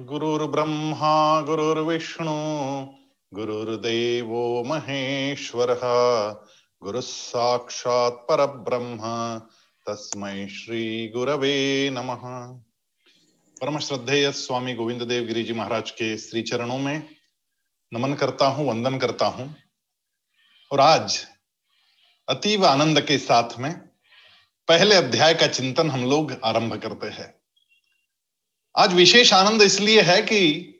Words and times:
गुरुर्ब्रह्मा, 0.00 1.40
गुरुर्विष्णु, 1.40 2.32
गुरुर्देवो 3.34 4.64
महेश्वरः 4.64 5.80
गुरुः 6.82 7.00
साक्षात् 7.00 8.28
परब्रह्म, 8.28 8.98
तस्मै 9.86 10.48
श्री 10.48 11.08
गुरवे 11.08 11.90
नमः। 11.90 12.20
परम 13.60 13.78
श्रद्धेय 13.78 14.32
स्वामी 14.32 14.74
गोविंद 14.74 15.02
देव 15.02 15.24
गिरी 15.24 15.44
जी 15.44 15.52
महाराज 15.52 15.90
के 15.90 16.18
श्री 16.18 16.42
चरणों 16.42 16.78
में 16.78 17.08
नमन 17.92 18.14
करता 18.14 18.46
हूँ, 18.46 18.68
वंदन 18.68 18.98
करता 18.98 19.26
हूँ। 19.26 19.56
और 20.72 20.80
आज 20.80 21.26
अतीव 22.28 22.66
आनंद 22.66 23.00
के 23.00 23.18
साथ 23.18 23.58
में 23.58 23.78
पहले 24.68 24.94
अध्याय 24.94 25.34
का 25.34 25.46
चिंतन 25.46 25.90
हम 25.90 26.10
लोग 26.10 26.32
आरंभ 26.44 26.82
करते 26.82 27.06
हैं। 27.06 27.43
आज 28.78 28.94
विशेष 28.94 29.32
आनंद 29.32 29.62
इसलिए 29.62 30.00
है 30.00 30.22
कि 30.22 30.74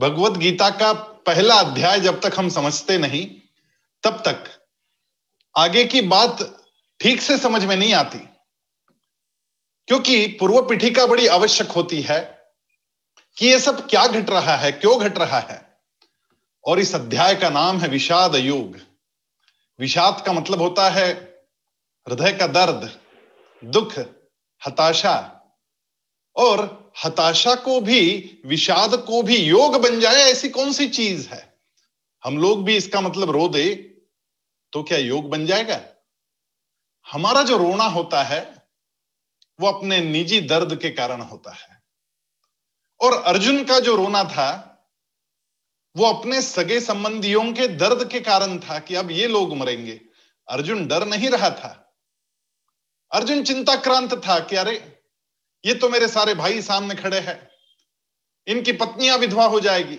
भगवत 0.00 0.32
गीता 0.32 0.70
का 0.70 0.92
पहला 0.92 1.54
अध्याय 1.54 2.00
जब 2.00 2.20
तक 2.20 2.32
हम 2.38 2.48
समझते 2.48 2.98
नहीं, 2.98 3.30
तब 4.02 4.10
तक 4.10 4.44
आगे 5.56 5.84
की 5.84 6.00
बात 6.00 6.64
ठीक 7.00 7.22
से 7.22 7.38
समझ 7.38 7.64
में 7.64 7.76
नहीं 7.76 7.94
आती। 7.94 8.18
क्योंकि 9.88 10.26
पूर्व 10.26 10.62
पीठिका 10.62 11.06
बड़ी 11.06 11.26
आवश्यक 11.26 11.68
होती 11.68 12.02
है 12.02 12.42
कि 13.36 13.46
ये 13.46 13.60
सब 13.60 13.88
क्या 13.88 14.06
घट 14.06 14.30
रहा 14.30 14.56
है, 14.56 14.72
क्यों 14.72 15.00
घट 15.00 15.18
रहा 15.18 15.38
है। 15.38 15.80
और 16.64 16.78
इस 16.78 16.94
अध्याय 16.94 17.34
का 17.34 17.50
नाम 17.50 17.80
है 17.80 17.88
विषाद 17.88 18.34
योग। 18.34 18.78
विषाद 19.80 20.22
का 20.26 20.32
मतलब 20.32 20.60
होता 20.60 20.90
है 20.90 21.12
हृदय 22.08 22.32
का 22.32 22.46
दर्द, 22.46 23.00
दुख, 23.64 23.98
हताशा 24.66 25.42
और 26.36 26.79
हताशा 27.04 27.54
को 27.54 27.80
भी, 27.80 28.38
विषाद 28.46 28.94
को 28.94 29.22
भी 29.22 29.36
योग 29.36 29.76
बन 29.76 30.00
जाए, 30.00 30.14
ऐसी 30.14 30.48
कौन 30.48 30.72
सी 30.72 30.88
चीज़ 30.88 31.28
है? 31.28 31.60
हम 32.24 32.38
लोग 32.38 32.64
भी 32.64 32.76
इसका 32.76 33.00
मतलब 33.00 33.30
रो 33.30 33.48
दे 33.48 33.74
तो 34.72 34.82
क्या 34.82 34.98
योग 34.98 35.30
बन 35.30 35.46
जाएगा? 35.46 35.80
हमारा 37.12 37.42
जो 37.42 37.56
रोना 37.56 37.84
होता 37.84 38.22
है, 38.22 38.68
वो 39.60 39.68
अपने 39.68 40.00
निजी 40.00 40.40
दर्द 40.40 40.78
के 40.80 40.90
कारण 40.90 41.20
होता 41.20 41.50
है। 41.50 41.82
और 43.00 43.22
अर्जुन 43.22 43.64
का 43.64 43.80
जो 43.80 43.96
रोना 43.96 44.24
था, 44.24 44.66
वो 45.96 46.06
अपने 46.06 46.42
सगे 46.42 46.80
संबंधियों 46.80 47.52
के 47.52 47.68
दर्द 47.68 48.10
के 48.10 48.20
कारण 48.20 48.58
था 48.58 48.78
कि 48.78 48.94
अब 48.94 49.10
ये 49.10 49.26
लोग 49.26 49.56
मरेंगे। 49.56 50.00
अर्जुन 50.48 50.86
डर 50.86 51.06
नहीं 51.06 51.28
रहा 51.28 51.50
था। 51.50 51.96
अर्जुन 53.12 53.44
चिंताक्रांत 53.44 54.14
था 54.14 54.40
कि 54.40 54.56
अरे 54.56 54.99
ये 55.64 55.74
तो 55.74 55.88
मेरे 55.88 56.08
सारे 56.08 56.34
भाई 56.34 56.62
सामने 56.62 56.94
खड़े 56.94 57.18
हैं। 57.20 57.50
इनकी 58.46 58.72
पत्नियाँ 58.72 59.18
विधवा 59.18 59.46
हो 59.46 59.60
जाएगी। 59.60 59.98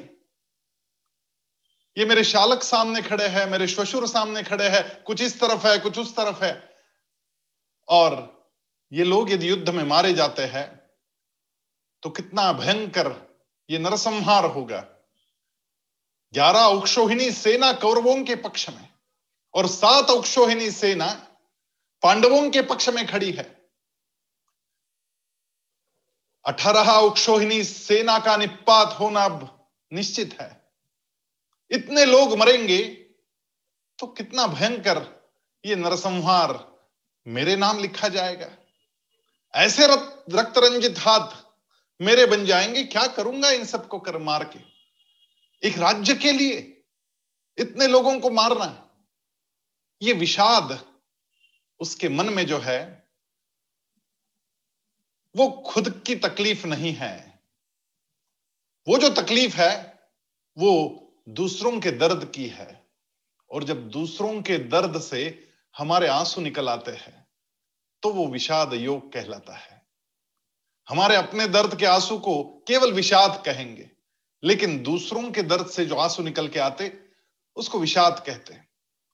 ये 1.98 2.06
मेरे 2.06 2.24
शालक 2.24 2.64
सामने 2.64 3.02
खड़े 3.02 3.28
हैं, 3.28 3.46
मेरे 3.48 3.68
श्वशुर 3.68 4.08
सामने 4.08 4.44
खड़े 4.44 4.70
हैं, 4.70 5.04
कुछ 5.04 5.22
इस 5.22 5.40
तरफ़ 5.40 5.68
है, 5.68 5.80
कुछ 5.80 6.00
उस 6.00 6.16
तरफ़ 6.16 6.44
है। 6.44 6.76
और 7.88 8.48
ये 8.92 9.04
लोग 9.04 9.32
यदि 9.32 9.50
युद्ध 9.50 9.70
में 9.70 9.84
मारे 9.84 10.14
जाते 10.14 10.42
हैं 10.42 10.82
तो 12.04 12.10
कितना 12.10 12.54
भयंकर 12.54 13.12
ये 13.70 13.80
नरसंहार 13.80 14.46
होगा। 14.46 14.80
ग्यारह 16.34 16.60
औक्षोहिणी 16.60 17.32
सेना 17.32 17.74
कौरवों 17.74 18.24
के 18.24 18.36
पक्ष 18.36 18.70
में 18.70 18.90
और 19.54 19.68
सात 19.68 20.10
औक्षोहिणी 20.10 20.72
सेना 20.72 21.08
पांडवों 22.04 22.50
के 22.50 22.62
पक्ष 22.62 22.90
में 22.90 23.08
खड़ी 23.08 23.32
है। 23.32 23.61
अठारह 26.46 26.92
उक्षोहिणी 26.92 27.64
सेना 27.64 28.18
का 28.20 28.36
निपात 28.38 29.00
होना 29.00 29.28
निश्चित 29.92 30.38
है। 30.42 30.50
इतने 31.72 32.06
लोग 32.06 32.38
मरेंगे 32.38 32.80
तो 34.00 34.08
कितना 34.08 34.48
भयंकर 34.48 35.00
ये 35.64 35.76
नरसंहार 35.76 36.60
मेरे 37.26 37.56
नाम 37.56 37.80
लिखा 37.80 38.08
जाएगा। 38.08 38.50
ऐसे 39.54 39.88
रक्त 39.88 40.58
रंजित 40.58 41.00
हाथ 41.00 41.36
मेरे 42.00 42.26
बन 42.26 42.46
जाएँगे, 42.46 42.84
क्या 42.84 43.06
करूँगा 43.08 43.50
इन 43.50 43.66
सबको 43.66 44.00
कर 44.00 44.18
मार 44.18 44.44
के? 44.46 44.60
एक 45.64 45.78
राज्य 45.78 46.14
के 46.16 46.32
लिए 46.32 46.84
इतने 47.58 47.88
लोगों 47.88 48.20
को 48.20 48.30
मारना, 48.30 48.90
ये 50.02 50.14
विषाद 50.14 50.80
उसके 51.80 52.10
मन 52.10 52.30
में 52.30 52.46
जो 52.46 52.58
है 52.58 53.01
वो 55.36 55.50
खुद 55.50 56.04
की 56.08 56.16
तकलीफ़ 56.16 56.68
नहीं 56.68 56.94
है। 56.94 57.40
वो 58.88 58.98
जो 58.98 59.10
तकलीफ़ 59.10 59.58
है, 59.58 60.00
वो 60.58 60.98
दूसरों 61.30 61.80
के 61.80 61.92
दर्द 61.92 62.32
की 62.36 62.48
है। 62.48 62.90
और 63.52 63.64
जब 63.64 63.90
दूसरों 63.90 64.42
के 64.42 64.58
दर्द 64.58 65.02
से 65.02 65.50
हमारे 65.78 66.08
आँसू 66.08 66.42
निकल 66.42 66.70
आते 66.70 66.92
हैं 66.92 67.28
तो 68.04 68.10
वो 68.10 68.28
विषाद 68.28 68.74
योग 68.74 69.14
कहलाता 69.14 69.56
है। 69.56 69.88
हमारे 70.90 71.16
अपने 71.16 71.48
दर्द 71.48 71.80
के 71.80 71.86
आँसू 71.86 72.18
को 72.20 72.44
केवल 72.68 72.94
विषाद 72.94 73.44
कहेंगे, 73.46 73.92
लेकिन 74.44 74.84
दूसरों 74.84 75.32
के 75.32 75.44
दर्द 75.44 75.68
से 75.68 75.86
जो 75.86 75.96
आँसू 75.96 76.24
निकल 76.24 76.48
के 76.48 76.60
आते, 76.60 77.00
उसको 77.56 77.80
विषाद 77.80 78.24
कहते 78.26 78.54
हैं। 78.54 78.70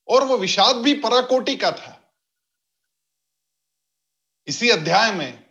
और 0.08 0.24
वो 0.24 0.36
विषाद 0.38 0.76
भी 0.76 0.94
पराकोटि 0.94 1.56
का 1.56 1.72
था। 1.72 2.14
इसी 4.46 4.70
अध्याय 4.70 5.12
में 5.12 5.47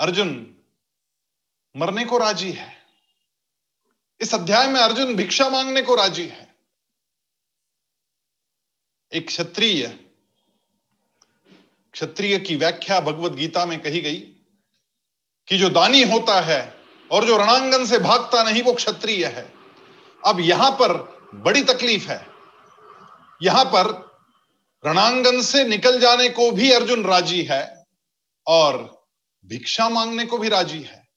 अर्जुन 0.00 0.56
मरने 1.76 2.04
को 2.04 2.18
राज़ी 2.18 2.52
है। 2.52 2.76
इस 4.20 4.34
अध्याय 4.34 4.68
में 4.68 4.80
अर्जुन 4.80 5.14
भिक्षा 5.16 5.48
मांगने 5.48 5.82
को 5.82 5.94
राज़ी 5.94 6.26
है। 6.26 6.54
एक 9.12 9.26
क्षत्रिय 9.26 9.86
क्षत्रिय 11.92 12.38
की 12.38 12.56
व्याख्या 12.56 13.00
भगवत 13.00 13.32
गीता 13.32 13.66
में 13.66 13.82
कही 13.82 14.00
गई 14.00 14.20
कि 15.48 15.58
जो 15.58 15.68
दानी 15.68 16.02
होता 16.02 16.40
है 16.40 16.76
और 17.10 17.24
जो 17.24 17.36
रणांगन 17.36 17.84
से 17.86 17.98
भागता 17.98 18.42
नहीं, 18.42 18.62
वो 18.62 18.72
क्षत्रिय 18.72 19.26
है। 19.26 19.52
अब 20.26 20.40
यहाँ 20.40 20.70
पर 20.70 20.92
बड़ी 21.34 21.62
तकलीफ़ 21.64 22.08
है। 22.08 22.26
यहाँ 23.42 23.64
पर 23.64 23.90
रणांगन 24.86 25.42
से 25.42 25.64
निकल 25.64 26.00
जाने 26.00 26.28
को 26.28 26.50
भी 26.50 26.72
अर्जुन 26.72 27.04
राज़ी 27.04 27.42
है 27.42 27.84
और 28.46 28.99
भिक्षा 29.44 29.88
मांगने 29.88 30.26
को 30.26 30.38
भी 30.38 30.48
राज़ी 30.48 30.82
है। 30.82 31.08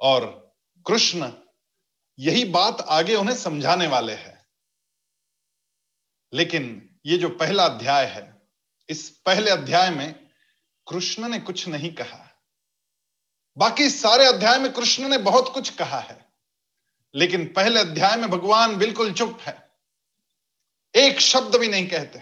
और 0.00 0.52
कृष्ण 0.86 1.32
यही 2.18 2.44
बात 2.44 2.80
आगे 2.80 3.14
उन्हें 3.14 3.36
समझाने 3.36 3.86
वाले 3.86 4.14
हैं। 4.14 4.46
लेकिन 6.32 6.96
ये 7.06 7.18
जो 7.18 7.28
पहला 7.28 7.64
अध्याय 7.64 8.06
है, 8.06 8.42
इस 8.88 9.10
पहले 9.26 9.50
अध्याय 9.50 9.90
में 9.90 10.30
कृष्ण 10.90 11.28
ने 11.28 11.38
कुछ 11.38 11.68
नहीं 11.68 11.94
कहा। 11.94 12.26
बाकी 13.58 13.90
सारे 13.90 14.26
अध्याय 14.26 14.58
में 14.58 14.72
कृष्ण 14.72 15.08
ने 15.08 15.18
बहुत 15.18 15.52
कुछ 15.54 15.70
कहा 15.70 15.98
है, 15.98 16.32
लेकिन 17.14 17.52
पहले 17.52 17.80
अध्याय 17.80 18.16
में 18.16 18.30
भगवान 18.30 18.76
बिल्कुल 18.76 19.12
चुप 19.12 19.38
है। 19.40 19.70
एक 20.94 21.20
शब्द 21.20 21.56
भी 21.56 21.68
नहीं 21.68 21.88
कहते। 21.88 22.18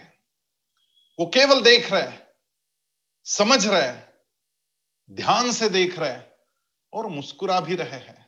वो 1.20 1.26
केवल 1.26 1.62
देख 1.62 1.92
रहे 1.92 2.18
समझ 3.24 3.66
रहे 3.66 4.07
ध्यान 5.10 5.52
से 5.52 5.68
देख 5.68 5.98
रहे 5.98 6.10
हैं 6.10 6.32
और 6.92 7.06
मुस्कुरा 7.06 7.60
भी 7.60 7.74
रहे 7.74 7.98
हैं। 7.98 8.26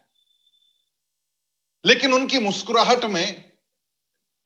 लेकिन 1.84 2.12
उनकी 2.12 2.38
मुस्कुराहट 2.38 3.04
में 3.04 3.52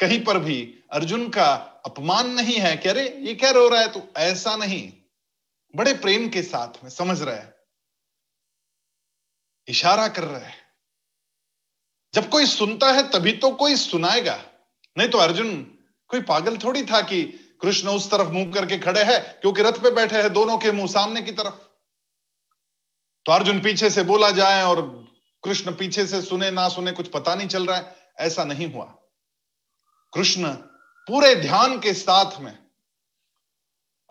कहीं 0.01 0.25
पर 0.25 0.39
भी 0.39 0.85
अर्जुन 0.93 1.29
का 1.29 1.53
अपमान 1.87 2.31
नहीं 2.31 2.57
है 2.57 2.77
कि 2.77 2.89
अरे, 2.89 3.09
ये 3.19 3.35
क्या 3.35 3.51
रो 3.51 3.69
रहा 3.69 3.81
है 3.81 3.93
तो? 3.93 4.09
ऐसा 4.17 4.57
नहीं। 4.57 4.93
बड़े 5.75 5.93
प्रेम 5.95 6.29
के 6.29 6.43
साथ 6.43 6.83
में 6.85 6.91
समझ 6.91 7.23
रहे 7.23 7.43
इशारा 9.69 10.09
कर 10.09 10.25
रहे 10.25 10.51
जब 12.15 12.29
कोई 12.31 12.47
सुनता 12.47 12.93
है 12.93 13.09
तभी 13.11 13.33
तो 13.33 13.51
कोई 13.51 13.77
सुनाएगा। 13.77 14.37
नहीं 14.99 15.09
तो 15.09 15.19
अर्जुन 15.19 15.55
कोई 16.09 16.21
पागल 16.23 16.57
थोड़ी 16.59 16.85
था 16.85 17.01
कि 17.03 17.23
कृष्ण 17.63 17.89
उस 17.89 18.11
तरफ़ 18.11 18.29
मुँह 18.29 18.53
करके 18.53 18.79
खड़े 18.79 19.03
हैं, 19.05 19.41
क्योंकि 19.41 19.63
रथ 19.63 19.73
पे 19.73 19.91
बैठे 19.91 20.23
हैं 20.23 20.33
दोनों 20.33 20.59
के 20.59 20.73
मुँह 20.73 20.87
सामने 20.87 21.23
की 21.23 21.33
तरफ़। 21.33 21.64
तो 23.27 23.33
अर्जुन 23.33 23.61
पीछे 23.61 23.91
से 23.91 24.03
बोला 24.03 24.31
जाए 24.31 24.63
और 24.63 25.05
कृष्ण 25.45 25.75
पीछे 25.75 26.07
से 26.07 26.23
सुने 26.23 26.51
ना 26.51 26.69
सुने 26.69 26.93
कुछ 26.93 27.11
पता 27.11 27.35
नहीं 27.35 27.49
चल 27.49 27.67
रहा 27.67 27.77
है। 27.77 27.97
ऐसा 28.19 28.45
नहीं 28.45 28.73
हुआ। 28.73 28.85
कृष्ण 30.15 30.53
पूरे 31.07 31.35
ध्यान 31.35 31.81
के 31.81 31.95
साथ 31.95 32.41
में 32.41 32.59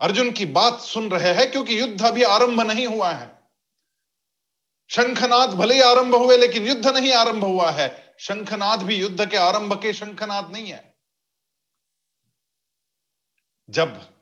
अर्जुन 0.00 0.30
की 0.30 0.46
बात 0.46 0.80
सुन 0.80 1.10
रहे 1.10 1.34
हैं 1.34 1.50
क्योंकि 1.50 1.80
युद्ध 1.80 2.04
अभी 2.04 2.22
आरंभ 2.22 2.60
नहीं 2.60 2.86
हुआ 2.86 3.12
है। 3.12 3.50
शंखनाद 4.90 5.50
भले 5.50 5.74
ही 5.74 5.80
आरंभ 5.80 6.14
हुए, 6.14 6.36
लेकिन 6.36 6.68
युद्ध 6.68 6.86
नहीं 6.86 7.12
आरंभ 7.12 7.44
हुआ 7.44 7.70
है। 7.70 8.14
शंखनाद 8.18 8.82
भी 8.82 8.96
युद्ध 8.96 9.30
के 9.30 9.36
आरंभ 9.36 9.82
के 9.82 9.92
शंखनाद 9.92 10.50
नहीं 10.50 10.66
है। 10.66 10.94
जब 13.70 14.14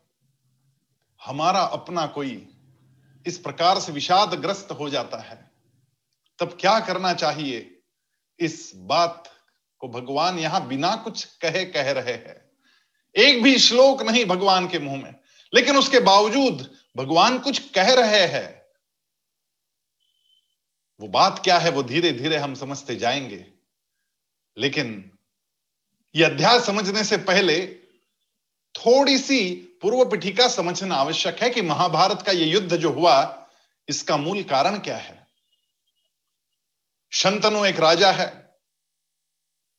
हमारा 1.25 1.61
अपना 1.61 2.07
कोई 2.07 2.52
इस 3.27 3.39
प्रकार 3.39 3.81
से 3.81 3.93
विषादग्रस्त 3.93 4.73
हो 4.73 4.91
जाता 4.91 5.17
है। 5.17 5.51
तब 6.39 6.59
क्या 6.61 6.81
करना 6.81 7.15
चाहिए? 7.15 7.79
इस 8.39 8.73
बात 8.77 9.31
को 9.79 9.89
भगवान 9.89 10.39
यहाँ 10.39 10.67
बिना 10.67 10.97
कुछ 10.97 11.25
कहे 11.25 11.65
कह 11.65 11.91
रहे 11.91 12.13
हैं। 12.13 12.51
एक 13.17 13.43
भी 13.43 13.59
श्लोक 13.59 14.03
नहीं 14.03 14.25
भगवान 14.25 14.69
के 14.69 14.79
मुँह 14.79 15.03
में, 15.03 15.15
लेकिन 15.55 15.77
उसके 15.77 16.01
बावजूद 16.01 16.77
भगवान 16.97 17.39
कुछ 17.39 17.71
कह 17.71 17.95
रहे 17.95 18.27
हैं। 18.27 18.63
वो 21.01 21.09
बात 21.09 21.41
क्या 21.45 21.59
है, 21.59 21.71
वो 21.71 21.83
धीरे 21.83 22.13
धीरे 22.13 22.37
हम 22.37 22.55
समझते 22.55 22.97
जाएँगे। 22.97 23.47
लेकिन 24.59 25.19
ये 26.15 26.25
अध्याय 26.25 26.61
समझने 26.61 27.05
से 27.05 27.17
पहले 27.17 27.82
थोड़ी 28.75 29.19
सी 29.19 29.55
पूर्व 29.55 30.11
पिठिका 30.11 30.49
समझना 30.49 30.95
आवश्यक 30.95 31.43
है 31.43 31.51
कि 31.51 31.63
महाभारत 31.63 32.23
का 32.23 32.33
यह 32.33 32.47
युद्ध 32.47 32.77
जो 32.77 32.91
हुआ, 32.91 33.49
इसका 33.89 34.17
मूल 34.17 34.43
कारण 34.43 34.79
क्या 34.79 34.97
है? 34.97 35.27
शंतनु 37.13 37.65
एक 37.65 37.81
राजा 37.81 38.13
है। 38.13 38.57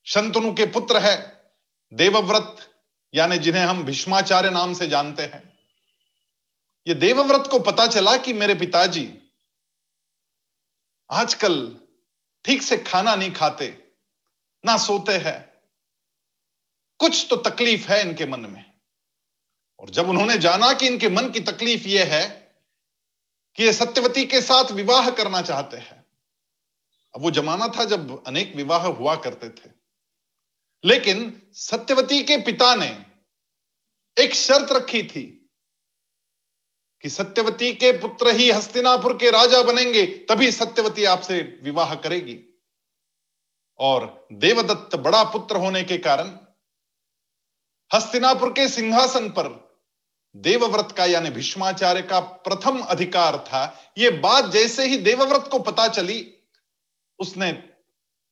शंतनु 0.04 0.54
के 0.54 0.66
पुत्र 0.66 0.98
है। 0.98 1.44
देवव्रत, 1.92 2.74
यानी 3.14 3.38
जिन्हें 3.38 3.64
हम 3.64 3.84
भीष्माचार्य 3.84 4.50
नाम 4.50 4.74
से 4.74 4.88
जानते 4.88 5.22
हैं। 5.22 5.58
ये 6.86 6.94
देवव्रत 6.94 7.46
को 7.50 7.58
पता 7.58 7.86
चला 7.86 8.16
कि 8.16 8.32
मेरे 8.32 8.54
पिताजी 8.54 9.18
आजकल 11.10 11.76
ठीक 12.44 12.62
से 12.62 12.76
खाना 12.78 13.14
नहीं 13.14 13.32
खाते, 13.32 13.88
ना 14.64 14.76
सोते 14.78 15.12
हैं। 15.12 15.54
कुछ 16.98 17.26
तो 17.30 17.36
तकलीफ़ 17.36 17.88
है 17.88 18.00
इनके 18.00 18.26
मन 18.26 18.40
में। 18.40 18.73
और 19.84 19.90
जब 19.90 20.08
उन्होंने 20.08 20.38
जाना 20.38 20.72
कि 20.72 20.86
इनके 20.86 21.08
मन 21.08 21.30
की 21.30 21.40
तकलीफ़ 21.40 21.88
यह 21.88 22.14
है 22.14 22.54
कि 23.54 23.64
ये 23.64 23.72
सत्यवती 23.72 24.24
के 24.24 24.40
साथ 24.40 24.70
विवाह 24.72 25.10
करना 25.10 25.42
चाहते 25.42 25.76
हैं। 25.76 26.06
अब 27.14 27.22
वो 27.22 27.30
जमाना 27.30 27.68
था 27.68 27.84
जब 27.84 28.24
अनेक 28.24 28.56
विवाह 28.56 28.86
हुआ 28.86 29.16
करते 29.16 29.48
थे। 29.48 29.72
लेकिन 30.84 31.42
सत्यवती 31.52 32.22
के 32.22 32.36
पिता 32.36 32.74
ने 32.74 33.06
एक 34.18 34.34
शर्त 34.34 34.72
रखी 34.72 35.02
थी 35.02 35.50
कि 37.00 37.10
सत्यवती 37.10 37.72
के 37.72 37.92
पुत्र 37.92 38.28
ही 38.28 38.50
हस्तिनापुर 38.50 39.18
के 39.18 39.30
राजा 39.30 39.62
बनेंगे, 39.62 40.06
तभी 40.06 40.52
सत्यवती 40.52 41.04
आपसे 41.04 41.60
विवाह 41.62 41.94
करेगी। 41.94 42.62
और 43.78 44.28
देवदत्त 44.32 44.96
बड़ा 44.96 45.24
पुत्र 45.24 45.56
होने 45.56 45.84
के 45.84 45.98
कारण 45.98 46.38
हस्तिनापुर 47.94 48.52
के 48.52 48.68
सिंहासन 48.68 49.28
पर 49.28 49.63
देवव्रत 50.36 50.94
का, 50.96 51.04
यानी 51.04 51.30
भीष्माचार्य 51.30 52.02
का 52.02 52.20
प्रथम 52.20 52.80
अधिकार 52.80 53.38
था। 53.38 53.92
यह 53.98 54.20
बात 54.20 54.44
जैसे 54.44 54.86
ही 54.86 54.96
देवव्रत 54.96 55.48
को 55.50 55.58
पता 55.58 55.88
चली, 55.88 56.34
उसने 57.18 57.52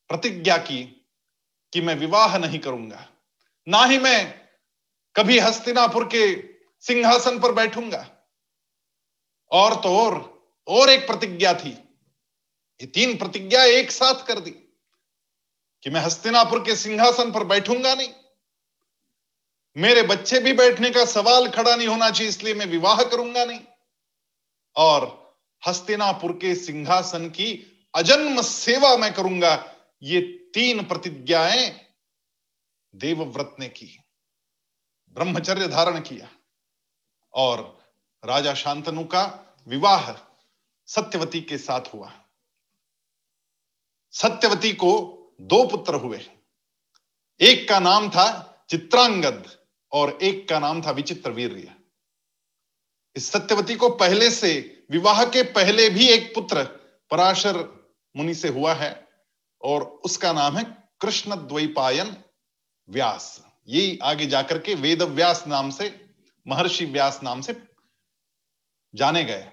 प्रतिज्ञा 0.09 0.57
की 0.57 1.07
कि 1.73 1.81
मैं 1.81 1.95
विवाह 1.95 2.39
नहीं 2.39 2.59
करूँगा। 2.59 3.09
ना 3.69 3.85
ही 3.85 3.99
मैं 3.99 4.41
कभी 5.17 5.39
हस्तिनापुर 5.39 6.05
के 6.05 6.55
सिंहासन 6.81 7.39
पर 7.39 7.53
बैठूँगा। 7.53 8.11
और 9.51 9.75
तो 9.75 9.99
और 9.99 10.43
और 10.69 10.91
एक 10.91 11.07
प्रतिज्ञा 11.07 11.55
थी। 11.55 11.71
ये 12.81 12.87
तीन 12.87 13.19
प्रतिज्ञा 13.19 13.65
एक 13.65 13.91
साथ 13.91 14.27
कर 14.27 14.41
दी 14.41 14.51
कि 15.83 15.91
मैं 15.91 16.01
हस्तिनापुर 16.01 16.65
के 16.65 16.77
सिंहासन 16.77 17.33
पर 17.33 17.45
बैठूँगा 17.45 17.95
नहीं। 17.95 18.09
मेरे 19.77 20.03
बच्चे 20.03 20.39
भी 20.39 20.53
बैठने 20.53 20.91
का 20.91 21.05
सवाल 21.05 21.49
खड़ा 21.49 21.77
नहीं 21.77 21.89
होना 21.89 22.11
चाहिए, 22.11 22.29
इसलिए 22.29 22.55
मैं 22.55 22.67
विवाह 22.67 23.03
करूँगा 23.03 23.45
नहीं। 23.45 23.61
और 24.77 25.37
हस्तिनापुर 25.63 26.33
के 26.33 26.55
सिंहासन 26.55 27.29
की 27.31 27.53
अजन्म 27.95 28.43
सेवा 28.43 28.97
मैं 28.97 29.13
करूँगा। 29.15 29.75
ये 30.03 30.21
तीन 30.55 30.85
प्रतिज्ञाएँ 30.85 31.71
देवव्रत 32.95 33.57
ने 33.61 33.69
की, 33.69 33.99
ब्रह्मचर्य 35.17 35.69
धारण 35.69 36.01
किया। 36.01 36.29
और 37.35 37.83
राजा 38.25 38.55
शांतनु 38.55 39.05
का 39.05 39.23
विवाह 39.69 40.13
सत्यवती 40.87 41.41
के 41.41 41.59
साथ 41.59 41.81
हुआ। 41.95 42.13
सत्यवती 44.11 44.73
को 44.73 44.93
दो 45.41 45.65
पुत्र 45.65 45.95
हुए। 45.95 46.21
एक 47.41 47.69
का 47.69 47.79
नाम 47.81 48.11
था 48.11 48.27
चित्रांगद 48.71 49.62
और 49.93 50.19
एक 50.23 50.49
का 50.49 50.59
नाम 50.59 50.83
था 50.83 50.91
विचित्र 50.91 51.31
वीर 51.31 51.73
इस 53.17 53.31
सत्यवती 53.31 53.75
को 53.75 53.89
पहले 53.89 54.31
से, 54.31 54.85
विवाह 54.91 55.25
के 55.25 55.43
पहले 55.43 55.89
भी 55.91 56.09
एक 56.09 56.35
पुत्र, 56.35 56.63
पराशर 57.11 57.59
मुनि 58.17 58.35
से 58.35 58.49
हुआ 58.49 58.75
है, 58.75 59.09
और 59.63 59.83
उसका 59.83 60.33
नाम 60.33 60.57
है 60.57 60.65
कृष्ण 61.01 61.37
द्वैपायन 61.37 62.17
व्यास। 62.89 63.45
ये 63.69 63.99
आगे 64.03 64.27
जाकर 64.27 64.59
के 64.59 64.75
वेद 64.75 65.03
व्यास 65.03 65.45
नाम 65.47 65.71
से, 65.71 66.01
महर्षि 66.47 66.85
व्यास 66.85 67.21
नाम 67.23 67.41
से 67.41 67.57
जाने 68.95 69.25
गए। 69.25 69.47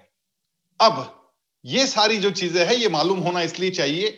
अब 0.80 1.30
ये 1.64 1.86
सारी 1.86 2.16
जो 2.18 2.30
चीज़ें 2.30 2.64
है, 2.66 2.76
ये 2.76 2.88
मालूम 2.88 3.18
होना 3.18 3.42
इसलिए 3.42 3.70
चाहिए 3.70 4.10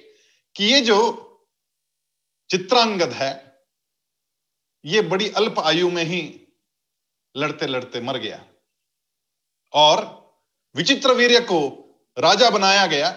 कि 0.56 0.64
ये 0.64 0.80
जो 0.80 0.98
चित्रांगद 2.50 3.12
है 3.12 3.51
ये 4.84 5.02
बड़ी 5.02 5.30
अल्प 5.30 5.58
आयु 5.58 5.90
में 5.90 6.04
ही 6.04 6.48
लड़ते 7.36 7.66
लड़ते 7.66 8.00
मर 8.00 8.16
गया। 8.16 8.46
और 9.72 10.22
विचित्र 10.76 11.12
वीर्य 11.12 11.40
को 11.40 11.78
राजा 12.18 12.50
बनाया 12.50 12.86
गया। 12.86 13.08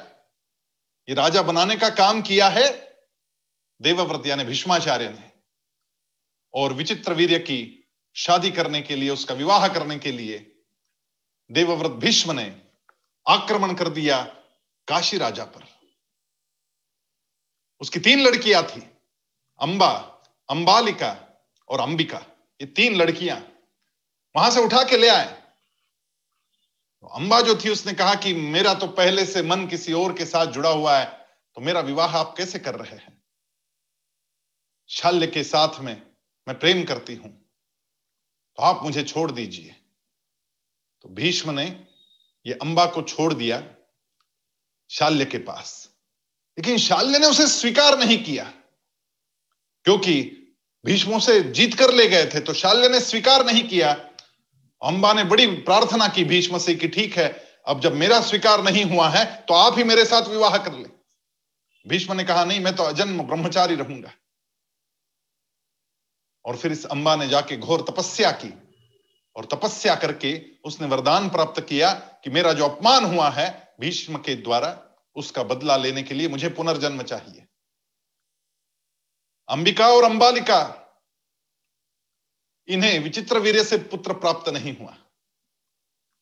ये 1.10 1.14
राजा 1.14 1.42
बनाने 1.42 1.76
का 1.76 1.90
काम 1.90 2.22
किया 2.22 2.50
है 2.50 2.98
देवव्रत, 3.82 4.26
यानी 4.26 4.44
भीष्माचार्य 4.44 5.10
ने। 5.10 5.32
और 6.54 6.74
विचित्र 6.74 7.14
वीर्य 7.14 7.40
की 7.40 7.90
शादी 8.16 8.52
करने 8.52 8.82
के 8.82 8.96
लिए, 8.96 9.10
उसका 9.10 9.34
विवाह 9.34 9.68
करने 9.68 10.00
के 10.00 10.12
लिए 10.12 10.56
देवव्रत 11.52 11.92
भीष्म 11.92 12.32
ने 12.32 12.62
आक्रमण 13.28 13.74
कर 13.74 13.90
दिया 13.90 14.24
काशी 14.88 15.18
राजा 15.18 15.46
पर। 15.46 15.64
उसकी 17.80 18.00
तीन 18.00 18.20
लड़कियाँ 18.20 18.64
थी, 18.64 18.82
अंबा, 19.60 19.92
अंबालिका 20.50 21.22
और 21.70 21.80
अंबिका, 21.80 22.18
ये 22.60 22.66
तीन 22.68 22.96
लड़कियाँ 22.96 23.38
वहाँ 24.36 24.50
से 24.52 24.62
उठा 24.62 24.84
के 24.84 24.98
ले 24.98 25.08
आए। 25.10 25.26
तो 27.02 27.08
अंबा 27.10 27.40
जो 27.42 27.56
थी, 27.56 27.70
उसने 27.70 27.94
कहा 27.94 28.16
कि 28.16 28.34
मेरा 28.34 28.74
तो 28.74 28.88
पहले 28.90 29.26
से 29.26 29.42
मन 29.44 29.66
किसी 29.68 29.94
और 29.94 30.14
के 30.14 30.26
साथ 30.26 30.48
जुड़ा 30.48 30.70
हुआ 30.70 30.98
है 30.98 31.06
तो 31.58 31.62
मेरा 31.62 31.80
विवाह 31.82 32.18
आप 32.18 32.34
कैसे 32.38 32.60
कर 32.60 32.76
रहे 32.76 32.96
हैं? 32.96 33.22
शल्य 34.90 35.28
के 35.28 35.44
साथ 35.44 35.80
में 35.80 35.96
मैं 36.48 36.58
प्रेम 36.60 36.84
करती 36.84 37.16
हूँ 37.16 37.32
तो 37.32 38.64
आप 38.64 38.84
मुझे 38.84 39.04
छोड़ 39.04 39.32
दीजिए। 39.32 39.76
तो 41.06 41.10
भीष्म 41.10 41.52
ने 41.52 41.66
ये 42.46 42.54
अंबा 42.56 42.86
को 42.86 43.02
छोड़ 43.04 43.34
दिया 43.34 43.64
शाल्य 44.90 45.26
के 45.26 45.38
पास। 45.40 45.90
लेकिन 46.58 46.78
शाल्य 46.78 47.20
ने 47.20 47.28
उसे 47.28 47.48
स्वीकार 47.50 47.98
नहीं 48.00 48.24
किया, 48.24 48.44
क्योंकि 49.86 50.22
भीष्मों 50.86 51.20
से 51.20 51.40
जीत 51.52 51.74
कर 51.74 51.94
ले 51.94 52.08
गए 52.08 52.26
थे 52.26 52.40
तो 52.40 52.54
शाल्य 52.54 52.90
ने 52.90 53.00
स्वीकार 53.02 53.46
नहीं 53.46 53.64
किया। 53.64 53.92
अंबा 54.82 55.14
ने 55.14 55.24
बड़ी 55.24 55.46
प्रार्थना 55.64 56.08
की 56.08 56.24
भीष्म 56.24 56.58
से 56.58 56.76
कि 56.76 56.88
ठीक 56.88 57.18
है, 57.18 57.28
अब 57.68 57.80
जब 57.82 57.94
मेरा 57.96 58.20
स्वीकार 58.22 58.64
नहीं 58.64 58.84
हुआ 58.86 59.08
है 59.10 59.26
तो 59.48 59.54
आप 59.54 59.78
ही 59.78 59.84
मेरे 59.84 60.06
साथ 60.06 60.30
विवाह 60.30 60.58
कर 60.58 60.74
ले। 60.74 60.90
भीष्म 61.86 62.14
ने 62.14 62.24
कहा, 62.24 62.44
नहीं, 62.46 62.60
मैं 62.60 62.76
तो 62.76 62.84
अजन्म 62.84 63.24
ब्रह्मचारी 63.24 63.76
रहूँगा। 63.76 64.12
और 66.46 66.56
फिर 66.56 66.72
इस 66.72 66.86
अंबा 66.86 67.16
ने 67.16 67.28
जाके 67.28 67.58
घोर 67.58 67.82
तपस्या 67.82 68.32
की, 68.34 68.54
और 69.36 69.46
तपस्या 69.46 69.96
करके 69.96 70.40
उसने 70.66 70.88
वरदान 70.88 71.30
प्राप्त 71.30 71.62
किया 71.62 71.92
कि 72.24 72.30
मेरा 72.30 72.54
जो 72.54 72.66
अपमान 72.66 73.06
हुआ 73.06 73.30
है, 73.30 73.48
भीष्म 73.80 74.18
के 74.18 74.36
द्वारा, 74.36 74.78
उसका 75.16 75.44
बदला 75.44 75.78
लेने 75.78 76.04
के 76.04 76.16
लिए 76.16 76.28
मुझे 76.28 76.50
पुनर्जन्म 76.52 77.02
चाहिए। 77.04 77.45
अंबिका 79.50 79.88
और 79.88 80.04
अंबालिका, 80.04 80.82
इन्हें 82.68 83.00
विचित्र 83.00 83.40
वीर्य 83.40 83.64
से 83.64 83.78
पुत्र 83.78 84.14
प्राप्त 84.14 84.50
नहीं 84.50 84.78
हुआ। 84.78 84.98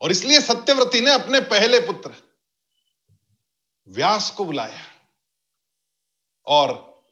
और 0.01 0.11
इसलिए 0.11 0.41
सत्यव्रती 0.41 1.01
ने 1.01 1.11
अपने 1.11 1.39
पहले 1.39 1.79
पुत्र, 1.79 2.15
व्यास 3.87 4.31
को 4.31 4.45
बुलाया। 4.45 4.81
और 6.45 7.03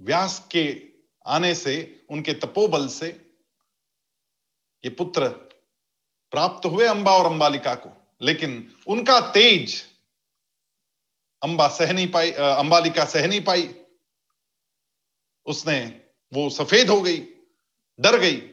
व्यास 0.00 0.48
के 0.50 0.82
आने 1.26 1.54
से, 1.54 2.06
उनके 2.10 2.32
तपोबल 2.32 2.88
से, 2.88 3.06
ये 4.84 4.90
पुत्र 4.90 5.28
प्राप्त 6.30 6.66
हुए 6.66 6.86
अंबा 6.86 7.12
और 7.12 7.26
अंबालिका 7.26 7.74
को। 7.74 8.16
लेकिन 8.22 8.76
उनका 8.86 9.20
तेज, 9.20 9.84
अंबा 11.42 11.68
सह 11.68 11.92
नहीं 11.92 12.10
पाई 12.10 12.32
अंबालिका 12.32 13.04
सह 13.04 13.26
नहीं 13.26 13.44
पाई। 13.44 13.85
उसने, 15.46 16.02
वो 16.34 16.50
सफ़ेद 16.50 16.90
हो 16.90 17.02
गई, 17.02 17.26
डर 18.00 18.18
गई। 18.18 18.52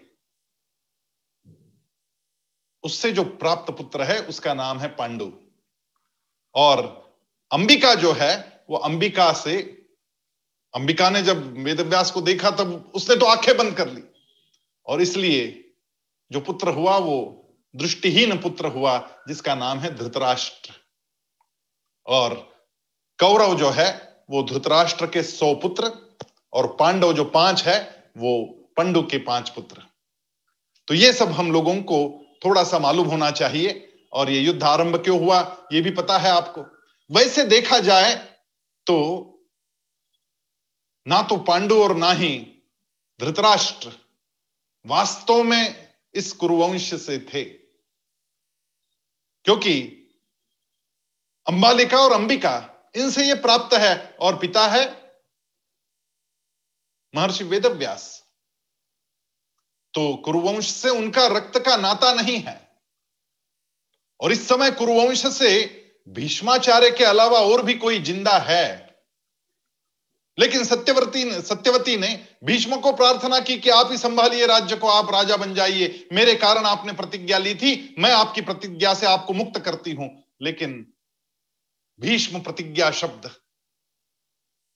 उससे 2.83 3.11
जो 3.11 3.23
प्राप्त 3.23 3.73
पुत्र 3.73 4.03
है, 4.03 4.21
उसका 4.21 4.53
नाम 4.53 4.79
है 4.79 4.87
पांडु। 4.87 5.33
और 6.55 7.03
अंबिका 7.51 7.95
जो 7.95 8.11
है, 8.11 8.63
वो 8.69 8.77
अंबिका 8.77 9.33
से, 9.33 9.57
अंबिका 10.75 11.09
ने 11.09 11.21
जब 11.21 11.57
वेदव्यास 11.57 12.11
को 12.11 12.21
देखा, 12.21 12.51
तब 12.51 12.91
उसने 12.95 13.15
तो 13.15 13.25
आँखें 13.25 13.57
बंद 13.57 13.77
कर 13.77 13.89
ली। 13.89 14.03
और 14.85 15.01
इसलिए 15.01 15.73
जो 16.31 16.39
पुत्र 16.39 16.67
हुआ, 16.67 16.97
वो 16.97 17.39
दृष्टिहीन 17.75 18.41
पुत्र 18.41 18.67
हुआ, 18.67 19.23
जिसका 19.27 19.55
नाम 19.55 19.79
है 19.79 19.95
धृतराष्ट्र। 19.95 20.73
और 22.05 22.35
कौरव 23.19 23.57
जो 23.57 23.69
है, 23.69 24.23
वो 24.29 24.43
धृतराष्ट्र 24.43 25.07
के 25.07 25.23
सौ 25.23 25.55
पुत्र 25.55 26.12
और 26.53 26.75
पांडव 26.79 27.13
जो 27.13 27.25
पाँच 27.25 27.63
है, 27.63 28.11
वो 28.17 28.45
पंडु 28.77 29.01
के 29.01 29.17
पाँच 29.17 29.49
पुत्र। 29.49 29.81
तो 30.87 30.93
ये 30.93 31.13
सब 31.13 31.31
हम 31.31 31.51
लोगों 31.51 31.75
को 31.75 32.25
थोड़ा 32.45 32.63
सा 32.63 32.79
मालूम 32.79 33.07
होना 33.07 33.31
चाहिए, 33.31 33.89
और 34.13 34.29
ये 34.29 34.39
युद्ध 34.39 34.63
आरंभ 34.63 35.03
क्यों 35.03 35.19
हुआ, 35.19 35.67
ये 35.73 35.81
भी 35.81 35.91
पता 35.91 36.17
है 36.17 36.29
आपको। 36.29 36.65
वैसे 37.09 37.43
देखा 37.43 37.79
जाए 37.79 38.15
तो 38.87 39.29
ना 41.07 41.21
तो 41.21 41.37
पांडु 41.37 41.83
और 41.83 41.95
ना 41.95 42.11
ही 42.11 42.63
धृतराष्ट्र 43.19 43.91
वास्तव 44.85 45.43
में 45.43 45.93
इस 46.13 46.31
कुरुवंश 46.33 46.93
से 46.93 47.17
थे। 47.33 47.43
क्योंकि 49.45 49.81
अंबालिका 51.47 51.97
और 51.97 52.11
अंबिका, 52.11 52.69
इनसे 52.95 53.27
ये 53.27 53.33
प्राप्त 53.33 53.73
है, 53.73 54.17
और 54.19 54.37
पिता 54.37 54.67
है 54.67 55.02
महर्षि 57.13 57.43
वेदव्यास 57.43 58.23
तो 59.93 60.15
कुरुवंश 60.15 60.71
से 60.71 60.89
उनका 60.89 61.25
रक्त 61.27 61.59
का 61.59 61.75
नाता 61.77 62.13
नहीं 62.13 62.37
है। 62.37 62.71
और 64.19 64.31
इस 64.31 64.47
समय 64.47 64.71
कुरुवंश 64.71 65.25
से 65.27 65.49
भीष्माचार्य 66.09 66.89
के 66.91 67.03
अलावा 67.03 67.39
और 67.39 67.61
भी 67.61 67.73
कोई 67.73 67.99
ज़िंदा 67.99 68.37
है। 68.37 68.95
लेकिन 70.37 70.63
सत्यवती 70.63 71.41
सत्यवती 71.41 71.97
ने 71.97 72.27
भीष्म 72.43 72.77
को 72.77 72.91
प्रार्थना 72.91 73.39
की 73.39 73.57
कि 73.59 73.69
आप 73.69 73.91
ही 73.91 73.97
संभालिए 73.97 74.45
राज्य 74.45 74.75
को, 74.75 74.87
आप 74.87 75.11
राजा 75.13 75.37
बन 75.37 75.53
जाइए। 75.53 76.07
मेरे 76.13 76.35
कारण 76.35 76.65
आपने 76.65 76.93
प्रतिज्ञा 76.93 77.37
ली 77.37 77.55
थी, 77.55 77.95
मैं 77.99 78.11
आपकी 78.11 78.41
प्रतिज्ञा 78.41 78.93
से 78.93 79.05
आपको 79.05 79.33
मुक्त 79.33 79.59
करती 79.59 79.91
हूँ। 79.91 80.09
लेकिन 80.41 80.93
भीष्म 81.99 82.39
प्रतिज्ञा 82.39 82.91
शब्द 82.91 83.29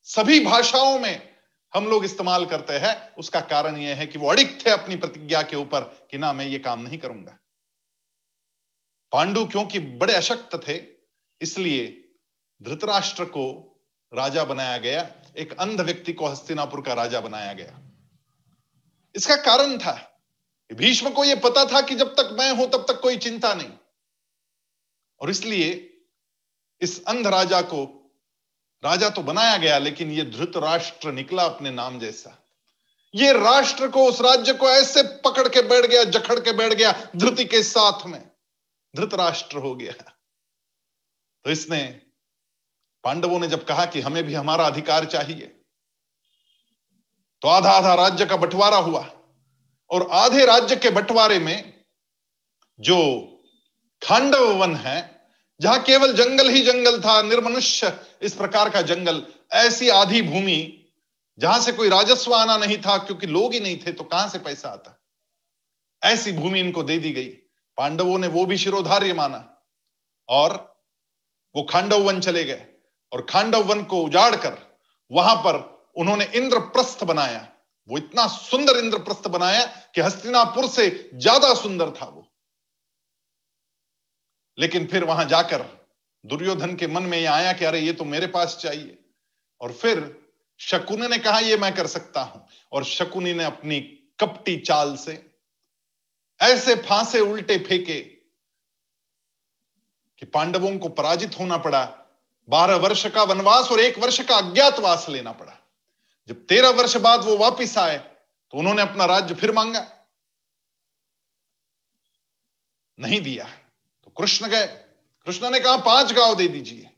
सभी 0.04 0.40
भाषाओं 0.40 1.00
में 1.00 1.37
हम 1.78 1.88
लोग 1.88 2.06
इस्तेमाल 2.06 2.46
करते 2.46 2.74
हैं, 2.74 3.16
उसका 3.16 3.42
कारण 3.42 3.78
यह 3.78 3.96
है 3.96 4.08
कि 4.08 4.20
वो 4.20 4.30
अड़िक 4.30 4.66
थे 4.66 4.70
अपनी 4.70 4.96
प्रतिज्ञा 4.96 5.42
के 5.42 5.56
ऊपर 5.56 5.82
कि 5.82 6.18
ना, 6.18 6.34
मैं 6.34 6.46
ये 6.46 6.60
काम 6.60 6.82
नहीं 6.82 6.98
करूँगा। 6.98 7.38
पांडु 9.12 9.46
क्योंकि 9.46 9.80
बड़े 9.80 10.14
अशक्त 10.14 10.68
थे, 10.68 10.82
इसलिए 11.42 12.10
धृतराष्ट्र 12.64 13.26
को 13.26 13.74
राजा 14.14 14.44
बनाया 14.44 14.78
गया, 14.78 15.16
एक 15.38 15.60
अंध 15.60 15.82
व्यक्ति 15.82 16.14
को 16.14 16.28
हस्तिनापुर 16.28 16.82
का 16.82 16.94
राजा 16.94 17.20
बनाया 17.20 17.54
गया। 17.54 17.82
इसका 19.16 19.36
कारण 19.36 19.78
था। 19.78 20.22
भीष्म 20.74 21.10
को 21.10 21.24
यह 21.24 21.36
पता 21.36 21.66
था 21.66 21.82
कि 21.82 21.96
जब 21.96 22.08
तक 22.08 22.36
मैं 22.40 22.52
हूँ 22.52 22.70
तब 22.70 22.86
तक 22.88 23.02
कोई 23.02 23.18
चिंता 23.18 23.54
नहीं। 23.54 23.72
और 25.20 25.30
इसलिए 25.30 25.98
इस 26.82 27.06
अंध 27.06 27.28
राजा 27.28 27.62
को 27.62 28.07
राजा 28.88 29.10
तो 29.10 29.22
बनाया 29.22 29.58
गया, 29.58 29.78
लेकिन 29.78 30.12
ये 30.12 30.24
धृत 30.24 30.58
राष्ट्र 30.58 31.12
निकला 31.12 31.44
अपने 31.44 31.72
नाम 31.72 32.00
जैसा। 32.00 32.44
ये 33.16 33.32
राष्ट्र 33.34 33.88
को, 33.88 34.06
उस 34.06 34.22
राज्य 34.22 34.54
को 34.54 34.70
ऐसे 34.70 35.04
पकड़ 35.04 35.48
के 35.48 35.62
बैठ 35.62 35.86
गया 35.86 36.04
जखड़ 36.04 36.40
के 36.40 36.52
बैठ 36.54 36.74
गया, 36.74 36.92
धृति 37.16 37.46
के 37.46 37.64
साथ 37.64 38.06
में। 38.06 38.22
धृत 38.96 39.14
राष्ट्र 39.14 39.58
हो 39.58 39.76
गया। 39.76 39.92
तो 41.46 41.52
इसने, 41.52 41.84
पांडवों 43.04 43.40
ने 43.40 43.48
जब 43.48 43.66
कहा 43.66 43.86
कि 43.86 44.02
हमें 44.02 44.24
भी 44.24 44.34
हमारा 44.34 44.66
अधिकार 44.66 45.06
चाहिए 45.06 45.54
तो 47.42 47.48
आधा 47.48 47.72
आधा 47.72 47.94
राज्य 47.94 48.26
का 48.26 48.36
बंटवारा 48.38 48.78
हुआ। 48.78 49.06
और 49.90 50.08
आधे 50.12 50.46
राज्य 50.46 50.76
के 50.76 50.90
बंटवारे 50.90 51.40
में 51.40 51.84
जो 52.80 52.98
खांडव 54.02 54.54
वन 54.54 54.76
है 54.76 55.17
जहाँ 55.60 55.84
केवल 55.84 56.14
जंगल 56.14 56.50
ही 56.50 56.62
जंगल 56.62 57.00
था, 57.02 57.22
निर्मनुष्य 57.22 57.92
इस 58.22 58.34
प्रकार 58.34 58.70
का 58.70 58.82
जंगल, 58.84 59.24
ऐसी 59.54 59.90
आधी 59.90 60.22
भूमि 60.22 60.74
जहाँ 61.40 61.60
से 61.60 61.72
कोई 61.72 61.90
राजस्व 61.90 62.34
आना 62.36 62.58
नहीं 62.58 62.78
था, 62.78 62.98
क्योंकि 62.98 63.28
लोग 63.28 63.54
ही 63.54 63.60
नहीं 63.60 63.78
थे 63.78 63.92
तो 63.92 64.04
कहाँ 64.04 64.28
से 64.30 64.40
पैसा 64.40 64.70
आता? 64.70 64.94
ऐसी 66.02 66.32
भूमि 66.32 66.60
इनको 66.60 66.84
दे 66.84 66.98
दी 66.98 67.12
गई। 67.12 67.28
पांडवों 67.78 68.18
ने 68.20 68.28
वो 68.28 68.46
भी 68.46 68.58
शिरोधार्य 68.58 69.14
माना 69.14 69.44
और 70.30 70.54
वो 71.56 71.64
खांडव 71.64 72.02
वन 72.04 72.20
चले 72.20 72.44
गए 72.44 72.66
और 73.12 73.26
खांडव 73.30 73.64
वन 73.64 73.84
को 73.84 74.02
उजाड़ 74.02 74.36
कर 74.36 74.58
वहाँ 75.12 75.36
पर 75.36 75.60
उन्होंने 75.98 76.26
इंद्रप्रस्थ 76.36 77.04
बनाया। 77.04 77.48
वो 77.90 77.98
इतना 77.98 78.26
सुंदर 78.28 78.78
इंद्रप्रस्थ 78.78 79.28
बनाया 79.28 79.66
कि 79.96 80.02
हस्तिनापुर 80.02 80.68
से 80.70 80.90
ज़्यादा 81.14 81.54
सुंदर 81.54 81.92
था 81.92 82.06
वो। 82.06 82.27
लेकिन 84.60 84.88
फिर 84.88 85.04
वहाँ 85.04 85.26
जाकर 85.26 85.88
दुर्योधन 86.26 86.76
के 86.76 86.88
मन 86.88 87.04
में 87.04 87.18
यह 87.18 87.34
आया 87.34 87.54
कि 87.54 87.66
अरे, 87.66 87.80
ये 87.80 87.94
तो 87.94 88.06
मेरे 88.06 88.28
पास 88.28 88.58
चाहिए। 88.58 88.98
और 89.62 89.74
फिर 89.74 90.28
शकुनी 90.60 91.08
ने 91.08 91.18
कहा, 91.18 91.40
ये 91.40 91.58
मैं 91.58 91.76
कर 91.76 91.88
सकता 91.88 92.22
हूँ। 92.22 92.48
और 92.72 92.84
शकुनी 92.84 93.34
ने 93.34 93.44
अपनी 93.44 93.80
कपटी 94.20 94.58
चाल 94.58 94.96
से 94.96 95.32
ऐसे 96.42 96.76
फांसे 96.76 97.20
उल्टे 97.20 97.58
फेंके 97.58 98.02
कि 100.20 100.26
पांडवों 100.26 100.78
को 100.78 100.90
पराजित 100.90 101.40
होना 101.40 101.58
पड़ा। 101.58 101.86
बारह 102.50 102.76
वर्ष 102.76 103.06
का 103.08 103.24
वनवास 103.24 103.72
और 103.72 103.80
एक 103.80 103.98
वर्ष 104.00 104.22
का 104.22 104.38
अज्ञातवास 104.38 105.06
लेना 105.10 105.32
पड़ा। 105.32 105.54
जब 106.28 106.46
तेरह 106.46 106.70
वर्ष 106.70 106.98
बाद 106.98 107.24
वो 107.24 107.38
वापिस 107.38 107.78
आए 107.78 107.98
तो 107.98 108.58
उन्होंने 108.58 108.82
अपना 108.82 109.06
राज्य 109.06 109.36
फिर 109.36 109.52
मांगा। 109.52 109.88
नहीं 113.00 113.22
दिया। 113.22 113.50
कृष्ण 114.18 114.48
गए। 114.48 114.68
कृष्ण 115.26 115.50
ने 115.50 115.60
कहा, 115.60 115.78
पाँच 115.78 116.14
गाँव 116.14 116.36
दे 116.36 116.48
दीजिए। 116.48 116.90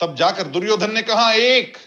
तब 0.00 0.14
जाकर 0.14 0.42
दुर्योधन 0.42 0.92
ने 0.92 1.02
कहा, 1.02 1.32
एक 1.32 1.78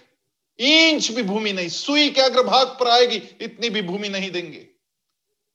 इंच 0.60 1.12
भी 1.12 1.24
भूमि 1.24 1.54
नहीं, 1.54 1.70
सुई 1.70 2.10
के 2.10 2.22
अग्रभाग 2.22 2.68
पर 2.68 2.88
आएगी, 2.88 3.16
इतनी 3.16 3.70
भी 3.70 3.82
भूमि 3.82 4.10
नहीं 4.10 4.32
देंगे। 4.32 4.68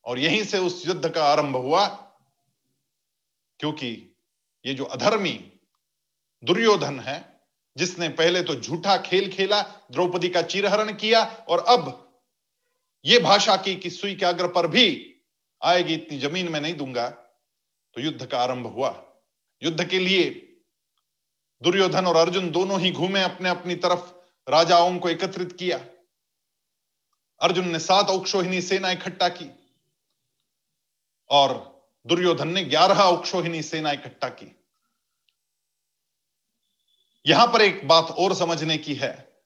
और 0.05 0.19
यहीं 0.19 0.43
से 0.43 0.57
उस 0.57 0.87
युद्ध 0.87 1.09
का 1.09 1.23
आरंभ 1.23 1.55
हुआ, 1.55 1.87
क्योंकि 3.59 4.15
ये 4.65 4.73
जो 4.73 4.83
अधर्मी 4.83 5.51
दुर्योधन 6.43 6.99
है, 6.99 7.39
जिसने 7.77 8.09
पहले 8.09 8.41
तो 8.41 8.55
झूठा 8.55 8.97
खेल 8.97 9.31
खेला, 9.31 9.61
द्रौपदी 9.61 10.29
का 10.29 10.41
चिरहरण 10.41 10.93
किया, 10.93 11.23
और 11.23 11.59
अब 11.59 12.11
यह 13.05 13.19
भाषा 13.19 13.55
की 13.55 13.75
कि 13.75 13.89
सुई 13.89 14.15
के 14.15 14.25
अग्र 14.25 14.47
पर 14.47 14.67
भी 14.67 15.15
आएगी, 15.63 15.93
इतनी 15.93 16.19
ज़मीन 16.19 16.49
में 16.49 16.61
नहीं 16.61 16.73
दूँगा। 16.73 17.28
तो 17.93 18.01
युद्ध 18.01 18.25
का 18.25 18.39
आरंभ 18.39 18.67
हुआ। 18.67 19.05
युद्ध 19.63 19.89
के 19.89 19.99
लिए 19.99 20.29
दुर्योधन 21.61 22.07
और 22.07 22.15
अर्जुन 22.15 22.51
दोनों 22.51 22.79
ही 22.79 22.91
घूमे 22.91 23.21
अपने 23.21 23.49
अपनी 23.49 23.75
तरफ़, 23.75 24.13
राजाओं 24.49 24.99
को 24.99 25.09
एकत्रित 25.09 25.51
किया। 25.51 25.77
अर्जुन 27.41 27.67
ने 27.67 27.79
सात 27.79 28.09
औक्षोहिनी 28.09 28.61
सेना 28.61 28.91
इकट्ठा 28.91 29.29
की 29.29 29.49
और 31.29 31.51
दुर्योधन 32.07 32.47
ने 32.47 32.63
ग्यारह 32.63 33.01
औक्षोहिनी 33.01 33.61
सेना 33.61 33.91
इकट्ठा 33.91 34.29
की। 34.29 34.55
यहाँ 37.25 37.47
पर 37.47 37.61
एक 37.61 37.87
बात 37.87 38.05
और 38.05 38.33
समझने 38.35 38.77
की 38.77 38.93
है। 38.93 39.41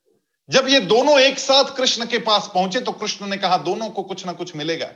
जब 0.49 0.67
ये 0.67 0.79
दोनों 0.79 1.19
एक 1.19 1.39
साथ 1.39 1.75
कृष्ण 1.75 2.05
के 2.05 2.17
पास 2.17 2.51
पहुँचे 2.53 2.81
तो 2.81 2.91
कृष्ण 2.91 3.27
ने 3.27 3.37
कहा, 3.37 3.57
दोनों 3.57 3.89
को 3.89 4.03
कुछ 4.03 4.25
ना 4.25 4.33
कुछ 4.33 4.55
मिलेगा। 4.55 4.93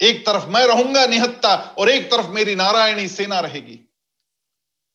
एक 0.00 0.26
तरफ़ 0.26 0.46
मैं 0.46 0.66
रहूँगा 0.66 1.06
निहत्ता 1.06 1.54
और 1.78 1.90
एक 1.90 2.10
तरफ़ 2.10 2.26
मेरी 2.26 2.54
नारायणी 2.54 3.08
सेना 3.08 3.40
रहेगी। 3.40 3.76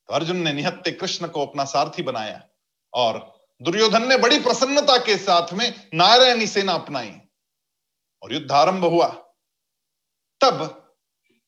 तो 0.08 0.14
अर्जुन 0.14 0.38
ने 0.38 0.54
निहत्ते 0.54 0.92
कृष्ण 0.92 1.28
को 1.28 1.46
अपना 1.46 1.66
सारथी 1.66 2.04
बनाया 2.04 2.44
और 2.94 3.42
दुर्योधन 3.62 4.08
ने 4.08 4.18
बड़ी 4.18 4.40
प्रसन्नता 4.40 4.98
के 4.98 5.18
साथ 5.18 5.54
में 5.54 5.90
नारायणी 5.94 6.48
सेना 6.48 6.74
अपनाई 6.74 7.22
और 8.24 8.34
युद्ध 8.34 8.52
आरंभ 8.52 8.86
हुआ। 8.86 9.08
तब 10.42 10.94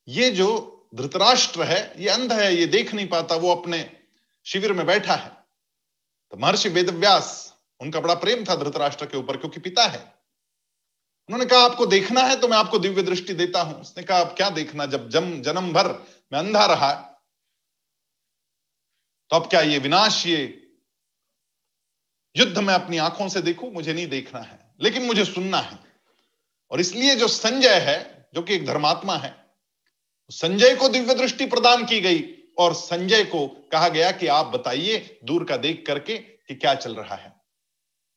ये 0.08 0.30
जो 0.30 0.70
धृतराष्ट्र 0.96 1.64
है, 1.64 1.94
ये 1.98 2.10
अंध 2.10 2.34
है, 2.34 2.56
ये 2.56 2.66
देख 2.66 2.94
नहीं 2.94 3.08
पाता, 3.08 3.36
वो 3.36 3.56
अपने 3.56 3.98
शिविर 4.46 4.74
में 4.74 4.86
बैठा 4.86 5.14
है। 5.14 5.30
तो 6.32 6.38
महर्षि 6.38 6.70
वेदव्यास, 6.70 7.54
उनका 7.80 8.00
बड़ा 8.00 8.14
प्रेम 8.14 8.46
था 8.46 8.56
धृतराष्ट्र 8.56 9.06
के 9.06 9.18
ऊपर, 9.18 9.38
क्योंकि 9.38 9.60
पिता 9.60 9.84
है। 9.84 10.12
उन्होंने 11.30 11.46
कहा, 11.46 11.60
आपको 11.62 11.86
देखना 11.86 12.22
है 12.22 12.36
तो 12.36 12.48
मैं 12.48 12.58
आपको 12.58 12.80
दिव्य 12.80 13.03
दृष्टि 13.03 13.34
देता 13.34 13.62
हूँ। 13.62 13.80
उसने 13.82 14.03
कहा, 14.03 14.18
आप 14.20 14.34
क्या 14.38 14.50
देखना, 14.51 14.86
जब 14.86 15.10
जम, 15.10 15.42
जन्म 15.42 15.72
भर 15.74 15.88
मैं 16.32 16.39
अंधा 16.39 16.65
रहा 16.65 16.92
तो 19.32 19.36
अब 19.36 19.48
क्या 19.50 19.62
ये 19.62 19.77
विनाश, 19.80 20.25
ये 20.25 20.60
युद्ध 22.36 22.58
में 22.58 22.74
अपनी 22.74 22.98
आँखों 22.98 23.27
से 23.30 23.42
देखूँ? 23.42 23.72
मुझे 23.72 23.94
नहीं 23.94 24.08
देखना 24.08 24.39
है, 24.39 24.60
लेकिन 24.82 25.06
मुझे 25.06 25.25
सुनना 25.25 25.58
है। 25.60 25.80
और 26.72 26.80
इसलिए 26.80 27.15
जो 27.15 27.27
संजय 27.27 27.80
है, 27.80 28.27
जो 28.36 28.42
कि 28.42 28.56
एक 28.56 28.65
धर्मात्मा 28.65 29.15
है 29.18 29.36
संजय 30.32 30.75
को 30.75 30.89
दिव्य 30.89 31.13
दृष्टि 31.15 31.46
प्रदान 31.46 31.86
की 31.86 32.00
गई। 32.01 32.24
और 32.58 32.74
संजय 32.74 33.24
को 33.24 33.48
कहा 33.72 33.88
गया 33.89 34.12
कि 34.12 34.27
आप 34.27 34.46
बताइए 34.46 35.20
दूर 35.24 35.44
का 35.44 35.58
देख 35.58 35.84
करके 35.88 36.18
कि 36.18 36.56
क्या 36.56 36.74
चल 36.75 36.96
रहा 36.96 37.15
है। 37.15 37.34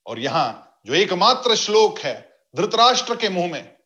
और 0.07 0.19
यहाँ 0.19 0.81
जो 0.87 0.95
एकमात्र 0.95 1.57
श्लोक 1.57 1.99
है 1.99 2.15
धृतराष्ट्र 2.57 3.17
के 3.17 3.29
मुँह 3.29 3.53
में। 3.53 3.77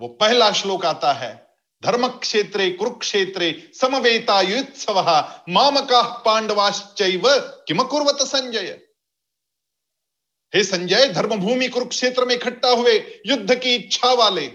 वो 0.00 0.08
पहला 0.08 0.50
श्लोक 0.52 0.84
आता 0.86 1.12
है 1.12 1.46
धर्म 1.82 2.06
क्षेत्रे 2.08 2.70
कुरुक्षेत्रे, 2.70 3.70
समवेता 3.74 4.40
युत्सव, 4.40 5.00
मामका 5.48 6.02
किम 6.28 7.82
कुर्वत 7.82 8.22
संजय? 8.22 8.80
हे 10.54 10.64
संजय, 10.64 11.08
धर्मभूमि 11.08 11.68
कुरुक्षेत्र 11.68 12.24
में 12.24 12.34
इकट्ठा 12.34 12.68
हुए 12.68 13.22
युद्ध 13.26 13.54
की 13.54 13.74
इच्छा 13.74 14.12
वाले, 14.12 14.52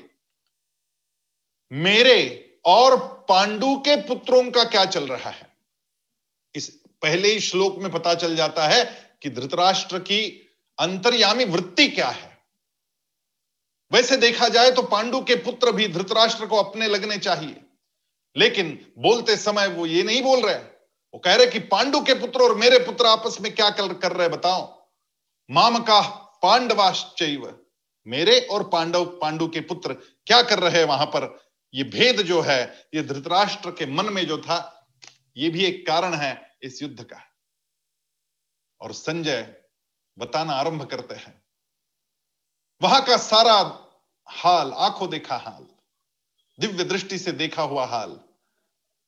मेरे 1.71 2.57
और 2.65 2.97
पांडु 3.29 3.75
के 3.75 3.95
पुत्रों 4.01 4.43
का 4.51 4.63
क्या 4.63 4.85
चल 4.85 5.07
रहा 5.07 5.29
है? 5.29 5.47
इस 6.55 6.67
पहले 7.01 7.27
ही 7.27 7.39
श्लोक 7.39 7.77
में 7.77 7.91
पता 7.91 8.13
चल 8.15 8.35
जाता 8.35 8.67
है 8.67 8.83
कि 9.21 9.29
धृतराष्ट्र 9.29 10.00
की 10.00 10.50
अंतर्यामी 10.79 11.45
वृत्ति 11.45 11.88
क्या 11.88 12.09
है। 12.09 12.30
वैसे 13.91 14.17
देखा 14.17 14.48
जाए 14.48 14.71
तो 14.71 14.81
पांडु 14.81 15.21
के 15.21 15.36
पुत्र 15.36 15.71
भी 15.71 15.88
धृतराष्ट्र 15.88 16.45
को 16.45 16.57
अपने 16.57 16.88
लगने 16.88 17.17
चाहिए। 17.17 17.62
लेकिन 18.36 18.93
बोलते 18.98 19.38
समय 19.38 19.67
वो 19.67 19.86
ये 19.86 20.03
नहीं 20.03 20.21
बोल 20.24 20.45
रहे। 20.45 20.55
वो 20.55 21.19
कह 21.19 21.36
रहे 21.36 21.48
कि 21.48 21.60
पांडु 21.60 22.01
के 22.01 22.13
पुत्र 22.13 22.41
और 22.41 22.55
मेरे 22.55 22.79
पुत्र 22.79 23.05
आपस 23.05 23.41
में 23.41 23.55
क्या 23.55 23.69
कर, 23.69 23.93
कर 23.93 24.12
रहे 24.12 24.27
बताओ। 24.27 24.89
माम 25.51 25.79
का 25.79 26.01
पांडवाश्चैव 26.43 27.60
मेरे 28.07 28.39
और 28.39 28.69
पांडव 28.69 29.05
पांडु 29.05 29.48
के 29.48 29.60
पुत्र 29.60 29.93
क्या 30.27 30.41
कर 30.41 30.60
रहे 30.60 30.77
हैं 30.77 30.86
वहाँ 30.86 31.05
पर? 31.05 31.43
ये 31.74 31.83
भेद 31.83 32.21
जो 32.21 32.41
है 32.41 32.89
ये 32.95 33.03
धृतराष्ट्र 33.03 33.71
के 33.71 33.86
मन 33.86 34.05
में 34.05 34.27
जो 34.27 34.38
था 34.38 34.88
ये 35.38 35.50
भी 35.50 35.65
एक 35.65 35.88
कारण 35.88 36.13
है 36.13 36.57
इस 36.63 36.81
युद्ध 36.81 37.03
का। 37.03 37.21
और 38.81 38.93
संजय 38.93 39.55
बताना 40.17 40.53
आरंभ 40.53 40.86
करते 40.86 41.15
हैं। 41.15 41.41
वहाँ 42.81 43.03
का 43.05 43.17
सारा 43.17 43.80
हाल, 44.31 44.71
आँखों 44.71 45.09
देखा 45.09 45.35
हाल, 45.38 45.65
दिव्य 46.59 46.83
दृष्टि 46.83 47.17
से 47.17 47.31
देखा 47.31 47.63
हुआ 47.63 47.85
हाल। 47.85 48.19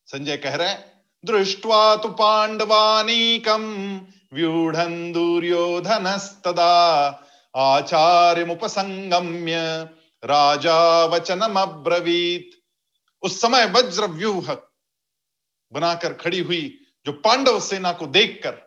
संजय 0.08 0.38
कह 0.38 0.56
रहे 0.56 0.74
दृष्टवा 1.24 1.96
तो 1.96 2.10
पांडवानीकम 2.10 3.64
व्यूढ़ 4.34 4.76
दुर्योधनस्तदा 5.14 6.74
आचार्य 7.54 8.46
मुपसंगम्य 8.46 9.58
राजा 10.24 11.06
वचनम 11.06 11.60
अब्रवीत 11.60 12.52
उस 13.24 13.40
समय 13.42 13.66
वज्र 13.76 14.08
व्यूह 14.12 14.54
बनाकर 15.72 16.14
खड़ी 16.14 16.40
हुई 16.40 16.62
जो 17.06 17.12
पांडव 17.24 17.60
सेना 17.60 17.92
को 17.94 18.06
देखकर 18.10 18.62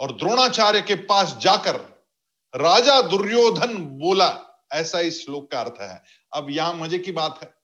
और 0.00 0.12
द्रोणाचार्य 0.12 0.80
के 0.82 0.94
पास 1.06 1.36
जाकर 1.40 1.76
राजा 2.54 3.00
दुर्योधन 3.02 3.76
बोला 3.98 4.28
ऐसा 4.72 5.00
इस 5.00 5.24
श्लोक 5.24 5.50
का 5.50 5.60
अर्थ 5.60 5.80
है। 5.80 6.02
अब 6.32 6.50
यहाँ 6.50 6.74
मज़े 6.74 6.98
की 6.98 7.12
बात 7.12 7.38
है। 7.42 7.54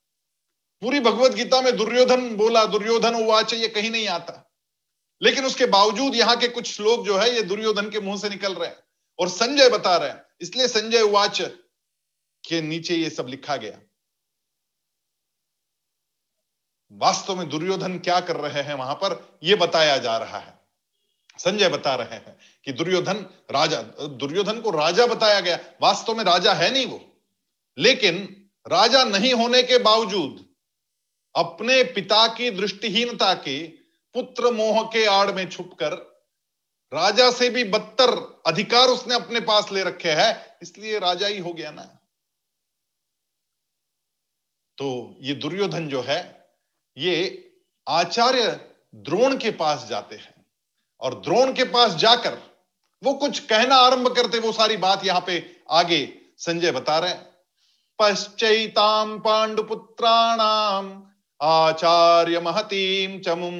पूरी 0.81 0.99
भगवत 0.99 1.31
गीता 1.31 1.61
में 1.61 1.77
दुर्योधन 1.77 2.35
बोला, 2.35 2.65
दुर्योधन 2.65 3.15
उवाच, 3.15 3.53
ये 3.53 3.67
कहीं 3.67 3.91
नहीं 3.91 4.07
आता। 4.07 4.43
लेकिन 5.21 5.45
उसके 5.45 5.65
बावजूद 5.65 6.15
यहाँ 6.15 6.37
के 6.37 6.47
कुछ 6.47 6.71
श्लोक 6.71 7.05
जो 7.05 7.17
है, 7.17 7.35
ये 7.35 7.41
दुर्योधन 7.41 7.89
के 7.89 7.99
मुँह 7.99 8.17
से 8.17 8.29
निकल 8.29 8.53
रहे 8.53 8.69
हैं 8.69 8.83
और 9.19 9.29
संजय 9.29 9.69
बता 9.69 9.97
रहे 9.97 10.09
हैं। 10.09 10.25
इसलिए 10.41 10.67
संजय 10.67 11.01
उवाच 11.01 11.41
के 12.43 12.61
नीचे 12.61 12.95
ये 12.95 13.09
सब 13.09 13.27
लिखा 13.27 13.55
गया। 13.57 13.79
वास्तव 16.91 17.35
में 17.35 17.49
दुर्योधन 17.49 17.99
क्या 17.99 18.19
कर 18.19 18.35
रहे 18.35 18.61
हैं 18.63 18.73
वहाँ 18.73 18.95
पर 18.95 19.39
यह 19.43 19.55
बताया 19.55 19.97
जा 19.97 20.17
रहा 20.17 20.37
है। 20.37 20.56
संजय 21.39 21.69
बता 21.69 21.95
रहे 21.95 22.15
हैं 22.15 22.37
कि 22.65 22.71
दुर्योधन 22.71 23.17
राजा, 23.51 23.81
दुर्योधन 24.07 24.61
को 24.61 24.71
राजा 24.71 25.05
बताया 25.05 25.39
गया। 25.39 25.59
वास्तव 25.81 26.15
में 26.15 26.23
राजा 26.23 26.53
है 26.53 26.71
नहीं 26.71 26.85
वो। 26.85 27.23
लेकिन 27.77 28.49
राजा 28.67 29.03
नहीं 29.03 29.33
होने 29.33 29.63
के 29.63 29.77
बावजूद 29.77 30.45
अपने 31.35 31.83
पिता 31.83 32.27
की 32.27 32.49
दृष्टिहीनता 32.51 33.33
के 33.33 33.67
पुत्र 34.13 34.51
मोह 34.51 34.83
के 34.83 35.05
आड़ 35.05 35.31
में 35.31 35.49
छुपकर 35.49 35.93
राजा 36.93 37.31
से 37.31 37.49
भी 37.49 37.63
बदतर 37.63 38.41
अधिकार 38.47 38.87
उसने 38.87 39.15
अपने 39.15 39.39
पास 39.39 39.71
ले 39.71 39.83
रखे 39.83 40.11
हैं, 40.11 40.57
इसलिए 40.61 40.99
राजा 40.99 41.27
ही 41.27 41.39
हो 41.39 41.53
गया 41.53 41.71
ना। 41.71 41.83
तो 44.77 45.17
ये 45.21 45.33
दुर्योधन 45.33 45.89
जो 45.89 46.01
है, 46.01 46.49
ये 46.97 47.43
आचार्य 47.87 48.75
द्रोण 48.95 49.37
के 49.37 49.51
पास 49.51 49.85
जाते 49.89 50.15
हैं। 50.15 50.36
और 51.01 51.13
द्रोण 51.21 51.53
के 51.53 51.63
पास 51.63 51.95
जाकर 51.95 52.37
वो 53.03 53.13
कुछ 53.13 53.39
कहना 53.39 53.75
आरंभ 53.75 54.07
करते, 54.15 54.39
वो 54.39 54.51
सारी 54.51 54.77
बात 54.77 55.05
यहाँ 55.05 55.23
पे 55.27 55.43
आगे 55.71 56.01
संजय 56.37 56.71
बता 56.71 56.97
रहे 56.99 57.13
पश्चैताम 57.99 59.17
पांडुपुत्राणाम 59.19 60.89
आचार्य 61.39 62.39
महतीम 62.39 63.19
चमुम 63.19 63.55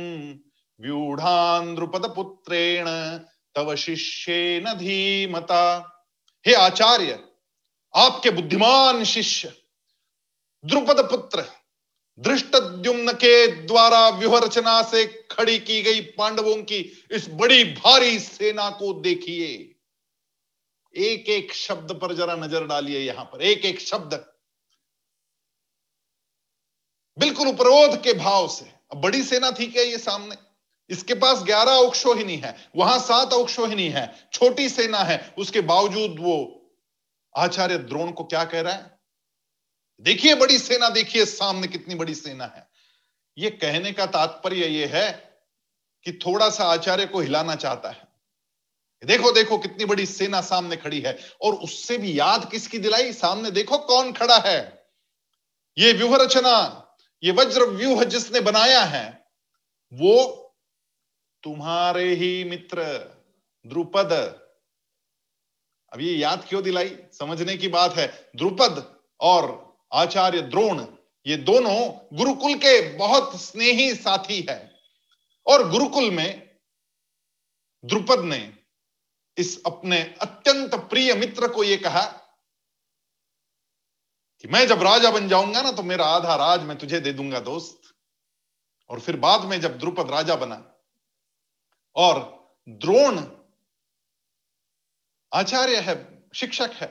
व्यूढ़ान 0.79 1.73
द्रुपद 1.75 2.05
पुत्रेण 2.15 2.87
तव 3.55 3.75
शिष्य 3.75 4.73
धीमता। 4.77 5.63
हे 6.45 6.53
आचार्य, 6.53 7.19
आपके 7.93 8.29
बुद्धिमान 8.29 9.03
शिष्य 9.03 9.51
द्रुपद 10.63 10.99
पुत्र 11.09 11.43
दृष्टद्युम्न 12.19 13.11
के 13.13 13.47
द्वारा 13.65 14.09
व्यूहरचना 14.09 14.81
से 14.81 15.05
खड़ी 15.31 15.59
की 15.59 15.81
गई 15.81 16.01
पांडवों 16.01 16.55
की 16.63 16.79
इस 17.11 17.29
बड़ी 17.29 17.63
भारी 17.63 18.19
सेना 18.19 18.69
को 18.69 18.93
देखिए। 18.93 19.47
एक 20.95 21.29
एक 21.29 21.53
शब्द 21.53 21.91
पर 21.91 22.13
जरा 22.13 22.35
नज़र 22.35 22.65
डालिए 22.65 22.99
यहाँ 22.99 23.25
पर। 23.25 23.41
एक 23.41 23.65
एक 23.65 23.79
शब्द। 23.79 24.13
बिल्कुल 27.17 27.47
उपरोध 27.47 28.01
के 28.03 28.13
भाव 28.13 28.47
से। 28.47 28.65
अब 28.91 29.01
बड़ी 29.01 29.23
सेना 29.23 29.51
थी 29.51 29.67
क्या 29.67 29.83
ये 29.83 29.97
सामने? 29.97 30.35
इसके 30.89 31.13
पास 31.13 31.43
ग्यारह 31.43 31.71
औक्षोहिनी 31.71 32.35
है। 32.35 32.55
वहाँ 32.75 32.99
सात 32.99 33.33
औक्षोहिनी 33.33 33.87
है। 33.89 34.29
छोटी 34.33 34.69
सेना 34.69 34.97
है। 34.97 35.35
उसके 35.37 35.61
बावजूद 35.61 36.15
वो 36.19 36.37
आचार्य 37.35 37.77
द्रोण 37.77 38.11
को 38.11 38.23
क्या 38.23 38.43
कह 38.43 38.61
रहा 38.61 38.73
है? 38.73 38.96
देखिए 40.01 40.35
बड़ी 40.35 40.57
सेना, 40.59 40.89
देखिए 40.89 41.25
सामने 41.25 41.67
कितनी 41.67 41.95
बड़ी 41.95 42.15
सेना 42.15 42.45
है। 42.45 42.67
ये 43.37 43.49
कहने 43.51 43.91
का 43.91 44.05
तात्पर्य 44.05 44.65
ये 44.65 44.85
है 44.85 45.11
कि 46.05 46.11
थोड़ा 46.25 46.49
सा 46.49 46.63
आचार्य 46.63 47.05
को 47.05 47.19
हिलाना 47.19 47.55
चाहता 47.55 47.89
है। 47.89 48.07
देखो 49.03 49.31
देखो 49.31 49.57
कितनी 49.57 49.85
बड़ी 49.85 50.05
सेना 50.05 50.41
सामने 50.41 50.75
खड़ी 50.75 50.99
है, 51.01 51.17
और 51.41 51.53
उससे 51.53 51.97
भी 51.97 52.17
याद 52.19 52.49
किसकी 52.51 52.77
दिलाई? 52.77 53.13
सामने 53.13 53.51
देखो 53.51 53.77
कौन 53.77 54.11
खड़ा 54.13 54.37
है। 54.37 54.87
ये 55.77 55.93
व्यूह 55.93 56.17
रचना 56.17 56.83
ये 57.23 57.31
वज्र 57.31 57.65
व्यूह 57.65 58.03
जिसने 58.03 58.39
बनाया 58.39 58.81
है, 58.83 59.25
वो 59.93 60.43
तुम्हारे 61.43 62.13
ही 62.15 62.43
मित्र 62.43 62.83
द्रुपद। 63.65 64.11
अब 65.91 66.01
ये 66.01 66.13
याद 66.13 66.45
क्यों 66.49 66.63
दिलाई? 66.63 66.95
समझने 67.13 67.57
की 67.57 67.67
बात 67.67 67.95
है, 67.95 68.07
द्रुपद 68.35 68.99
और 69.19 69.66
आचार्य 69.91 70.41
द्रोण, 70.43 70.85
ये 71.25 71.35
दोनों 71.37 71.79
गुरुकुल 72.17 72.53
के 72.55 72.81
बहुत 72.97 73.41
स्नेही 73.41 73.93
साथी 73.95 74.41
है। 74.49 74.59
और 75.47 75.69
गुरुकुल 75.69 76.09
में 76.11 76.59
द्रुपद 77.83 78.23
ने 78.23 78.39
इस 79.37 79.61
अपने 79.65 80.01
अत्यंत 80.21 80.75
प्रिय 80.89 81.13
मित्र 81.13 81.47
को 81.47 81.63
यह 81.63 81.81
कहा 81.83 82.05
कि 84.43 84.47
मैं 84.47 84.65
जब 84.67 84.81
राजा 84.83 85.11
बन 85.11 85.27
जाऊँगा 85.27 85.61
ना 85.61 85.71
तो 85.71 85.83
मेरा 85.83 86.05
आधा 86.05 86.35
राज 86.35 86.63
मैं 86.63 86.77
तुझे 86.77 86.99
दे 86.99 87.13
दूँगा, 87.13 87.39
दोस्त। 87.39 87.93
और 88.89 88.99
फिर 88.99 89.17
बाद 89.17 89.45
में 89.45 89.59
जब 89.61 89.77
द्रुपद 89.79 90.11
राजा 90.11 90.35
बना 90.35 90.55
और 91.95 92.19
द्रोण 92.67 93.19
आचार्य 95.31 95.79
है, 95.79 95.95
शिक्षक 96.35 96.71
है, 96.73 96.89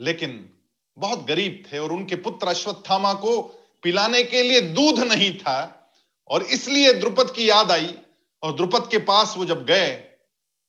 लेकिन 0.00 0.59
बहुत 1.00 1.24
गरीब 1.26 1.64
थे 1.72 1.78
और 1.78 1.92
उनके 1.92 2.16
पुत्र 2.16 2.48
अश्वत्थामा 2.48 3.14
को 3.14 3.42
पिलाने 3.82 4.22
के 4.22 4.42
लिए 4.42 4.60
दूध 4.60 4.98
नहीं 4.98 5.38
था 5.38 5.90
और 6.28 6.42
इसलिए 6.42 6.92
द्रुपद 6.92 7.32
की 7.36 7.50
याद 7.50 7.72
आई 7.72 7.98
और 8.42 8.56
द्रुपद 8.56 8.88
के 8.90 8.98
पास 8.98 9.34
वो 9.36 9.44
जब 9.44 9.64
गए, 9.64 9.90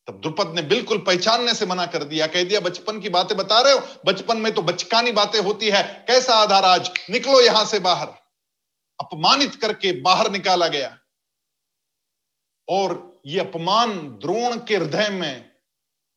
तब 0.08 0.22
द्रुपद 0.22 0.56
ने 0.56 0.62
बिल्कुल 0.62 0.98
पहचानने 0.98 1.54
से 1.54 1.66
मना 1.66 1.86
कर 1.86 2.04
दिया। 2.04 2.28
कह 2.28 2.44
दिया, 2.44 2.60
बचपन 2.60 3.00
की 3.00 3.10
बातें 3.10 3.38
बता 3.38 3.62
रहे 3.62 3.74
हो? 3.74 3.88
बचपन 4.06 4.38
में 4.38 4.54
तो 4.54 4.62
बचकानी 4.62 5.12
बातें 5.12 5.40
होती 5.40 5.70
है। 5.70 6.06
कैसा 6.08 6.34
आधार 6.34 6.66
आज? 6.66 6.92
निकलो 7.10 7.42
यहाँ 7.42 7.66
से 7.66 7.80
बाहर। 7.80 8.08
अपमानित 9.00 9.56
करके 9.56 10.02
बाहर 10.02 10.32
निकाला 10.32 10.68
गया। 10.68 10.98
और 12.70 13.22
ये 13.26 13.40
अपमान 13.40 13.98
द्रोण 13.98 14.58
के 14.58 14.76
हृदय 14.76 15.10
में 15.10 15.52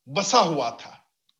बसा 0.08 0.38
हुआ 0.38 0.70
था। 0.70 0.93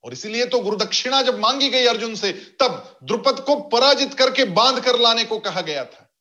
और 0.05 0.13
इसीलिए 0.13 0.47
तो 0.47 0.61
गुरुदक्षिणा 0.61 1.23
जब 1.23 1.39
मांगी 1.39 1.71
गई 1.71 1.87
अर्जुन 1.87 2.15
से, 2.15 2.33
तब 2.33 2.99
द्रुपद 3.03 3.41
को 3.41 3.61
पराजित 3.61 4.15
करके 4.15 4.45
बाँध 4.45 4.85
कर 4.85 4.99
लाने 4.99 5.25
को 5.25 5.39
कहा 5.39 5.61
गया 5.61 5.85
था। 5.85 6.15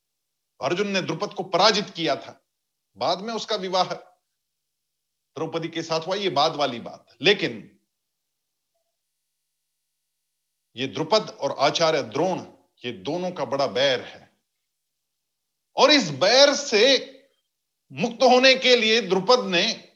अर्जुन 0.61 0.87
ने 0.87 1.01
द्रुपद 1.01 1.33
को 1.33 1.43
पराजित 1.43 1.89
किया 1.89 2.15
था। 2.15 2.45
बाद 2.97 3.19
में 3.19 3.33
उसका 3.33 3.55
विवाह 3.55 3.93
द्रौपदी 3.93 5.67
के 5.67 5.83
साथ 5.83 5.99
हुआ, 5.99 6.15
ये 6.15 6.29
बाद 6.29 6.55
वाली 6.55 6.79
बात। 6.79 7.07
लेकिन 7.21 7.79
ये 10.75 10.87
द्रुपद 10.87 11.37
और 11.41 11.55
आचार्य 11.59 12.03
द्रोण, 12.03 12.39
ये 12.85 12.91
दोनों 12.91 13.31
का 13.31 13.45
बड़ा 13.45 13.67
बैर 13.67 14.01
है। 14.01 14.37
और 15.75 15.91
इस 15.91 16.09
बैर 16.09 16.53
से 16.53 17.09
मुक्त 17.91 18.23
होने 18.23 18.55
के 18.55 18.75
लिए 18.75 19.01
द्रुपद 19.01 19.45
ने 19.45 19.93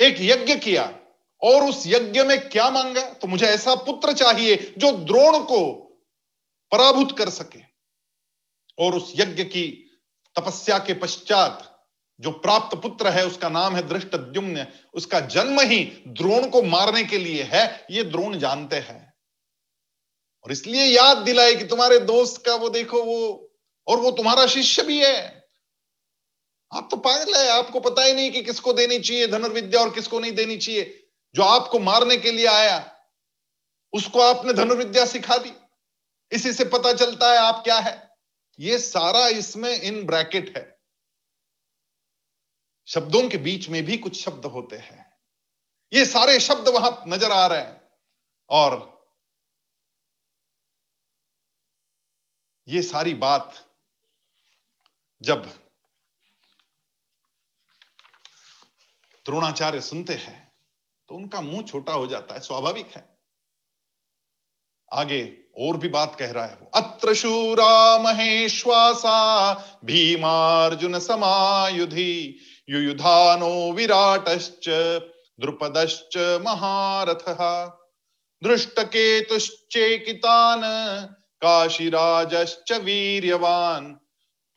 एक 0.00 0.16
यज्ञ 0.20 0.56
किया। 0.56 1.05
और 1.46 1.64
उस 1.64 1.84
यज्ञ 1.86 2.22
में 2.22 2.48
क्या 2.48 2.70
मांगा? 2.70 3.10
तो 3.10 3.28
मुझे 3.28 3.46
ऐसा 3.46 3.74
पुत्र 3.74 4.12
चाहिए 4.12 4.74
जो 4.78 4.92
द्रोण 4.92 5.38
को 5.38 5.82
पराभूत 6.72 7.18
कर 7.18 7.28
सके। 7.28 7.60
और 8.78 8.94
उस 8.94 9.12
यज्ञ 9.16 9.44
की 9.44 9.90
तपस्या 10.36 10.78
के 10.78 10.94
पश्चात 10.94 11.72
जो 12.20 12.30
प्राप्त 12.30 12.76
पुत्र 12.76 13.08
है, 13.08 13.26
उसका 13.26 13.48
नाम 13.48 13.76
है 13.76 13.88
दृष्ट 13.88 14.14
उसका 14.94 15.20
जन्म 15.20 15.60
ही 15.60 16.02
द्रोण 16.08 16.50
को 16.50 16.62
मारने 16.62 17.04
के 17.04 17.18
लिए 17.18 17.42
है, 17.42 17.86
ये 17.90 18.04
द्रोण 18.04 18.38
जानते 18.38 18.76
हैं। 18.76 19.14
और 20.44 20.52
इसलिए 20.52 20.84
याद 20.84 21.16
दिलाए 21.16 21.54
कि 21.54 21.64
तुम्हारे 21.64 21.98
दोस्त 21.98 22.46
का 22.46 22.54
वो 22.54 22.68
देखो 22.68 23.02
वो, 23.02 23.50
और 23.86 24.00
वो 24.00 24.10
तुम्हारा 24.10 24.46
शिष्य 24.46 24.82
भी 24.82 25.04
है। 25.04 25.48
आप 26.74 26.88
तो 26.90 26.96
पागल 26.96 27.34
है, 27.34 27.48
आपको 27.48 27.80
पता 27.80 28.02
ही 28.02 28.12
नहीं 28.12 28.32
कि 28.32 28.42
किसको 28.42 28.72
देनी 28.72 28.98
चाहिए 28.98 29.26
धनुर्विद्या 29.26 29.80
और 29.80 29.94
किसको 29.94 30.20
नहीं 30.20 30.32
देनी 30.32 30.56
चाहिए। 30.56 31.05
जो 31.36 31.42
आपको 31.42 31.78
मारने 31.78 32.16
के 32.16 32.30
लिए 32.30 32.46
आया, 32.46 33.04
उसको 33.92 34.20
आपने 34.20 34.52
धनुर्विद्या 34.52 35.06
सिखा 35.06 35.36
दी। 35.36 35.52
इसी 36.32 36.52
से 36.52 36.64
पता 36.64 36.92
चलता 36.92 37.32
है 37.32 37.38
आप 37.38 37.64
क्या 37.64 37.78
है। 37.78 38.16
ये 38.60 38.78
सारा 38.78 39.28
इसमें 39.28 39.70
इन 39.70 40.06
ब्रैकेट 40.06 40.56
है। 40.56 40.80
शब्दों 42.86 43.28
के 43.28 43.36
बीच 43.36 43.68
में 43.68 43.84
भी 43.84 43.96
कुछ 43.96 44.24
शब्द 44.24 44.44
होते 44.44 44.76
हैं। 44.76 45.18
ये 45.92 46.06
सारे 46.06 46.40
शब्द 46.40 46.68
वहाँ 46.68 47.04
नज़र 47.08 47.32
आ 47.32 47.46
रहे 47.46 47.60
हैं। 47.60 47.90
और 48.50 49.04
ये 52.68 52.82
सारी 52.82 53.14
बात 53.14 53.70
जब 55.22 55.46
द्रोणाचार्य 59.26 59.80
सुनते 59.80 60.14
हैं 60.14 60.45
तो 61.08 61.14
उनका 61.14 61.40
मुँह 61.40 61.62
छोटा 61.62 61.92
हो 61.92 62.06
जाता 62.06 62.34
है, 62.34 62.40
स्वाभाविक 62.40 62.86
है। 62.96 63.04
आगे 64.92 65.22
और 65.58 65.76
भी 65.76 65.88
बात 65.88 66.16
कह 66.18 66.30
रहा 66.30 66.44
है 66.46 66.54
वो 66.54 66.70
अत्र 66.74 67.14
शूरा 67.14 67.98
महेश्वासा 67.98 69.18
भीमार्जुन 69.84 70.98
समायुधि 70.98 72.38
युयुधानो 72.68 73.72
विराटश्च 73.72 74.68
द्रुपदश्च 75.40 76.16
महारथ 76.44 77.24
दृष्टकेतुश्चेकितान 78.42 79.40
काशीराजश्च 81.42 82.72
वीर्यवान् 82.72 83.94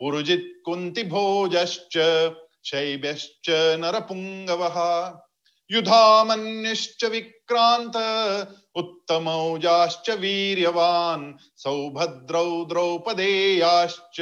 पुरुजित् 0.01 0.63
कुन्तिभोजश्च 0.65 1.95
शैब्यश्च 2.65 3.49
नरपुङ्गवः। 3.79 4.77
युधामन्यश्च 5.71 7.03
विक्रान्त, 7.03 7.95
उत्तमौजाश्च 8.75 10.09
वीर्यवान्, 10.09 11.33
सौभद्रौ 11.57 12.65
द्रौपदेयाश्च 12.65 14.17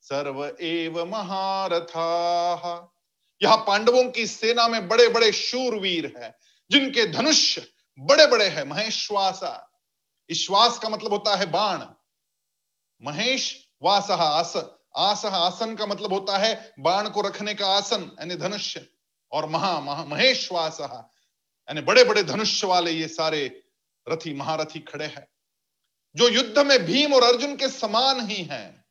सर्व 0.00 0.56
एव 0.60 1.04
महारथाः। 1.04 2.86
यह 3.42 3.56
पांडवों 3.56 4.10
की 4.10 4.26
सेना 4.26 4.68
में 4.68 4.88
बड़े 4.88 5.08
बड़े 5.08 5.32
शूरवीर 5.32 6.14
हैं, 6.18 6.34
जिनके 6.70 7.06
धनुष 7.06 7.58
बड़े 7.98 8.26
बड़े 8.26 8.48
हैं, 8.48 8.64
महेश्वासा। 8.64 9.72
श्वास 10.34 10.78
का 10.78 10.88
मतलब 10.88 11.12
होता 11.12 11.36
है 11.36 11.46
बाण। 11.46 11.78
महेश 13.02 13.68
वास 13.82 14.10
आस 14.10 14.52
आस 14.96 15.24
आसन 15.24 15.74
का 15.74 15.86
मतलब 15.86 16.12
होता 16.12 16.38
है 16.38 16.74
बाण 16.80 17.08
को 17.08 17.20
रखने 17.20 17.54
का 17.54 17.66
आसन, 17.66 18.16
यानी 18.20 18.34
धनुष्य। 18.34 18.86
और 19.32 19.48
महा, 19.48 19.80
महा 19.80 20.04
महेश 20.04 20.52
वास 20.52 20.78
यानी 20.80 21.80
बड़े 21.80 22.04
बड़े 22.04 22.22
धनुष्य 22.22 22.66
वाले 22.66 22.90
ये 22.90 23.08
सारे 23.08 23.62
रथी 24.08 24.34
महारथी 24.34 24.80
खड़े 24.80 25.04
हैं। 25.04 25.28
जो 26.16 26.28
युद्ध 26.28 26.58
में 26.58 26.84
भीम 26.84 27.14
और 27.14 27.22
अर्जुन 27.22 27.56
के 27.56 27.68
समान 27.68 28.28
ही 28.28 28.42
हैं 28.42 28.84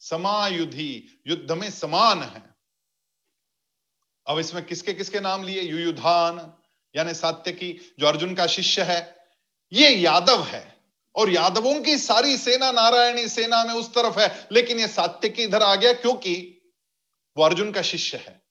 समायुधि 0.00 1.22
युद्ध 1.26 1.52
में 1.52 1.70
समान 1.70 2.22
है। 2.22 2.54
अब 4.26 4.38
इसमें 4.38 4.64
किसके 4.64 4.94
किसके 4.94 5.20
नाम 5.20 5.44
लिए? 5.44 5.62
युयुधान 5.62 6.54
यानी 6.96 7.14
सात्य 7.14 7.52
की 7.52 7.94
जो 7.98 8.06
अर्जुन 8.06 8.34
का 8.34 8.46
शिष्य 8.46 8.82
है। 8.82 9.16
ये 9.72 9.90
यादव 9.90 10.42
है 10.42 10.80
और 11.14 11.30
यादवों 11.30 11.80
की 11.80 11.98
सारी 11.98 12.38
सेना 12.38 12.72
नारायणी 12.72 13.28
सेना 13.28 13.64
में 13.64 13.74
उस 13.74 13.94
तरफ़ 13.94 14.20
है। 14.20 14.48
लेकिन 14.52 14.80
ये 14.80 14.88
सात्य 14.88 15.28
की 15.28 15.42
इधर 15.42 15.62
आ 15.62 15.74
गया 15.74 15.92
क्योंकि 15.92 16.62
वो 17.36 17.44
अर्जुन 17.44 17.72
का 17.72 17.82
शिष्य 17.82 18.16
है। 18.16 18.45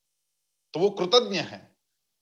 तो 0.75 0.79
वो 0.79 0.89
कृतज्ञ 0.89 1.39
है। 1.39 1.75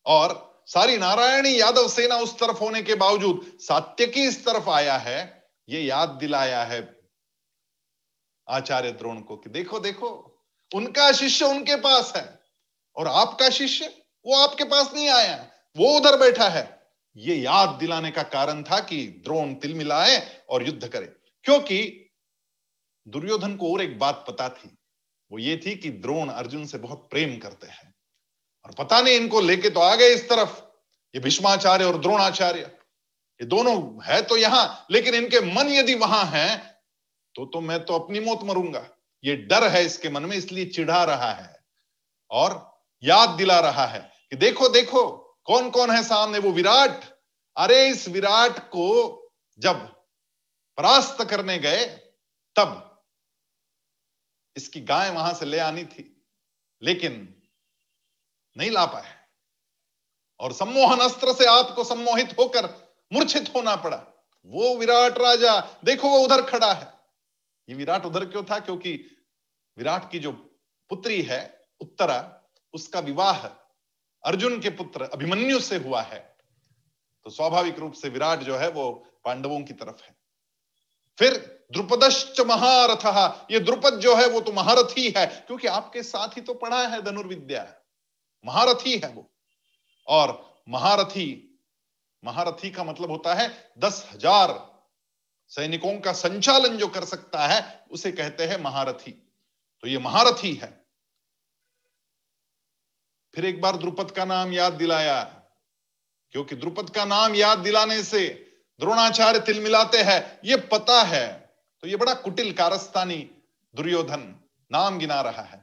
और 0.05 0.63
सारी 0.65 0.97
नारायणी 0.97 1.61
यादव 1.61 1.87
सेना 1.87 2.15
उस 2.15 2.39
तरफ़ 2.39 2.57
होने 2.57 2.81
के 2.81 2.95
बावजूद 2.95 3.57
सात्यकी 3.59 4.23
इस 4.23 4.45
तरफ़ 4.45 4.69
आया 4.69 4.97
है, 4.97 5.49
ये 5.69 5.81
याद 5.81 6.09
दिलाया 6.09 6.63
है 6.63 6.99
आचार्य 8.49 8.91
द्रोण 8.91 9.19
को 9.21 9.37
कि 9.37 9.49
देखो 9.49 9.79
देखो, 9.79 10.07
उनका 10.75 11.11
शिष्य 11.11 11.45
उनके 11.45 11.75
पास 11.75 12.13
है 12.15 12.39
और 12.95 13.07
आपका 13.07 13.49
शिष्य 13.49 14.03
वो 14.25 14.35
आपके 14.35 14.63
पास 14.63 14.93
नहीं 14.93 15.09
आया, 15.09 15.51
वो 15.77 15.97
उधर 15.97 16.17
बैठा 16.17 16.49
है। 16.49 16.87
ये 17.17 17.35
याद 17.35 17.69
दिलाने 17.69 18.11
का 18.11 18.23
कारण 18.23 18.63
था 18.63 18.79
कि 18.79 19.07
द्रोण 19.07 19.53
तिल 19.53 19.73
मिलाए 19.73 20.41
और 20.49 20.67
युद्ध 20.67 20.87
करे। 20.87 21.05
क्योंकि 21.43 22.09
दुर्योधन 23.07 23.55
को 23.55 23.73
और 23.73 23.81
एक 23.81 23.99
बात 23.99 24.25
पता 24.27 24.49
थी, 24.49 24.77
वो 25.31 25.39
ये 25.39 25.61
थी 25.65 25.75
कि 25.75 25.89
द्रोण 25.89 26.29
अर्जुन 26.29 26.65
से 26.65 26.77
बहुत 26.77 27.07
प्रेम 27.11 27.37
करते 27.37 27.67
हैं। 27.67 27.92
और 28.65 28.73
पता 28.75 29.01
नहीं 29.01 29.15
इनको 29.15 29.41
लेके 29.41 29.69
तो 29.69 29.79
आ 29.79 29.95
गए 29.95 30.13
इस 30.13 30.27
तरफ़। 30.29 30.61
ये 31.13 31.19
भीष्माचार्य 31.21 31.85
और 31.85 31.99
द्रोणाचार्य, 32.01 32.59
ये 33.39 33.45
दोनों 33.47 34.03
है 34.05 34.21
तो 34.21 34.37
यहाँ, 34.37 34.85
लेकिन 34.91 35.15
इनके 35.15 35.39
मन 35.47 35.67
यदि 35.69 35.95
वहाँ 35.95 36.25
है 36.27 36.57
तो 37.35 37.45
तो 37.45 37.61
मैं 37.61 37.83
तो 37.85 37.93
अपनी 37.95 38.19
मौत 38.19 38.43
मरूँगा। 38.43 38.85
ये 39.23 39.35
डर 39.35 39.67
है 39.67 39.83
इसके 39.85 40.09
मन 40.09 40.23
में, 40.23 40.35
इसलिए 40.37 40.65
चिढ़ा 40.67 41.03
रहा 41.03 41.31
है 41.31 41.55
और 42.31 42.55
याद 43.03 43.29
दिला 43.29 43.59
रहा 43.59 43.85
है 43.85 43.99
कि 44.29 44.35
देखो 44.35 44.67
देखो 44.69 45.03
कौन 45.47 45.69
कौन 45.69 45.91
है 45.91 46.03
सामने 46.03 46.39
वो 46.39 46.51
विराट? 46.51 47.03
अरे 47.57 47.87
इस 47.89 48.07
विराट 48.09 48.59
को 48.69 48.89
जब 49.59 49.85
परास्त 50.77 51.23
करने 51.29 51.57
गए, 51.59 51.85
तब 52.55 53.01
इसकी 54.55 54.81
गाय 54.81 55.09
वहाँ 55.11 55.33
से 55.33 55.45
ले 55.45 55.59
आनी 55.59 55.83
थी। 55.85 56.09
लेकिन 56.81 57.32
नहीं 58.57 58.71
ला 58.71 58.85
पाए। 58.85 59.15
और 60.39 60.53
सम्मोहन 60.53 60.99
अस्त्र 60.99 61.33
से 61.33 61.45
आपको 61.45 61.83
सम्मोहित 61.83 62.35
होकर 62.39 62.93
मूर्छित 63.13 63.53
होना 63.55 63.75
पड़ा। 63.75 64.03
वो 64.45 64.75
विराट 64.75 65.17
राजा, 65.17 65.77
देखो 65.83 66.09
वो 66.09 66.19
उधर 66.19 66.41
खड़ा 66.41 66.73
है। 66.73 66.93
ये 67.69 67.75
विराट 67.75 68.05
उधर 68.05 68.25
क्यों 68.25 68.43
था? 68.43 68.59
क्योंकि 68.59 69.17
विराट 69.77 70.11
की 70.11 70.19
जो 70.19 70.31
पुत्री 70.89 71.21
है, 71.21 71.61
उत्तरा, 71.81 72.41
उसका 72.73 72.99
विवाह 72.99 73.47
अर्जुन 74.23 74.59
के 74.59 74.69
पुत्र 74.69 75.01
अभिमन्यु 75.01 75.59
से 75.59 75.77
हुआ 75.77 76.01
है। 76.01 76.37
तो 77.23 77.29
स्वाभाविक 77.29 77.79
रूप 77.79 77.93
से 77.93 78.09
विराट 78.09 78.39
जो 78.39 78.57
है, 78.57 78.69
वो 78.69 78.91
पांडवों 79.25 79.61
की 79.61 79.73
तरफ़ 79.73 80.03
है। 80.03 80.15
फिर 81.19 81.63
द्रुपदश्च 81.71 82.41
महारथ। 82.41 83.45
ये 83.51 83.59
द्रुपद 83.59 83.99
जो 83.99 84.15
है, 84.15 84.29
वो 84.29 84.41
तो 84.41 84.51
महारथी 84.51 85.13
है, 85.17 85.25
क्योंकि 85.47 85.67
आपके 85.67 86.03
साथ 86.03 86.27
ही 86.27 86.41
तो 86.41 86.53
पढ़ा 86.53 86.87
है 86.87 87.01
धनुर्विद्या। 87.01 87.75
महारथी 88.43 88.97
है 88.97 89.09
वो। 89.09 89.29
और 90.07 90.63
महारथी 90.69 91.49
महारथी 92.23 92.69
का 92.71 92.83
मतलब 92.83 93.11
होता 93.11 93.33
है 93.33 93.47
दस 93.79 94.05
हज़ार 94.13 94.51
सैनिकों 95.51 95.99
का 95.99 96.11
संचालन 96.13 96.77
जो 96.77 96.87
कर 96.87 97.05
सकता 97.05 97.47
है, 97.47 97.85
उसे 97.91 98.11
कहते 98.11 98.45
हैं 98.45 98.59
महारथी। 98.59 99.11
तो 99.11 99.87
ये 99.87 99.97
महारथी 99.99 100.53
है। 100.53 100.71
फिर 103.33 103.45
एक 103.45 103.61
बार 103.61 103.77
द्रुपद 103.77 104.11
का 104.11 104.25
नाम 104.25 104.53
याद 104.53 104.73
दिलाया 104.73 105.21
क्योंकि 106.33 106.55
द्रुपद 106.55 106.89
का 106.89 107.05
नाम 107.05 107.35
याद 107.35 107.59
दिलाने 107.59 108.01
से 108.03 108.27
द्रोणाचार्य 108.79 109.39
तिल 109.41 109.59
मिलाते 109.61 109.97
हैं। 109.99 110.39
ये 110.45 110.57
पता 110.69 111.01
है 111.03 111.27
तो 111.83 111.87
ये 111.87 111.95
बड़ा 111.97 112.13
कुटिल 112.15 112.51
कारस्तानी 112.53 113.17
दुर्योधन 113.73 114.23
नाम 114.71 114.97
गिना 114.99 115.19
रहा 115.21 115.41
है। 115.43 115.61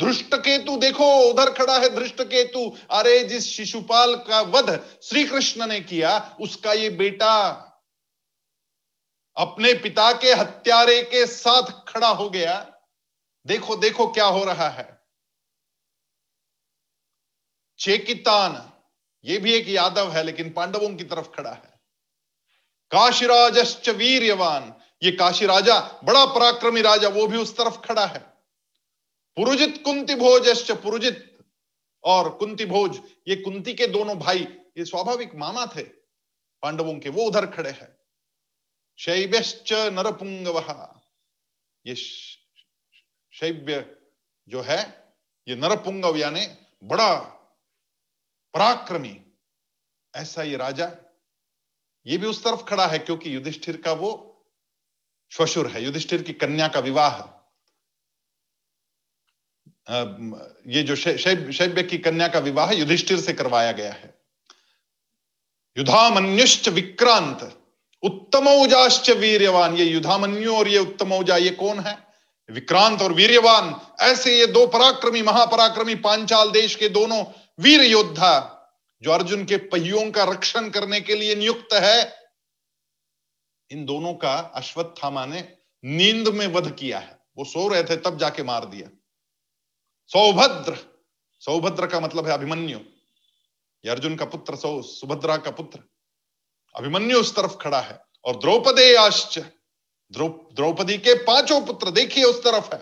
धृष्ट 0.00 0.34
केतु 0.34 0.76
देखो, 0.76 1.20
उधर 1.20 1.52
खड़ा 1.52 1.78
है 1.78 1.96
धृष्ट 1.96 2.22
केतु 2.22 2.76
अरे, 2.90 3.24
जिस 3.24 3.46
शिशुपाल 3.46 4.16
का 4.16 4.40
वध 4.40 4.98
श्री 5.02 5.24
कृष्ण 5.24 5.66
ने 5.66 5.80
किया, 5.80 6.36
उसका 6.40 6.72
ये 6.72 6.90
बेटा 6.90 7.62
अपने 9.36 9.74
पिता 9.74 10.12
के 10.12 10.32
हत्यारे 10.32 11.02
के 11.02 11.26
साथ 11.26 11.84
खड़ा 11.88 12.08
हो 12.08 12.30
गया। 12.30 12.72
देखो 13.46 13.76
देखो 13.76 14.06
क्या 14.06 14.24
हो 14.24 14.44
रहा 14.44 14.68
है। 14.68 15.00
चेकितान, 17.78 18.72
ये 19.24 19.38
भी 19.38 19.52
एक 19.52 19.68
यादव 19.68 20.12
है, 20.12 20.22
लेकिन 20.22 20.52
पांडवों 20.52 20.94
की 20.94 21.04
तरफ़ 21.04 21.26
खड़ा 21.26 21.50
है। 21.50 21.80
काशीराजश्च 22.90 23.88
वीरवान 23.88 24.74
ये 25.02 25.12
काशी 25.12 25.46
राजा 25.46 26.00
बड़ा 26.04 26.26
पराक्रमी 26.26 26.80
राजा, 26.80 27.08
वो 27.08 27.26
भी 27.26 27.38
उस 27.38 27.56
तरफ़ 27.56 27.78
खड़ा 27.78 28.06
है। 28.06 28.35
पुरुजित 29.36 29.84
कुंती 29.84 30.14
भोजश्च 30.14 30.70
पुरुजित। 30.70 31.38
और 32.04 32.36
कुंती 32.36 32.64
भोज, 32.64 33.00
ये 33.28 33.36
कुंती 33.36 33.74
के 33.74 33.86
दोनों 33.86 34.18
भाई, 34.18 34.48
ये 34.78 34.84
स्वाभाविक 34.84 35.34
मामा 35.34 35.66
थे। 35.66 35.82
पांडवों 36.62 36.98
के 36.98 37.08
वो 37.08 37.22
उधर 37.22 37.46
खड़े 37.46 37.70
हैं। 37.70 37.98
शैव्यश्च 38.98 39.72
नरपुंग 39.72 40.64
ये 41.86 41.94
शैव्य 41.94 43.96
जो 44.48 44.60
है, 44.60 45.12
ये 45.48 45.56
नरपुंगव 45.56 46.16
यानी 46.16 46.46
बड़ा 46.84 47.20
पराक्रमी, 48.54 49.20
ऐसा 50.16 50.42
ये 50.42 50.56
राजा। 50.56 50.92
ये 52.06 52.18
भी 52.18 52.26
उस 52.26 52.44
तरफ़ 52.44 52.64
खड़ा 52.64 52.86
है 52.86 52.98
क्योंकि 52.98 53.34
युधिष्ठिर 53.34 53.76
का 53.76 53.92
वो 53.92 54.42
श्वशुर 55.32 55.66
है, 55.66 55.82
युधिष्ठिर 55.82 56.22
की 56.22 56.32
कन्या 56.32 56.68
का 56.68 56.80
विवाह। 56.80 57.35
ये 59.90 60.82
जो 60.82 60.96
शैब्य 60.96 61.82
की 61.82 61.98
कन्या 61.98 62.28
का 62.28 62.38
विवाह 62.38 62.70
युधिष्ठिर 62.70 63.20
से 63.20 63.32
करवाया 63.32 63.72
गया 63.72 63.92
है। 63.92 64.14
युधामन्युश्च 65.76 66.68
विक्रांत 66.68 67.42
उत्तम 68.02 68.36
उत्तमौजाश्च 68.36 69.10
वीर्यवान। 69.10 69.76
ये 69.76 69.84
युधामन्यु 69.84 70.54
और 70.54 70.68
ये 70.68 70.78
उत्तम 70.78 70.92
उत्तमौजा, 70.92 71.36
ये 71.36 71.50
कौन 71.50 71.78
है? 71.80 71.96
विक्रांत 72.50 73.02
और 73.02 73.12
वीर्यवान। 73.12 73.80
ऐसे 74.00 74.38
ये 74.38 74.46
दो 74.46 74.66
पराक्रमी, 74.66 75.22
महापराक्रमी 75.22 75.94
पांचाल 75.94 76.50
देश 76.50 76.74
के 76.74 76.88
दोनों 76.88 77.24
वीर 77.60 77.82
योद्धा, 77.82 78.32
जो 79.02 79.10
अर्जुन 79.10 79.44
के 79.44 79.56
पहियों 79.56 80.10
का 80.10 80.24
रक्षण 80.24 80.68
करने 80.70 81.00
के 81.00 81.14
लिए 81.14 81.34
नियुक्त 81.34 81.74
है, 81.74 82.14
इन 83.70 83.84
दोनों 83.84 84.14
का 84.14 84.34
अश्वत्थामा 84.54 85.26
ने 85.26 85.48
नींद 85.84 86.28
में 86.28 86.46
वध 86.46 86.70
किया 86.70 86.98
है। 86.98 87.18
वो 87.38 87.44
सो 87.44 87.68
रहे 87.68 87.82
थे, 87.82 87.96
तब 87.96 88.18
जाके 88.18 88.42
मार 88.42 88.64
दिया। 88.64 88.95
सौभद्र 90.10 90.76
सौभद्र 91.42 91.86
का 91.86 92.00
मतलब 92.00 92.26
है 92.26 92.32
अभिमन्यु। 92.32 92.78
अर्जुन 93.84 94.16
का 94.16 94.24
पुत्र, 94.24 94.56
सौ, 94.56 94.82
सुभद्रा 94.82 95.36
का 95.36 95.50
पुत्र। 95.50 95.80
अभिमन्यु 96.74 97.20
उस 97.20 97.34
तरफ़ 97.36 97.56
खड़ा 97.56 97.80
है 97.80 97.98
और 98.24 98.36
द्रौपदे 98.36 98.94
आश्च 98.96 99.38
द्रौपदी 100.12 100.98
के 100.98 101.14
पाँचों 101.14 101.60
पुत्र 101.66 101.90
देखिए 101.90 102.24
उस 102.24 102.42
तरफ़ 102.44 102.74
है। 102.74 102.80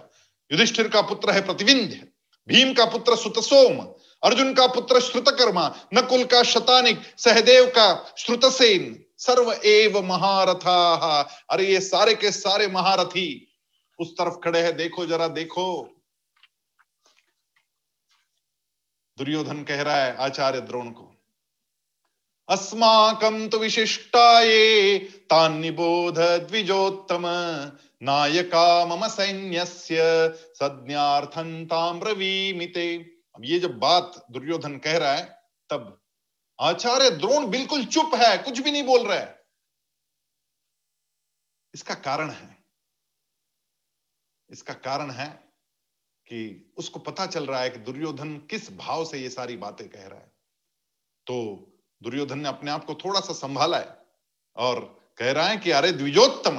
युधिष्ठिर 0.50 0.88
का 0.88 1.02
पुत्र 1.02 1.30
है 1.30 1.46
प्रतिविंध्य, 1.46 2.08
भीम 2.48 2.72
का 2.74 2.84
पुत्र 2.84 3.16
सुतसोम, 3.16 3.78
अर्जुन 4.22 4.54
का 4.54 4.66
पुत्र 4.66 5.00
श्रुतकर्मा, 5.00 5.74
नकुल 5.94 6.24
का 6.24 6.42
शतानिक, 6.42 7.00
सहदेव 7.18 7.66
का 7.66 8.14
श्रुतसेन, 8.18 9.04
सर्व 9.18 9.52
एव 9.64 10.00
महारथा। 10.02 11.20
अरे 11.50 11.66
ये 11.66 11.80
सारे 11.80 12.14
के 12.14 12.32
सारे 12.32 12.66
महारथी 12.68 13.48
उस 13.98 14.12
तरफ़ 14.12 14.34
खड़े 14.34 14.60
हैं, 14.60 14.76
देखो 14.76 15.06
जरा, 15.06 15.28
देखो। 15.28 15.93
दुर्योधन 19.18 19.62
कह 19.64 19.82
रहा 19.82 19.96
है 19.96 20.16
आचार्य 20.16 20.60
द्रोण 20.60 20.90
को, 20.90 21.10
अस्माकं 22.48 23.48
तो 23.48 23.58
विशिष्टाये 23.58 24.98
तान्निबोध 25.30 26.18
द्विजोत्तम, 26.18 27.26
नायका 28.02 28.84
मम 28.86 29.06
सैन्यस्य 29.08 30.02
सज्ञार्थं 30.54 31.64
ताम्रवीमिते। 31.66 32.96
अब 33.36 33.44
ये 33.44 33.58
जब 33.58 33.78
बात 33.78 34.24
दुर्योधन 34.30 34.76
कह 34.78 34.98
रहा 34.98 35.12
है, 35.12 35.24
तब 35.70 36.00
आचार्य 36.58 37.10
द्रोण 37.10 37.46
बिल्कुल 37.50 37.84
चुप 37.86 38.14
है, 38.14 38.36
कुछ 38.38 38.58
भी 38.58 38.70
नहीं 38.70 38.82
बोल 38.84 39.06
रहा 39.06 39.18
है। 39.18 39.42
इसका 41.74 41.94
कारण 41.94 42.30
है, 42.30 42.56
इसका 44.50 44.74
कारण 44.74 45.10
है 45.10 45.43
कि 46.34 46.74
उसको 46.76 46.98
पता 46.98 47.26
चल 47.26 47.46
रहा 47.46 47.60
है 47.60 47.70
कि 47.70 47.78
दुर्योधन 47.78 48.36
किस 48.50 48.70
भाव 48.76 49.04
से 49.04 49.18
ये 49.18 49.28
सारी 49.30 49.56
बातें 49.56 49.88
कह 49.88 50.06
रहा 50.06 50.18
है। 50.18 50.32
तो 51.26 51.36
दुर्योधन 52.02 52.38
ने 52.38 52.48
अपने 52.48 52.70
आप 52.70 52.84
को 52.84 52.94
थोड़ा 52.94 53.20
सा 53.20 53.32
संभाला 53.32 53.78
है 53.78 53.96
और 54.56 54.80
कह 55.18 55.30
रहा 55.32 55.46
है 55.48 55.56
कि 55.56 55.70
अरे 55.70 55.92
द्विजोत्तम 55.92 56.58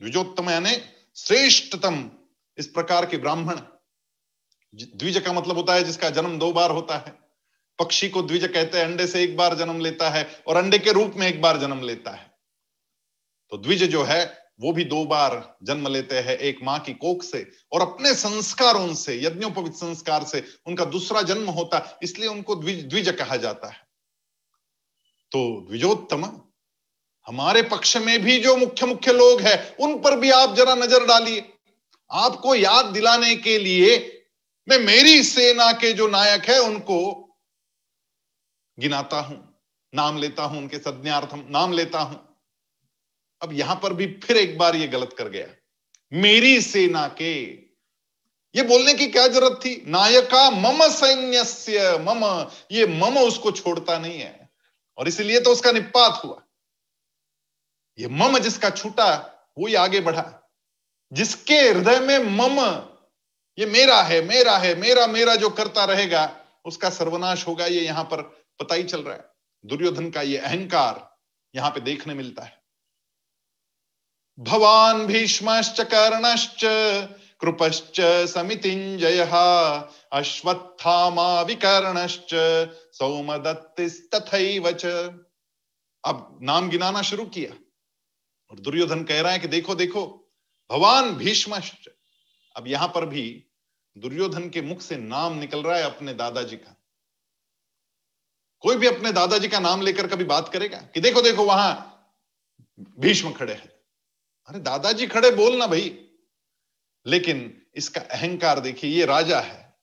द्विजोत्तम 0.00 0.50
यानी 0.50 0.74
श्रेष्ठतम, 1.16 2.10
इस 2.58 2.66
प्रकार 2.66 3.06
के 3.06 3.16
ब्राह्मण। 3.16 3.60
द्विज 4.74 5.18
का 5.18 5.32
मतलब 5.32 5.56
होता 5.56 5.74
है 5.74 5.84
जिसका 5.84 6.10
जन्म 6.10 6.38
दो 6.38 6.52
बार 6.52 6.70
होता 6.70 6.96
है। 6.96 7.18
पक्षी 7.78 8.08
को 8.08 8.22
द्विज 8.22 8.44
कहते 8.44 8.78
हैं, 8.78 8.84
अंडे 8.84 9.06
से 9.06 9.22
एक 9.24 9.36
बार 9.36 9.54
जन्म 9.54 9.80
लेता 9.80 10.10
है 10.10 10.42
और 10.46 10.56
अंडे 10.56 10.78
के 10.78 10.92
रूप 10.92 11.14
में 11.16 11.26
एक 11.28 11.42
बार 11.42 11.58
जन्म 11.58 11.82
लेता 11.82 12.10
है। 12.10 12.30
तो 13.50 13.58
द्विज 13.58 13.84
जो 13.84 14.04
है 14.04 14.47
वो 14.60 14.72
भी 14.72 14.84
दो 14.84 15.04
बार 15.06 15.58
जन्म 15.62 15.88
लेते 15.88 16.18
हैं 16.18 16.36
एक 16.38 16.58
माँ 16.62 16.78
की 16.80 16.92
कोख 16.94 17.22
से 17.22 17.46
और 17.72 17.80
अपने 17.82 18.14
संस्कारों 18.14 18.94
से, 18.94 19.14
यज्ञोपवित 19.16 19.74
संस्कार 19.74 20.24
से 20.24 20.44
उनका 20.66 20.84
दूसरा 20.86 21.22
जन्म 21.22 21.48
होता 21.50 21.98
इसलिए 22.02 22.28
उनको 22.28 22.54
द्विज 22.56 22.84
द्विज 22.84 23.08
कहा 23.10 23.36
जाता 23.36 23.68
है। 23.68 23.86
तो 25.32 25.66
द्विजोत्तम, 25.68 26.24
हमारे 27.26 27.62
पक्ष 27.62 27.96
में 27.96 28.22
भी 28.22 28.38
जो 28.40 28.56
मुख्य 28.56 28.86
मुख्य 28.86 29.12
लोग 29.12 29.40
हैं, 29.40 29.76
उन 29.76 29.98
पर 30.00 30.18
भी 30.18 30.30
आप 30.32 30.54
जरा 30.56 30.74
नज़र 30.74 31.06
डालिए। 31.06 31.44
आपको 32.10 32.54
याद 32.54 32.86
दिलाने 32.86 33.34
के 33.36 33.58
लिए 33.58 33.96
मैं 34.68 34.78
मेरी 34.78 35.22
सेना 35.24 35.72
के 35.72 35.92
जो 35.92 36.06
नायक 36.08 36.48
है, 36.50 36.58
उनको 36.60 37.00
गिनाता 38.78 39.20
हूँ, 39.20 39.36
नाम 39.92 40.18
लेता 40.18 40.42
हूँ, 40.42 40.58
उनके 40.58 40.78
सज्ञार्थम 40.78 41.44
नाम 41.50 41.72
लेता 41.72 41.98
हूँ। 42.00 42.27
अब 43.42 43.52
यहाँ 43.52 43.80
पर 43.82 43.92
भी 43.92 44.06
फिर 44.06 44.36
एक 44.36 44.58
बार 44.58 44.76
ये 44.76 44.88
गलत 44.88 45.14
कर 45.18 45.28
गया। 45.28 45.46
मेरी 46.12 46.60
सेना 46.60 47.08
के। 47.08 47.44
ये 48.54 48.62
बोलने 48.62 48.94
की 48.94 49.06
क्या 49.06 49.26
ज़रूरत 49.28 49.60
थी? 49.64 49.84
नायका 49.86 50.50
मम 50.50 50.88
सैन्य 50.88 51.98
मम। 51.98 52.50
ये 52.72 52.86
मम 52.86 53.18
उसको 53.18 53.50
छोड़ता 53.50 53.98
नहीं 53.98 54.20
है। 54.20 54.50
और 54.98 55.08
इसलिए 55.08 55.40
तो 55.40 55.50
उसका 55.50 55.72
निपात 55.72 56.24
हुआ। 56.24 56.42
ये 57.98 58.08
मम 58.08 58.38
जिसका 58.38 58.70
छूटा, 58.70 59.34
वो 59.58 59.66
ही 59.66 59.74
आगे 59.74 60.00
बढ़ा। 60.00 60.50
जिसके 61.12 61.54
हृदय 61.54 62.00
में 62.00 62.18
मम, 62.18 62.60
ये 63.58 63.66
मेरा 63.66 64.02
है 64.02 64.24
मेरा 64.24 64.56
है, 64.58 64.74
मेरा 64.74 65.06
मेरा 65.06 65.34
जो 65.34 65.50
करता 65.50 65.84
रहेगा, 65.84 66.40
उसका 66.64 66.90
सर्वनाश 66.90 67.46
होगा। 67.46 67.66
ये 67.66 67.80
यहाँ 67.80 68.04
पर 68.04 68.22
पता 68.60 68.74
ही 68.74 68.82
चल 68.82 69.00
रहा 69.02 69.14
है। 69.14 69.24
दुर्योधन 69.66 70.10
का 70.10 70.22
ये 70.22 70.38
अहंकार 70.38 71.16
यहाँ 71.54 71.70
पे 71.70 71.80
देखने 71.80 72.14
मिलता 72.14 72.42
है। 72.42 72.57
भवान 74.38 75.06
भीष्मश्च 75.06 75.80
कर्णश्च, 75.80 76.60
कृपश्च 77.40 78.00
समितिंजय 78.26 79.18
अश्वत्थामा 80.12 81.42
विकर्णश्च, 81.42 82.30
सौमदत्तिस्तथैव 82.98 84.72
च। 84.72 84.86
अब 86.04 86.38
नाम 86.42 86.68
गिनाना 86.68 87.02
शुरू 87.02 87.24
किया। 87.24 87.58
और 88.50 88.60
दुर्योधन 88.60 89.04
कह 89.04 89.20
रहा 89.20 89.32
है 89.32 89.38
कि 89.38 89.48
देखो 89.48 89.74
देखो, 89.74 90.32
भवान 90.70 91.10
भीष्मश्च। 91.10 91.88
अब 92.56 92.68
यहाँ 92.68 92.88
पर 92.88 93.06
भी 93.06 93.44
दुर्योधन 93.98 94.50
के 94.50 94.62
मुख 94.62 94.80
से 94.80 94.96
नाम 94.96 95.38
निकल 95.38 95.62
रहा 95.62 95.76
है 95.76 95.82
अपने 95.82 96.14
दादाजी 96.14 96.56
का। 96.56 96.76
कोई 98.60 98.76
भी 98.76 98.86
अपने 98.86 99.12
दादाजी 99.12 99.48
का 99.48 99.60
नाम 99.60 99.82
लेकर 99.82 100.06
कभी 100.06 100.24
बात 100.24 100.48
करेगा 100.48 100.78
कि 100.78 101.00
देखो 101.00 101.22
देखो, 101.22 101.44
वहाँ 101.44 101.94
भीष्म 102.80 103.32
खड़े 103.32 103.52
हैं। 103.52 103.77
अरे 104.48 104.58
दादाजी 104.58 105.06
खड़े 105.06 105.30
बोलना 105.30 105.66
भाई। 105.66 106.04
लेकिन 107.06 107.66
इसका 107.74 108.00
अहंकार 108.00 108.60
देखिए, 108.60 108.90
ये 108.90 109.04
राजा 109.04 109.40
है। 109.40 109.76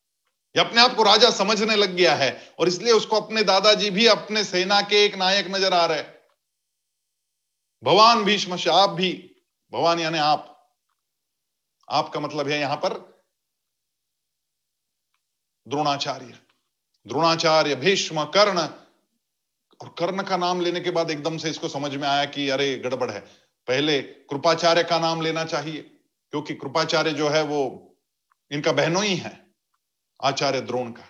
ये 0.56 0.62
अपने 0.62 0.82
आप 0.82 0.95
को 0.95 1.04
राजा 1.04 1.30
समझने 1.30 1.75
लग 1.75 1.89
गया 1.89 2.15
है 2.15 2.56
और 2.60 2.67
इसलिए 2.67 2.93
उसको 2.93 3.21
अपने 3.21 3.43
दादाजी 3.43 3.89
भी 3.89 4.08
अपने 4.08 4.43
सेना 4.43 4.82
के 4.82 5.06
एक 5.06 5.15
नायक 5.15 5.47
नज़र 5.47 5.73
आ 5.73 5.86
रहे 5.86 6.04
भगवान 7.84 8.23
भीष्म 8.23 8.58
आप 8.71 8.89
भी, 8.89 9.36
भगवान 9.73 9.99
यानी 9.99 10.17
आप। 10.17 10.51
आपका 11.89 12.19
मतलब 12.19 12.47
है 12.47 12.60
यहाँ 12.60 12.75
पर 12.75 12.93
द्रोणाचार्य। 15.67 16.39
द्रोणाचार्य, 17.08 17.75
भीष्म, 17.75 18.23
कर्ण। 18.25 18.60
और 19.82 19.95
कर्ण 19.99 20.23
का 20.23 20.38
नाम 20.38 20.62
लेने 20.62 20.80
के 20.80 20.91
बाद 20.91 21.12
एकदम 21.12 21.38
से 21.38 21.49
इसको 21.49 21.67
समझ 21.69 21.95
में 21.95 22.08
आया 22.08 22.25
कि 22.25 22.49
अरे 22.49 22.78
गड़बड़ 22.78 23.12
है। 23.12 23.44
पहले 23.67 24.01
कृपाचार्य 24.01 24.84
का 24.84 24.99
नाम 24.99 25.21
लेना 25.21 25.43
चाहिए, 25.45 25.82
क्योंकि 26.34 26.54
कृपाचार्य 26.56 27.12
जो 27.13 27.30
है 27.30 27.41
वो 27.43 27.62
इनका 28.51 28.71
बहनों 28.71 29.04
ही 29.04 29.15
है, 29.15 29.39
आचार्य 30.19 30.62
द्रोण 30.62 30.91
का। 30.91 31.06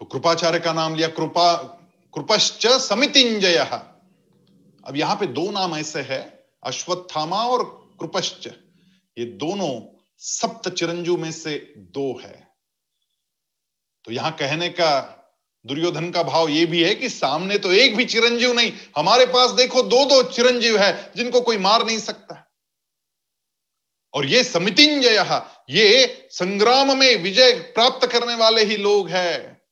तो 0.00 0.04
कृपाचार्य 0.04 0.58
का 0.60 0.72
नाम 0.72 0.94
लिया 0.94 1.08
कृपा, 1.08 1.54
कृपश्च 2.14 2.66
समितिंजय। 2.66 3.56
अब 3.56 4.96
यहाँ 4.96 5.16
पे 5.16 5.26
दो 5.28 5.50
नाम 5.50 5.76
ऐसे 5.76 6.00
है, 6.02 6.20
अश्वत्थामा 6.62 7.44
और 7.44 7.64
कृपश्च। 8.00 8.46
ये 9.16 9.24
दोनों 9.36 9.80
सप्त 10.20 10.68
चिरंजू 10.70 11.16
में 11.16 11.30
से 11.32 11.56
दो 11.78 12.12
है। 12.18 12.34
तो 14.04 14.12
यहाँ 14.12 14.32
कहने 14.32 14.68
का 14.70 15.15
दुर्योधन 15.66 16.10
का 16.10 16.22
भाव 16.22 16.48
यह 16.48 16.66
भी 16.66 16.84
है 16.84 16.94
कि 16.94 17.08
सामने 17.08 17.58
तो 17.58 17.72
एक 17.72 17.96
भी 17.96 18.04
चिरंजीव 18.04 18.52
नहीं। 18.52 18.72
हमारे 18.96 19.26
पास 19.26 19.50
देखो 19.50 19.82
दो 19.82 20.04
दो 20.04 20.22
चिरंजीव 20.22 20.78
है, 20.78 21.12
जिनको 21.16 21.40
कोई 21.40 21.56
मार 21.56 21.86
नहीं 21.86 21.98
सकता। 21.98 22.42
और 24.14 24.26
ये 24.26 24.44
समितिंजय, 24.44 25.42
ये 25.70 26.28
संग्राम 26.30 26.98
में 26.98 27.16
विजय 27.16 27.52
प्राप्त 27.52 28.06
करने 28.06 28.34
वाले 28.34 28.64
ही 28.64 28.76
लोग 28.76 29.08
हैं। 29.08 29.62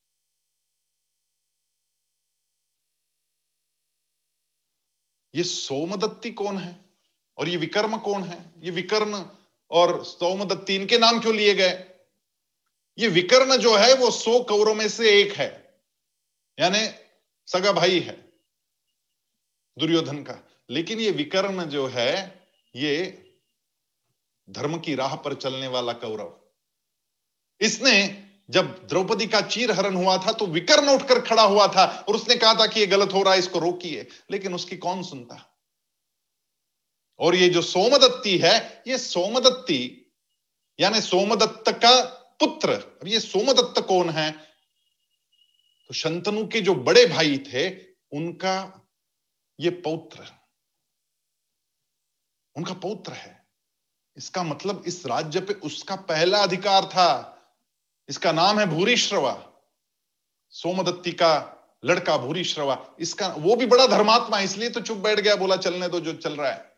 ये 5.35 5.43
सोमदत्ती 5.43 6.31
कौन 6.31 6.59
है? 6.59 6.85
और 7.39 7.49
ये 7.49 7.57
विकर्म 7.57 7.97
कौन 7.97 8.23
है? 8.23 8.53
ये 8.59 8.71
विकर्ण 8.71 9.25
और 9.71 10.05
सोमदत्ती, 10.05 10.75
इनके 10.75 10.99
नाम 10.99 11.21
क्यों 11.21 11.35
लिए 11.35 11.55
गए? 11.55 11.85
ये 12.99 13.09
विकर्ण 13.09 13.57
जो 13.57 13.77
है, 13.77 13.95
वो 13.95 14.11
सो 14.11 14.45
कौरों 14.45 14.75
में 14.75 14.89
से 14.89 15.21
एक 15.21 15.33
है। 15.33 15.63
यानी 16.59 16.88
सगा 17.49 17.73
भाई 17.73 18.01
है, 18.01 18.17
दुर्योधन 19.77 20.23
का। 20.23 20.38
लेकिन 20.71 21.01
ये 21.01 21.11
विकर्ण 21.11 21.64
जो 21.64 21.87
है, 21.87 22.43
ये 22.75 23.21
धर्म 24.49 24.79
की 24.79 24.95
राह 24.95 25.14
पर 25.17 25.35
चलने 25.35 25.67
वाला 25.69 25.93
कौरव। 25.93 26.35
इसने 27.61 27.95
जब 28.51 28.87
द्रौपदी 28.88 29.27
का 29.27 29.40
चीर 29.40 29.71
हरण 29.71 29.95
हुआ 29.95 30.17
था 30.19 30.33
तो 30.33 30.47
विकर्ण 30.47 30.88
उठकर 30.90 31.21
खड़ा 31.21 31.43
हुआ 31.43 31.67
था 31.67 31.85
और 32.09 32.14
उसने 32.14 32.37
कहा 32.37 32.55
था 32.55 32.67
कि 32.67 32.81
ये 32.81 32.87
गलत 32.87 33.12
हो 33.12 33.23
रहा 33.23 33.33
है, 33.33 33.38
इसको 33.38 33.59
रोकिए। 33.59 34.07
लेकिन 34.31 34.55
उसकी 34.55 34.77
कौन 34.77 35.03
सुनता? 35.03 35.51
और 37.21 37.35
ये 37.35 37.49
जो 37.49 37.62
सोमदत्ती 37.62 38.37
है, 38.38 38.83
ये 38.87 38.99
सोमदत्ती, 38.99 40.12
यानी 40.79 41.01
सोमदत्त 41.01 41.71
का 41.75 42.01
पुत्र 42.40 42.73
अब 42.73 43.09
ये 43.09 43.21
सोमदत्त 43.21 43.81
कौन 43.81 44.11
है? 44.11 44.54
तो 45.88 45.94
शंतनु 45.94 46.47
के 46.47 46.61
जो 46.61 46.75
बड़े 46.75 47.07
भाई 47.07 47.38
थे, 47.38 47.70
उनका 48.12 48.81
ये 49.61 49.70
पौत्र, 49.70 50.27
उनका 52.57 52.75
पौत्र 52.75 53.12
है। 53.12 53.47
इसका 54.16 54.42
मतलब 54.42 54.83
इस 54.87 55.07
राज्य 55.07 55.40
पे 55.40 55.53
उसका 55.53 55.97
पहला 55.97 56.38
अधिकार 56.38 56.85
था। 56.85 57.31
इसका 58.09 58.33
नाम 58.33 58.61
है 58.61 58.66
भूरिश्रवा। 58.66 59.53
सोमदत्ती 60.51 61.12
का 61.12 61.51
लड़का 61.85 62.16
भूरिश्रवा। 62.16 62.94
इसका, 63.01 63.29
वो 63.29 63.57
भी 63.57 63.66
बड़ा 63.66 63.87
धर्मात्मा 63.87 64.38
है, 64.38 64.44
इसलिए 64.44 64.70
तो 64.70 64.81
चुप 64.81 64.99
बैठ 64.99 65.20
गया, 65.20 65.37
बोला, 65.37 65.57
चलने 65.57 65.88
दो 65.88 66.01
जो 66.01 66.14
चल 66.14 66.37
रहा 66.37 66.51
है। 66.51 66.77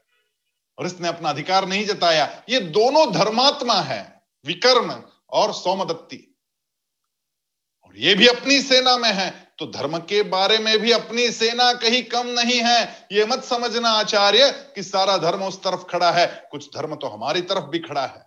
और 0.78 0.86
इसने 0.86 1.08
अपना 1.08 1.30
अधिकार 1.30 1.68
नहीं 1.68 1.84
जताया। 1.84 2.44
ये 2.48 2.60
दोनों 2.60 3.12
धर्मात्मा 3.12 3.80
है, 3.80 4.26
विकर्ण 4.44 5.02
और 5.30 5.52
सोमदत्ती। 5.52 6.35
ये 7.96 8.14
भी 8.14 8.26
अपनी 8.26 8.60
सेना 8.62 8.96
में 8.96 9.12
है 9.12 9.54
तो 9.58 9.66
धर्म 9.66 9.98
के 9.98 10.22
बारे 10.22 10.58
में 10.58 10.78
भी 10.78 10.92
अपनी 10.92 11.30
सेना 11.32 11.72
कहीं 11.72 12.02
कम 12.02 12.26
नहीं 12.26 12.60
है। 12.64 13.08
ये 13.12 13.24
मत 13.24 13.44
समझना 13.44 13.88
आचार्य 13.88 14.52
कि 14.74 14.82
सारा 14.82 15.16
धर्म 15.16 15.44
उस 15.44 15.62
तरफ़ 15.62 15.80
खड़ा 15.80 16.10
है, 16.12 16.48
कुछ 16.50 16.68
धर्म 16.76 16.94
तो 16.94 17.06
हमारी 17.06 17.40
तरफ़ 17.40 17.64
भी 17.64 17.78
खड़ा 17.78 18.06
है। 18.06 18.26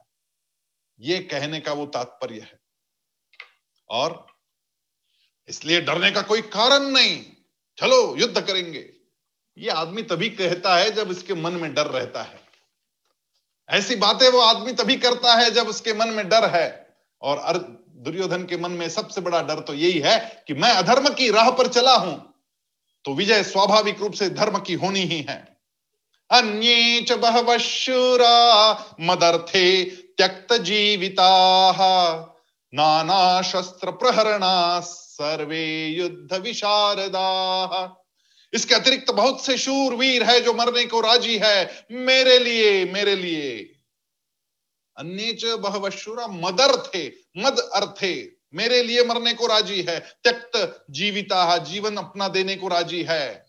ये 0.99 1.19
कहने 1.19 1.59
का 1.59 1.73
वो 1.73 1.85
तात्पर्य 1.85 2.39
है। 2.39 2.59
और 3.89 4.27
इसलिए 5.47 5.81
डरने 5.81 6.11
का 6.11 6.21
कोई 6.21 6.41
कारण 6.41 6.79
नहीं। 6.79 7.25
चलो, 7.77 8.15
युद्ध 8.15 8.41
करेंगे। 8.41 8.89
ये 9.57 9.69
आदमी 9.69 10.03
तभी 10.03 10.29
कहता 10.29 10.77
है 10.77 10.91
जब 10.91 11.11
इसके 11.11 11.33
मन 11.33 11.51
में 11.51 11.73
डर 11.73 11.87
रहता 11.87 12.23
है। 12.23 12.39
ऐसी 13.69 13.95
बातें 13.95 14.29
वो 14.29 14.39
आदमी 14.39 14.73
तभी 14.73 14.95
करता 14.95 15.35
है 15.35 15.51
जब 15.51 15.67
उसके 15.67 15.93
मन 15.93 16.07
में 16.07 16.29
डर 16.29 16.49
है। 16.49 16.97
और 17.21 17.37
दुर्योधन 17.99 18.43
के 18.45 18.57
मन 18.57 18.71
में 18.71 18.89
सबसे 18.89 19.21
बड़ा 19.21 19.41
डर 19.41 19.59
तो 19.59 19.73
यही 19.73 19.99
है 19.99 20.43
कि 20.47 20.53
मैं 20.53 20.71
अधर्म 20.71 21.13
की 21.13 21.29
राह 21.29 21.49
पर 21.51 21.67
चला 21.67 21.95
हूँ 21.95 22.33
तो 23.05 23.13
विजय 23.13 23.43
स्वाभाविक 23.43 23.99
रूप 23.99 24.13
से 24.13 24.29
धर्म 24.29 24.59
की 24.59 24.73
होनी 24.73 24.99
ही 24.99 25.21
है। 25.21 25.37
अन्ये 26.29 27.15
बहवशुरा 27.15 28.73
मदर्थे 29.01 29.83
त्यक्त 29.83 30.53
जीविता, 30.53 31.29
नाना 32.73 33.41
शस्त्र 33.41 33.91
प्रहरणा 33.91 34.79
सर्वे 34.79 35.87
युद्ध 35.87 36.33
विशारदा। 36.33 37.25
इसके 38.53 38.75
अतिरिक्त 38.75 39.11
बहुत 39.11 39.45
से 39.45 39.57
शूर 39.57 39.93
वीर 39.93 40.23
है 40.23 40.39
जो 40.41 40.53
मरने 40.53 40.85
को 40.85 41.01
राज़ी 41.01 41.37
है। 41.37 41.85
मेरे 41.91 42.37
लिए 42.39 42.85
मेरे 42.85 43.15
लिए। 43.15 43.78
अन्य 44.99 45.55
बहवशुरा 45.55 46.27
मदर 46.27 46.83
थे 46.87 47.07
मद 47.37 47.59
अर्थे, 47.59 48.31
मेरे 48.53 48.83
लिए 48.83 49.03
मरने 49.03 49.33
को 49.33 49.47
राज़ी 49.47 49.81
है, 49.81 49.99
त्यक्त 49.99 50.85
जीविता, 50.89 51.57
जीवन 51.57 51.97
अपना 51.97 52.27
देने 52.27 52.55
को 52.55 52.67
राज़ी 52.67 53.03
है। 53.03 53.45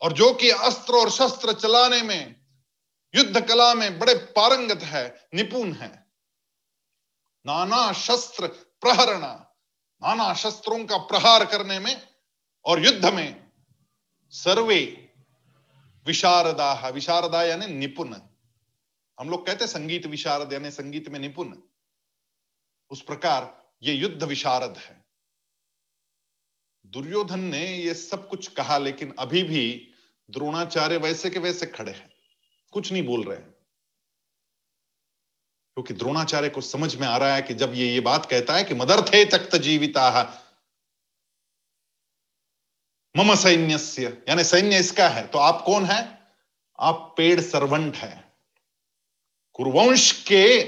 और 0.00 0.12
जो 0.12 0.34
कि 0.34 0.50
अस्त्र 0.50 0.92
और 0.92 1.10
शस्त्र 1.10 1.52
चलाने 1.52 2.02
में, 2.02 2.36
युद्ध 3.14 3.48
कला 3.48 3.74
में 3.74 3.98
बड़े 3.98 4.14
पारंगत 4.14 4.82
है, 4.82 5.28
निपुण 5.34 5.72
है। 5.72 6.06
नाना 7.46 7.92
शस्त्र 7.92 8.46
प्रहरणा, 8.46 9.54
नाना 10.02 10.34
शस्त्रों 10.34 10.84
का 10.84 10.98
प्रहार 10.98 11.44
करने 11.44 11.78
में 11.78 12.08
और 12.64 12.84
युद्ध 12.86 13.06
में 13.06 13.50
सर्वे 14.30 15.10
विशारदा 16.06 16.88
विशारदा 16.88 17.42
यानी 17.42 17.66
निपुण। 17.66 18.14
हम 19.18 19.30
लोग 19.30 19.46
कहते 19.46 19.66
संगीत 19.66 20.06
विशारद, 20.06 20.52
यानी 20.52 20.70
संगीत 20.70 21.08
में 21.08 21.18
निपुण। 21.20 21.56
उस 22.90 23.02
प्रकार 23.02 23.70
ये 23.82 23.94
युद्ध 23.94 24.22
विशारद 24.22 24.76
है। 24.76 25.04
दुर्योधन 26.86 27.40
ने 27.40 27.66
ये 27.76 27.94
सब 27.94 28.28
कुछ 28.28 28.48
कहा, 28.48 28.78
लेकिन 28.78 29.14
अभी 29.18 29.42
भी 29.42 29.92
द्रोणाचार्य 30.30 30.96
वैसे 30.96 31.30
के 31.30 31.38
वैसे 31.38 31.66
खड़े 31.66 31.92
हैं। 31.92 32.10
कुछ 32.72 32.92
नहीं 32.92 33.04
बोल 33.06 33.24
रहे 33.24 33.36
क्योंकि 35.76 35.94
द्रोणाचार्य 35.94 36.48
को 36.48 36.60
समझ 36.60 36.94
में 36.96 37.06
आ 37.08 37.16
रहा 37.16 37.34
है 37.34 37.42
कि 37.42 37.54
जब 37.54 37.74
ये 37.74 37.86
ये 37.86 38.00
बात 38.00 38.26
कहता 38.26 38.54
है 38.56 38.64
कि 38.64 38.74
मदर 38.74 39.02
थे 39.02 39.24
तख्त 39.24 39.56
जीविता, 39.56 40.34
मम 43.14 43.34
सैन्य 43.34 43.76
यानी 44.28 44.44
सैन्य 44.44 44.78
इसका 44.78 45.08
है 45.08 45.26
तो 45.26 45.38
आप 45.38 45.62
कौन 45.66 45.84
है? 45.84 46.00
आप 46.78 47.14
पेड़ 47.16 47.40
सर्वंट 47.40 47.96
है। 47.96 48.27
कुरुवंश 49.58 50.12
के 50.12 50.64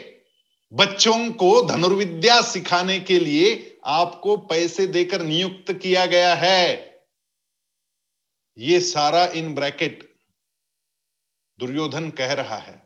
बच्चों 0.73 1.33
को 1.33 1.63
धनुर्विद्या 1.63 2.43
सिखाने 2.43 3.01
के 3.01 3.19
लिए 3.19 3.79
आपको 3.85 4.37
पैसे 4.37 4.87
देकर 4.87 5.23
नियुक्त 5.23 5.73
किया 5.73 6.07
गया 6.07 6.35
है। 6.35 7.01
ये 8.59 8.81
सारा 8.81 9.27
इन 9.27 9.55
ब्रैकेट 9.55 10.15
दुर्योधन 11.59 12.11
कह 12.11 12.33
रहा 12.33 12.57
है। 12.57 12.83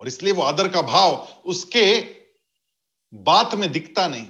और 0.00 0.08
इसलिए 0.08 0.32
वो 0.32 0.42
आदर 0.42 0.68
का 0.68 0.82
भाव 0.82 1.42
उसके 1.44 2.00
बात 3.14 3.54
में 3.54 3.72
दिखता 3.72 4.08
नहीं। 4.08 4.26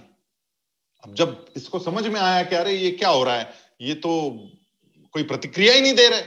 अब 1.04 1.14
जब 1.14 1.52
इसको 1.56 1.78
समझ 1.78 2.06
में 2.06 2.20
आया 2.20 2.42
कि 2.42 2.56
अरे 2.56 2.72
ये 2.72 2.90
क्या 2.90 3.08
हो 3.08 3.24
रहा 3.24 3.36
है, 3.36 3.54
ये 3.80 3.94
तो 3.94 4.30
कोई 5.12 5.22
प्रतिक्रिया 5.22 5.74
ही 5.74 5.80
नहीं 5.80 5.94
दे 5.94 6.08
रहे। 6.08 6.22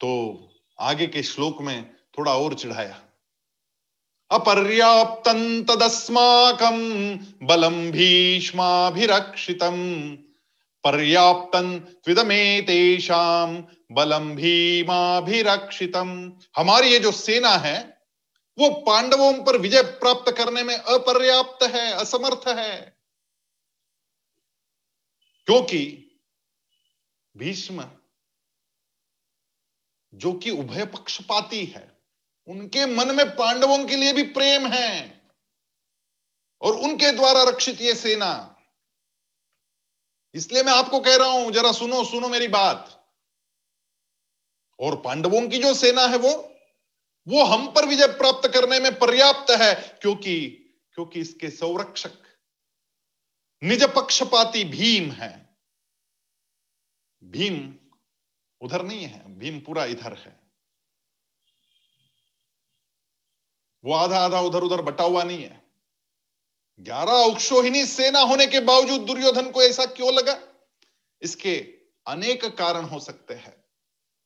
तो 0.00 0.10
आगे 0.80 1.06
के 1.06 1.22
श्लोक 1.22 1.62
में 1.62 2.01
थोड़ा 2.18 2.36
और 2.36 2.54
चढ़ाया। 2.54 3.02
अपर्याप्त 4.30 5.28
तदस्माकम 5.70 6.78
बलम 7.46 7.90
भीष्माभिरक्षितम। 7.90 9.78
पर्याप्तन 10.84 11.80
तेषाम 12.62 13.64
बलम 13.92 14.36
भीमाभिरक्षितम। 14.36 16.32
हमारी 16.56 16.88
ये 16.88 16.98
जो 16.98 17.12
सेना 17.12 17.50
है, 17.50 18.02
वो 18.58 18.70
पांडवों 18.70 19.44
पर 19.44 19.58
विजय 19.58 19.82
प्राप्त 19.82 20.32
करने 20.32 20.62
में 20.62 20.76
अपर्याप्त 20.76 21.62
है, 21.62 21.92
असमर्थ 21.92 22.48
है। 22.48 22.96
क्योंकि 25.46 26.10
भीष्म, 27.36 27.84
जो 30.14 30.32
कि 30.32 30.50
उभय 30.50 30.86
पक्षपाती 30.86 31.64
है 31.64 31.91
उनके 32.48 32.86
मन 32.86 33.14
में 33.14 33.26
पांडवों 33.36 33.84
के 33.86 33.96
लिए 33.96 34.12
भी 34.12 34.22
प्रेम 34.32 34.66
है 34.66 35.20
और 36.62 36.76
उनके 36.80 37.10
द्वारा 37.12 37.42
रक्षित 37.42 37.80
ये 37.80 37.94
सेना। 37.94 38.32
इसलिए 40.34 40.62
मैं 40.62 40.72
आपको 40.72 41.00
कह 41.00 41.16
रहा 41.16 41.28
हूँ, 41.28 41.52
जरा 41.52 41.72
सुनो 41.72 42.04
सुनो 42.04 42.28
मेरी 42.28 42.48
बात। 42.48 42.98
और 44.78 44.96
पांडवों 45.02 45.48
की 45.48 45.58
जो 45.58 45.74
सेना 45.74 46.06
है 46.06 46.18
वो 46.18 46.32
वो 47.26 47.42
हम 47.44 47.66
पर 47.72 47.86
विजय 47.86 48.06
प्राप्त 48.08 48.48
करने 48.48 48.78
में 48.80 48.98
पर्याप्त 48.98 49.50
है, 49.52 49.74
क्योंकि 50.00 50.58
क्योंकि 50.96 51.20
इसके 51.20 51.50
संरक्षक, 51.50 52.12
निज 53.62 53.82
पक्षपाती 53.94 54.64
भीम 54.64 55.10
है। 55.12 55.30
भीम 57.22 57.74
उधर 58.60 58.82
नहीं 58.82 59.04
है, 59.04 59.38
भीम 59.38 59.60
पूरा 59.60 59.84
इधर 59.84 60.16
है। 60.16 60.41
वो 63.84 63.94
आधा 63.94 64.18
आधा 64.18 64.40
उधर 64.40 64.62
उधर 64.62 64.82
बटा 64.82 65.04
हुआ 65.04 65.22
नहीं 65.22 65.42
है। 65.42 65.62
ग्यारह 66.80 67.12
उक्षोहिणी 67.12 67.84
सेना 67.86 68.20
होने 68.20 68.46
के 68.46 68.60
बावजूद 68.60 69.00
दुर्योधन 69.00 69.50
को 69.50 69.62
ऐसा 69.62 69.84
क्यों 69.86 70.12
लगा? 70.14 70.38
इसके 71.22 71.56
अनेक 72.06 72.44
कारण 72.44 72.84
हो 72.84 73.00
सकते 73.00 73.34
हैं। 73.34 73.64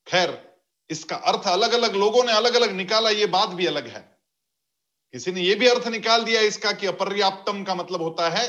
खैर, 0.07 0.57
इसका 0.91 1.17
अर्थ 1.17 1.47
अलग 1.49 1.73
अलग 1.73 1.95
लोगों 1.95 2.25
ने 2.25 2.33
अलग 2.33 2.55
अलग 2.55 2.73
निकाला, 2.73 3.11
ये 3.11 3.27
बात 3.27 3.49
भी 3.49 3.67
अलग 3.67 3.87
है। 3.87 4.01
किसी 5.15 5.33
ने 5.33 5.41
यह 5.41 5.59
भी 5.59 5.69
अर्थ 5.69 5.87
निकाल 5.89 6.25
दिया 6.25 6.41
इसका 6.41 6.73
कि 6.73 6.87
अपर्याप्तम 6.87 7.65
का 7.65 7.75
मतलब 7.75 8.03
होता 8.03 8.29
है 8.29 8.47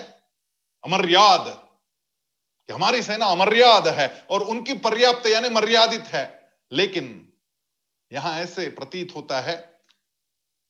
अमर्याद, 0.84 1.48
कि 2.70 2.74
हमारी 2.74 3.02
सेना 3.02 3.26
अमर्याद 3.26 3.88
है 3.88 4.08
और 4.30 4.42
उनकी 4.44 4.74
पर्याप्त 4.74 5.28
यानी 5.28 5.50
मर्यादित 5.50 6.04
है। 6.04 6.52
लेकिन 6.72 7.34
यहाँ 8.12 8.40
ऐसे 8.40 8.70
प्रतीत 8.70 9.16
होता 9.16 9.40
है 9.42 9.77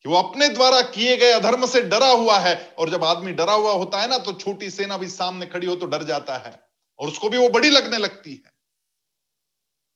कि 0.08 0.12
वो 0.12 0.18
अपने 0.18 0.50
द्वारा 0.50 0.82
किए 0.82 1.18
गए 1.18 1.32
अधर्म 1.32 1.68
से 1.68 1.82
डरा 1.82 2.08
हुआ 2.08 2.40
है। 2.40 2.76
और 2.78 2.90
जब 2.90 3.04
आदमी 3.04 3.32
डरा 3.32 3.54
हुआ 3.54 3.72
होता 3.72 4.02
है 4.02 4.08
ना 4.08 4.18
तो 4.18 4.34
छोटी 4.34 4.70
सेना 4.70 4.98
भी 4.98 5.08
सामने 5.08 5.46
खड़ी 5.46 5.68
हो 5.68 5.76
तो 5.76 5.86
डर 5.86 6.04
जाता 6.04 6.38
है। 6.38 6.60
और 7.00 7.08
उसको 7.08 7.30
भी 7.30 7.38
वो 7.38 7.50
बड़ी 7.50 7.70
लगने 7.70 7.98
लगती 7.98 8.34
है। 8.34 8.54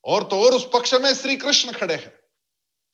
और 0.05 0.23
तो 0.23 0.45
और 0.45 0.53
उस 0.53 0.69
पक्ष 0.73 0.93
में 0.93 1.13
श्री 1.13 1.35
कृष्ण 1.35 1.71
खड़े 1.71 1.93
हैं। 1.93 2.19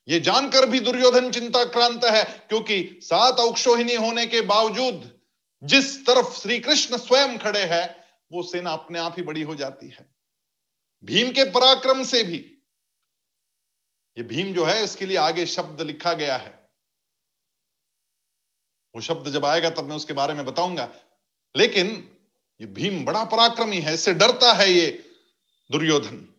ये 0.08 0.20
जानकर 0.20 0.66
भी 0.66 0.80
दुर्योधन 0.80 1.32
चिंताक्रांत 1.32 2.06
है, 2.06 2.24
क्योंकि 2.24 3.00
सात 3.02 3.40
औक्षोहिणी 3.40 3.96
होने 3.96 4.26
के 4.26 4.42
बावजूद 4.42 5.20
जिस 5.64 6.06
तरफ़ 6.06 6.40
श्री 6.40 6.60
कृष्ण 6.60 6.98
स्वयं 6.98 7.38
खड़े 7.38 7.64
हैं, 7.64 8.04
वो 8.32 8.44
सेना 8.44 8.72
अपने 8.72 9.00
आप 9.00 9.16
ही 9.18 9.24
बड़ी 9.24 9.42
हो 9.42 9.56
जाती 9.56 9.88
है। 9.88 10.16
भीम 11.04 11.32
के 11.32 11.44
पराक्रम 11.44 12.04
से 12.04 12.24
भी। 12.24 12.58
ये 14.18 14.24
भीम 14.24 14.54
जो 14.54 14.66
है, 14.66 14.84
इसके 14.84 15.06
लिए 15.06 15.18
आगे 15.18 15.46
शब्द 15.46 15.82
लिखा 15.82 16.14
गया 16.14 16.38
है। 16.38 16.57
वो 18.98 19.02
शब्द 19.02 19.28
जब 19.30 19.46
आएगा 19.46 19.70
तब 19.70 19.86
मैं 19.86 19.96
उसके 19.96 20.14
बारे 20.14 20.34
में 20.34 20.46
बताऊँगा। 20.46 20.90
लेकिन 21.56 22.10
ये 22.62 22.68
भीम 22.68 23.06
बड़ा 23.06 23.24
पराक्रमी 23.24 23.80
है, 23.80 23.94
इससे 23.94 24.14
डरता 24.14 24.54
है 24.54 24.72
ये 24.74 25.04
दुर्योधन। 25.72 26.34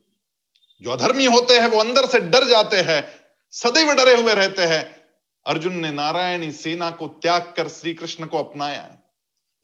जो 0.82 0.90
अधर्मी 0.90 1.24
होते 1.24 1.59
हैं, 1.59 1.66
वो 1.66 1.80
अंदर 1.80 2.06
से 2.06 2.20
डर 2.20 2.48
जाते 2.48 2.76
हैं, 2.76 3.20
सदैव 3.50 3.92
डरे 3.92 4.22
हुए 4.22 4.34
रहते 4.34 4.62
हैं। 4.62 5.04
अर्जुन 5.46 5.74
ने 5.74 5.90
नारायणी 5.90 6.52
सेना 6.52 6.90
को 6.90 7.09
त्याग 7.09 7.54
कर 7.56 7.68
श्री 7.68 7.94
कृष्ण 7.94 8.26
को 8.26 8.38
अपनाया। 8.38 8.98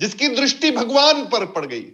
जिसकी 0.00 0.28
दृष्टि 0.28 0.70
भगवान 0.70 1.26
पर 1.26 1.46
पड़ 1.46 1.66
गई 1.66 1.92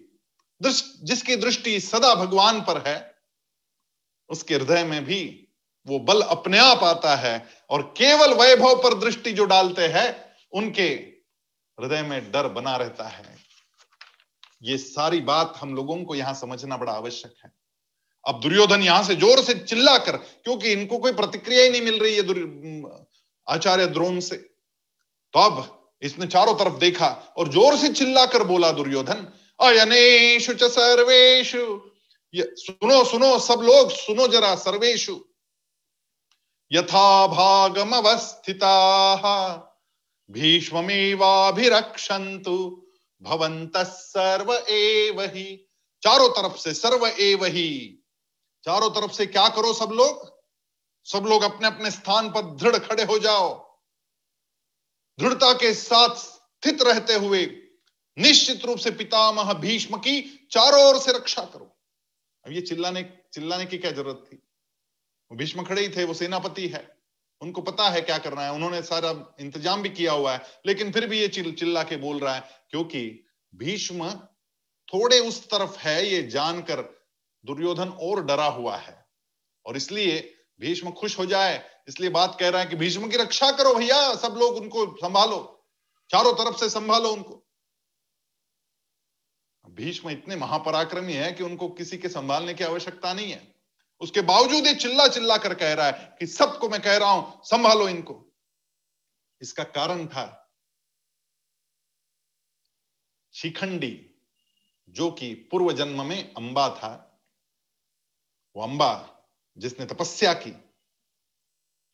जिसकी 0.62 1.36
दृष्टि 1.36 1.80
सदा 1.80 2.14
भगवान 2.14 2.60
पर 2.60 2.82
है, 2.86 3.14
उसके 4.28 4.54
हृदय 4.54 4.84
में 4.84 5.04
भी 5.04 5.48
वो 5.86 5.98
बल 5.98 6.20
अपने 6.20 6.58
आप 6.58 6.84
आता 6.84 7.16
है 7.16 7.48
और 7.70 7.82
केवल 7.82 8.34
वैभव 8.34 8.76
पर 8.76 8.94
दृष्टि 8.94 9.32
जो 9.32 9.44
डालते 9.44 9.86
हैं 9.88 10.29
उनके 10.52 10.88
हृदय 11.78 12.02
में 12.02 12.30
डर 12.32 12.48
बना 12.50 12.76
रहता 12.76 13.08
है। 13.08 13.38
ये 14.62 14.76
सारी 14.78 15.20
बात 15.22 15.54
हम 15.56 15.74
लोगों 15.74 16.02
को 16.04 16.14
यहाँ 16.14 16.34
समझना 16.34 16.76
बड़ा 16.76 16.92
आवश्यक 16.92 17.34
है। 17.44 17.52
अब 18.24 18.40
दुर्योधन 18.40 18.82
यहाँ 18.82 19.02
से 19.04 19.14
ज़ोर 19.16 19.42
से 19.42 19.54
चिल्ला 19.56 19.96
कर 19.98 20.16
क्योंकि 20.16 20.72
इनको 20.72 20.98
कोई 20.98 21.12
प्रतिक्रिया 21.14 21.62
ही 21.62 21.70
नहीं 21.70 21.82
मिल 21.82 21.98
रही 22.00 22.16
है 22.16 23.06
आचार्य 23.46 23.86
द्रोण 23.88 24.18
से। 24.20 24.36
तो 24.36 25.40
अब 25.40 25.64
इसने 26.02 26.26
चारों 26.26 26.54
तरफ़ 26.54 26.78
देखा 26.78 27.08
और 27.36 27.48
ज़ोर 27.52 27.76
से 27.76 27.88
चिल्ला 27.90 28.24
कर 28.26 28.44
बोला, 28.44 28.70
दुर्योधन 28.72 29.26
अयनेशु 29.60 30.54
च 30.54 30.70
सर्वेशु 30.70 31.64
सुनो 32.34 33.02
सुनो, 33.04 33.38
सब 33.40 33.60
लोग, 33.62 33.90
सुनो 33.92 34.26
जरा 34.28 34.54
सर्वेशु 34.56 35.18
यथा 36.70 37.26
भागम 37.28 37.96
अवस्थिता 37.96 38.76
भीष्मेवाभिरक्षंतु 40.30 42.86
भवंत 43.22 43.76
सर्व 43.76 44.64
एव 44.68 45.20
ही। 45.20 45.68
चारों 46.02 46.28
तरफ़ 46.28 46.56
से 46.56 46.74
सर्व 46.74 47.06
एव 47.06 47.44
ही। 47.44 47.98
चारों 48.64 48.90
तरफ़ 48.90 49.12
से 49.12 49.26
क्या 49.26 49.48
करो 49.48 49.72
सब 49.72 49.88
लोग? 49.92 50.40
सब 51.04 51.26
लोग 51.26 51.42
अपने 51.42 51.66
अपने 51.66 51.90
स्थान 51.90 52.30
पर 52.30 52.42
दृढ़ 52.42 52.76
खड़े 52.76 53.04
हो 53.04 53.18
जाओ। 53.18 53.78
दृढ़ता 55.20 55.52
के 55.52 55.74
साथ 55.74 56.14
स्थित 56.14 56.82
रहते 56.82 57.14
हुए 57.14 57.56
निश्चित 58.18 58.64
रूप 58.64 58.78
से 58.78 58.90
पितामह 58.90 59.52
भीष्म 59.52 59.96
की 59.96 60.48
चारों 60.50 60.84
ओर 60.84 61.00
से 61.00 61.12
रक्षा 61.12 61.42
करो। 61.42 61.76
अब 62.46 62.52
ये 62.52 62.60
चिल्लाने 62.60 63.12
चिल्लाने 63.32 63.66
की 63.66 63.78
क्या 63.78 63.90
ज़रूरत 63.90 64.24
थी? 64.32 64.42
वो 65.30 65.36
भीष्म 65.36 65.62
खड़े 65.62 65.82
ही 65.82 65.88
थे, 65.88 66.04
वो 66.04 66.14
सेनापति 66.14 66.68
है। 66.68 66.99
उनको 67.42 67.62
पता 67.62 67.88
है 67.88 68.00
क्या 68.00 68.18
करना 68.18 68.42
है, 68.42 68.52
उन्होंने 68.52 68.82
सारा 68.82 69.34
इंतज़ाम 69.40 69.82
भी 69.82 69.88
किया 69.88 70.12
हुआ 70.12 70.32
है, 70.32 70.42
लेकिन 70.66 70.92
फिर 70.92 71.06
भी 71.06 71.20
ये 71.20 71.28
चिल, 71.28 71.52
चिल्ला 71.52 71.82
के 71.82 71.96
बोल 71.96 72.18
रहा 72.18 72.34
है, 72.34 72.40
क्योंकि 72.70 73.24
भीष्म 73.54 74.10
थोड़े 74.88 75.18
उस 75.20 75.50
तरफ़ 75.50 75.78
है, 75.78 76.06
ये 76.06 76.22
जानकर 76.22 76.80
दुर्योधन 77.44 77.88
और 77.88 78.24
डरा 78.24 78.46
हुआ 78.46 78.76
है। 78.76 79.06
और 79.66 79.76
इसलिए 79.76 80.36
भीष्म 80.60 80.90
खुश 80.90 81.18
हो 81.18 81.26
जाए, 81.26 81.62
इसलिए 81.88 82.10
बात 82.10 82.36
कह 82.40 82.48
रहा 82.48 82.60
है 82.60 82.66
कि 82.66 82.76
भीष्म 82.76 83.08
की 83.08 83.16
रक्षा 83.16 83.50
करो 83.50 83.74
भैया, 83.74 84.14
सब 84.14 84.34
लोग 84.38 84.56
उनको 84.56 84.86
संभालो, 84.96 85.68
चारों 86.10 86.32
तरफ़ 86.32 86.56
से 86.56 86.70
संभालो 86.70 87.12
उनको। 87.12 87.46
भीष्म 89.64 90.10
इतने 90.10 90.36
महापराक्रमी 90.36 91.12
है 91.12 91.32
कि 91.32 91.44
उनको 91.44 91.68
किसी 91.68 91.98
के 91.98 92.08
संभालने 92.08 92.54
की 92.54 92.64
आवश्यकता 92.64 93.12
नहीं 93.12 93.32
है। 93.32 93.49
उसके 94.00 94.20
बावजूद 94.20 94.66
ये 94.66 94.74
चिल्ला 94.74 95.08
चिल्ला 95.08 95.36
कर 95.36 95.54
कह 95.54 95.72
रहा 95.74 95.86
है 95.86 96.16
कि 96.18 96.26
सबको 96.26 96.68
मैं 96.68 96.82
कह 96.82 96.96
रहा 96.96 97.10
हूँ, 97.10 97.42
संभालो 97.44 97.88
इनको। 97.88 98.26
इसका 99.42 99.64
कारण 99.64 100.06
था 100.06 100.36
शिखंडी, 103.32 104.16
जो 104.88 105.10
कि 105.10 105.34
पूर्व 105.34 105.72
जन्म 105.72 106.06
में 106.06 106.34
अंबा 106.34 106.68
था। 106.68 107.20
वो 108.56 108.62
अंबा 108.62 108.92
जिसने 109.58 109.86
तपस्या 109.86 110.32
की 110.32 110.52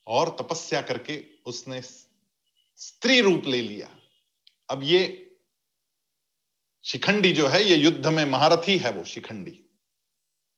और 0.06 0.36
तपस्या 0.40 0.82
करके 0.82 1.24
उसने 1.46 1.82
स्त्री 1.82 3.20
रूप 3.20 3.42
ले 3.46 3.62
लिया। 3.62 3.88
अब 4.70 4.82
ये 4.82 5.22
शिखंडी 6.84 7.32
जो 7.32 7.48
है, 7.48 7.62
ये 7.64 7.76
युद्ध 7.76 8.06
में 8.06 8.24
महारथी 8.24 8.78
है 8.78 8.92
वो 8.92 9.04
शिखंडी। 9.04 9.65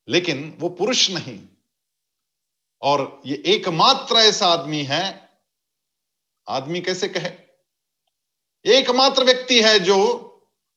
लेकिन 0.09 0.57
वो 0.59 0.69
पुरुष 0.69 1.11
नहीं। 1.11 1.47
और 2.81 3.21
ये 3.25 3.43
एकमात्र 3.45 4.15
ऐसा 4.15 4.47
आदमी 4.47 4.83
है। 4.83 5.29
आदमी 6.49 6.81
कैसे 6.81 7.07
कहे? 7.07 7.31
एकमात्र 8.65 9.23
व्यक्ति 9.23 9.61
है 9.61 9.79
जो 9.79 10.25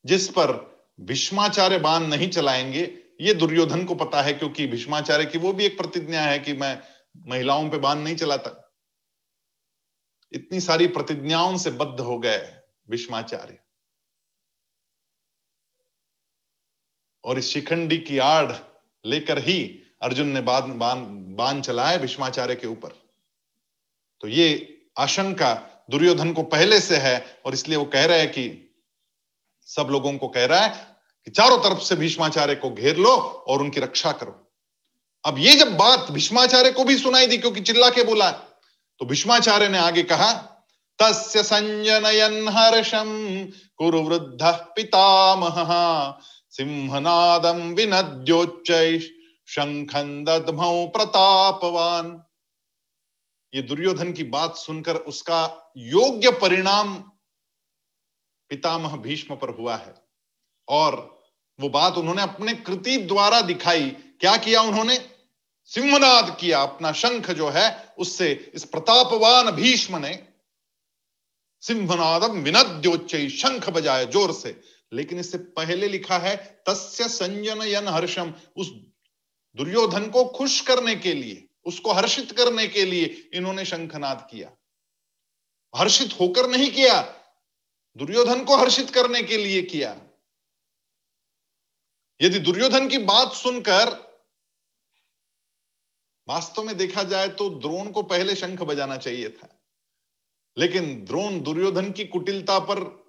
जिस 0.06 0.28
पर 0.28 0.72
भीष्माचार्य 1.00 1.78
बाण 1.78 2.00
नहीं 2.00 2.30
चलाएँगे। 2.30 3.04
ये 3.20 3.34
दुर्योधन 3.34 3.84
को 3.84 3.94
पता 3.94 4.22
है 4.22 4.32
क्योंकि 4.32 4.66
भीष्माचार्य 4.66 5.24
की 5.24 5.38
वो 5.38 5.52
भी 5.52 5.64
एक 5.64 5.76
प्रतिज्ञा 5.76 6.22
है 6.22 6.38
कि 6.38 6.52
मैं 6.52 6.82
महिलाओं 7.16 7.70
पे 7.70 7.78
बाण 7.78 7.98
नहीं 7.98 8.16
चलाता। 8.16 8.74
इतनी 10.32 10.60
सारी 10.60 10.86
प्रतिज्ञाओं 10.86 11.58
से 11.58 11.70
बद्ध 11.70 12.00
हो 12.00 12.18
गए 12.18 12.62
भीष्माचार्य। 12.90 13.58
और 17.24 17.38
इस 17.38 17.48
शिखंडी 17.48 17.98
की 17.98 18.18
आड़ 18.18 18.52
लेकर 19.04 19.38
ही 19.38 19.58
अर्जुन 20.02 20.28
ने 20.28 20.40
बाण 20.40 20.78
बाण 20.78 21.04
बाण 21.36 21.60
चलाया 21.60 21.96
भीष्माचार्य 21.98 22.54
के 22.54 22.66
ऊपर। 22.66 22.88
तो 24.22 24.28
ये 24.28 24.48
आशंका 24.98 25.52
दुर्योधन 25.90 26.32
को 26.32 26.42
पहले 26.48 26.80
से 26.80 26.96
है 26.96 27.14
और 27.46 27.54
इसलिए 27.54 27.76
वो 27.76 27.84
कह 27.84 28.04
रहा 28.04 28.16
है 28.16 28.26
कि 28.26 28.44
सब 29.68 29.88
लोगों 29.90 30.12
को 30.18 30.28
कह 30.28 30.44
रहा 30.46 30.60
है 30.60 30.68
कि 31.26 31.30
चारों 31.30 31.58
तरफ़ 31.58 31.80
से 31.80 31.96
भीष्माचार्य 31.96 32.54
को 32.54 32.70
घेर 32.70 32.96
लो 32.96 33.10
और 33.48 33.62
उनकी 33.62 33.80
रक्षा 33.80 34.12
करो। 34.12 34.38
अब 35.24 35.38
ये 35.38 35.54
जब 35.56 35.76
बात 35.76 36.10
भीष्माचार्य 36.10 36.70
को 36.72 36.84
भी 36.84 36.96
सुनाई 36.98 37.26
दी 37.26 37.38
क्योंकि 37.38 37.60
चिल्ला 37.60 37.90
के 37.90 38.04
बोला 38.04 38.30
तो 38.30 39.06
भीष्माचार्य 39.06 39.68
ने 39.68 39.78
आगे 39.78 40.02
कहा, 40.02 40.32
तस्य 40.98 41.42
संजनयन 41.42 42.48
हर्षम 42.48 43.10
कुरु 43.76 44.02
वृद्ध 44.02 44.42
पितामह। 44.76 45.72
सिंहनादम 46.52 47.74
विनद्योच्च 47.74 48.72
शंखन 49.46 50.24
दधमौ 50.24 50.86
प्रतापवान। 50.86 52.24
ये 53.54 53.62
दुर्योधन 53.62 54.12
की 54.12 54.24
बात 54.24 54.56
सुनकर 54.56 54.96
उसका 54.96 55.72
योग्य 55.76 56.30
परिणाम 56.30 56.94
पितामह 58.50 58.96
भीष्म 58.96 59.36
पर 59.36 59.48
हुआ 59.48 59.76
है। 59.76 59.94
और 60.68 61.22
वो 61.60 61.68
बात 61.68 61.94
उन्होंने 61.94 62.22
अपने 62.22 62.54
कृति 62.54 62.96
द्वारा 62.96 63.40
दिखाई। 63.40 63.90
क्या 63.90 64.36
किया 64.36 64.62
उन्होंने? 64.62 65.08
सिंहनाद 65.64 66.36
किया। 66.40 66.62
अपना 66.62 66.92
शंख 66.92 67.30
जो 67.30 67.48
है, 67.48 67.94
उससे 67.98 68.52
इस 68.54 68.64
प्रतापवान 68.64 69.50
भीष्म 69.50 69.96
ने 69.96 70.28
सिंहनादम 71.60 72.38
विनद्योच्च 72.38 73.16
शंख 73.16 73.68
बजाया 73.70 74.04
ज़ोर 74.04 74.32
से। 74.32 74.71
लेकिन 74.92 75.18
इससे 75.18 75.38
पहले 75.38 75.88
लिखा 75.88 76.18
है, 76.18 76.62
तस्य 76.66 77.08
संजन 77.08 77.62
यन 77.62 77.88
हर्षम। 77.88 78.34
उस 78.56 78.68
दुर्योधन 79.56 80.10
को 80.10 80.24
खुश 80.24 80.60
करने 80.60 80.94
के 80.94 81.14
लिए, 81.14 81.48
उसको 81.64 81.92
हर्षित 81.92 82.32
करने 82.32 82.68
के 82.68 82.84
लिए 82.84 83.30
इन्होंने 83.34 83.64
शंखनाद 83.64 84.28
किया। 84.30 84.52
हर्षित 85.76 86.20
होकर 86.20 86.50
नहीं 86.50 86.70
किया, 86.70 87.02
दुर्योधन 87.96 88.44
को 88.44 88.56
हर्षित 88.56 88.90
करने 88.90 89.22
के 89.22 89.36
लिए 89.36 89.62
किया। 89.62 90.00
यदि 92.20 92.38
दुर्योधन 92.38 92.88
की 92.88 92.98
बात 92.98 93.32
सुनकर 93.32 94.12
वास्तव 96.28 96.62
में 96.62 96.76
देखा 96.76 97.02
जाए 97.02 97.28
तो 97.28 97.50
द्रोण 97.50 97.90
को 97.90 98.02
पहले 98.02 98.36
शंख 98.36 98.62
बजाना 98.62 98.96
चाहिए 98.96 99.28
था। 99.28 99.62
लेकिन 100.58 101.04
द्रोण 101.04 101.40
दुर्योधन 101.40 101.92
की 101.92 102.04
कुटिलता 102.04 102.58
पर 102.58 103.01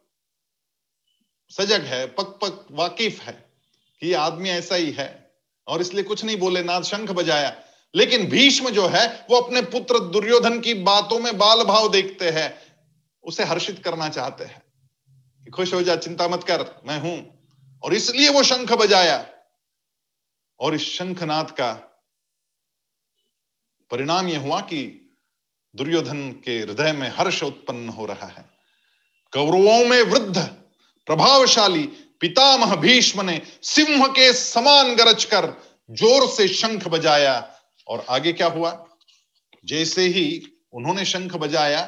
सजग 1.58 1.82
है 1.82 2.08
पक 2.08 2.24
पक 2.24 2.68
वाकिफ 2.72 3.22
है 3.22 3.52
कि 4.00 4.14
आदमी 4.14 4.50
ऐसा 4.50 4.76
ही 4.76 4.92
है। 4.92 5.36
और 5.68 5.82
इसलिए 5.82 6.04
कुछ 6.04 6.26
नहीं 6.26 6.38
बोले 6.38 6.64
ना 6.64 6.82
शंख 6.82 7.12
बजाया। 7.12 7.64
लेकिन 7.96 8.30
भीष्म 8.30 8.70
जो 8.70 8.88
है, 8.88 9.26
वो 9.30 9.38
अपने 9.38 9.62
पुत्र 9.62 10.00
दुर्योधन 10.00 10.60
की 10.60 10.74
बातों 10.74 11.20
में 11.20 11.38
बाल 11.38 11.64
भाव 11.64 11.92
देखते 11.92 12.30
हैं। 12.30 12.78
उसे 13.24 13.44
हर्षित 13.44 13.84
करना 13.84 14.10
चाहते 14.10 14.44
हैं 14.44 14.64
खुश 15.52 15.74
हो 15.74 15.84
जा, 15.84 15.96
चिंता 15.96 16.28
मत 16.28 16.44
कर, 16.44 16.82
मैं 16.86 17.00
हूँ। 17.00 17.48
और 17.84 17.94
इसलिए 17.94 18.30
वो 18.30 18.44
शंख 18.44 18.74
बजाया। 18.74 19.30
और 20.60 20.76
इस 20.76 20.82
शंखनाथ 20.82 21.46
का 21.46 21.74
परिणाम 23.92 24.28
यह 24.28 24.40
हुआ 24.40 24.62
कि 24.62 25.10
दुर्योधन 25.76 26.32
के 26.32 26.60
हृदय 26.60 26.92
में 26.92 27.10
हर्ष 27.10 27.44
उत्पन्न 27.44 27.90
हो 27.90 28.06
रहा 28.06 28.28
है। 28.28 28.46
कौरवों 29.32 29.86
में 29.86 30.02
वृद्ध 30.02 30.63
प्रभावशाली 31.08 31.84
पितामह 32.22 32.76
भीष्म 32.76 33.22
ने 33.22 33.42
सिंह 33.64 34.06
के 34.10 34.32
समान 34.34 34.96
गरज 34.96 35.26
कर 35.26 35.46
ज़ोर 35.92 36.28
से 36.30 36.48
शंख 36.48 36.88
बजाया। 36.88 37.36
और 37.88 38.06
आगे 38.10 38.34
क्या 38.34 38.48
हुआ? 38.48 38.72
जैसे 39.64 40.06
ही 40.08 40.26
उन्होंने 40.74 41.06
शंख 41.06 41.36
बजाया 41.36 41.82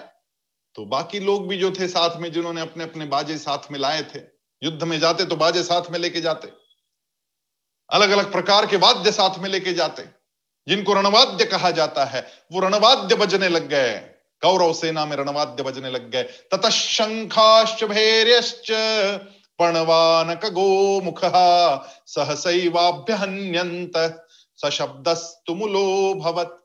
तो 0.75 0.85
बाकी 0.85 1.19
लोग 1.19 1.47
भी 1.47 1.57
जो 1.57 1.71
थे 1.71 1.87
साथ 1.87 2.17
में, 2.19 2.31
जिन्होंने 2.31 2.61
अपने 2.61 2.83
अपने 2.83 3.05
बाजे 3.05 3.37
साथ 3.37 3.71
में 3.71 3.79
लाए 3.79 4.01
थे, 4.05 4.19
युद्ध 4.61 4.83
में 4.83 4.99
जाते 4.99 5.25
तो 5.25 5.35
बाजे 5.35 5.63
साथ 5.63 5.89
में 5.91 5.99
लेके 5.99 6.21
जाते 6.21 6.51
अलग 7.89 8.09
अलग 8.09 8.31
प्रकार 8.31 8.65
के 8.65 8.77
वाद्य 8.77 9.11
साथ 9.11 9.37
में 9.39 9.49
लेके 9.49 9.73
जाते, 9.73 10.03
जिनको 10.67 10.93
रणवाद्य 10.93 11.45
कहा 11.45 11.71
जाता 11.71 12.05
है, 12.05 12.21
वो 12.51 12.59
रणवाद्य 12.59 13.15
बजने 13.15 13.49
लग 13.49 13.67
गए। 13.69 13.95
कौरव 14.41 14.73
सेना 14.73 15.05
में 15.05 15.15
रणवाद्य 15.17 15.63
बजने 15.63 15.89
लग 15.89 16.09
गए 16.09 16.23
तत 16.23 16.69
शंखाश्च 16.69 17.83
भैर्यश्च 17.83 18.71
पणवानक 19.59 20.45
गोमुख 20.45 21.21
सहसैवाभ्यहन्यंत 22.07 23.93
सशब्दस्तुमुलो 24.55 26.13
भवत 26.13 26.61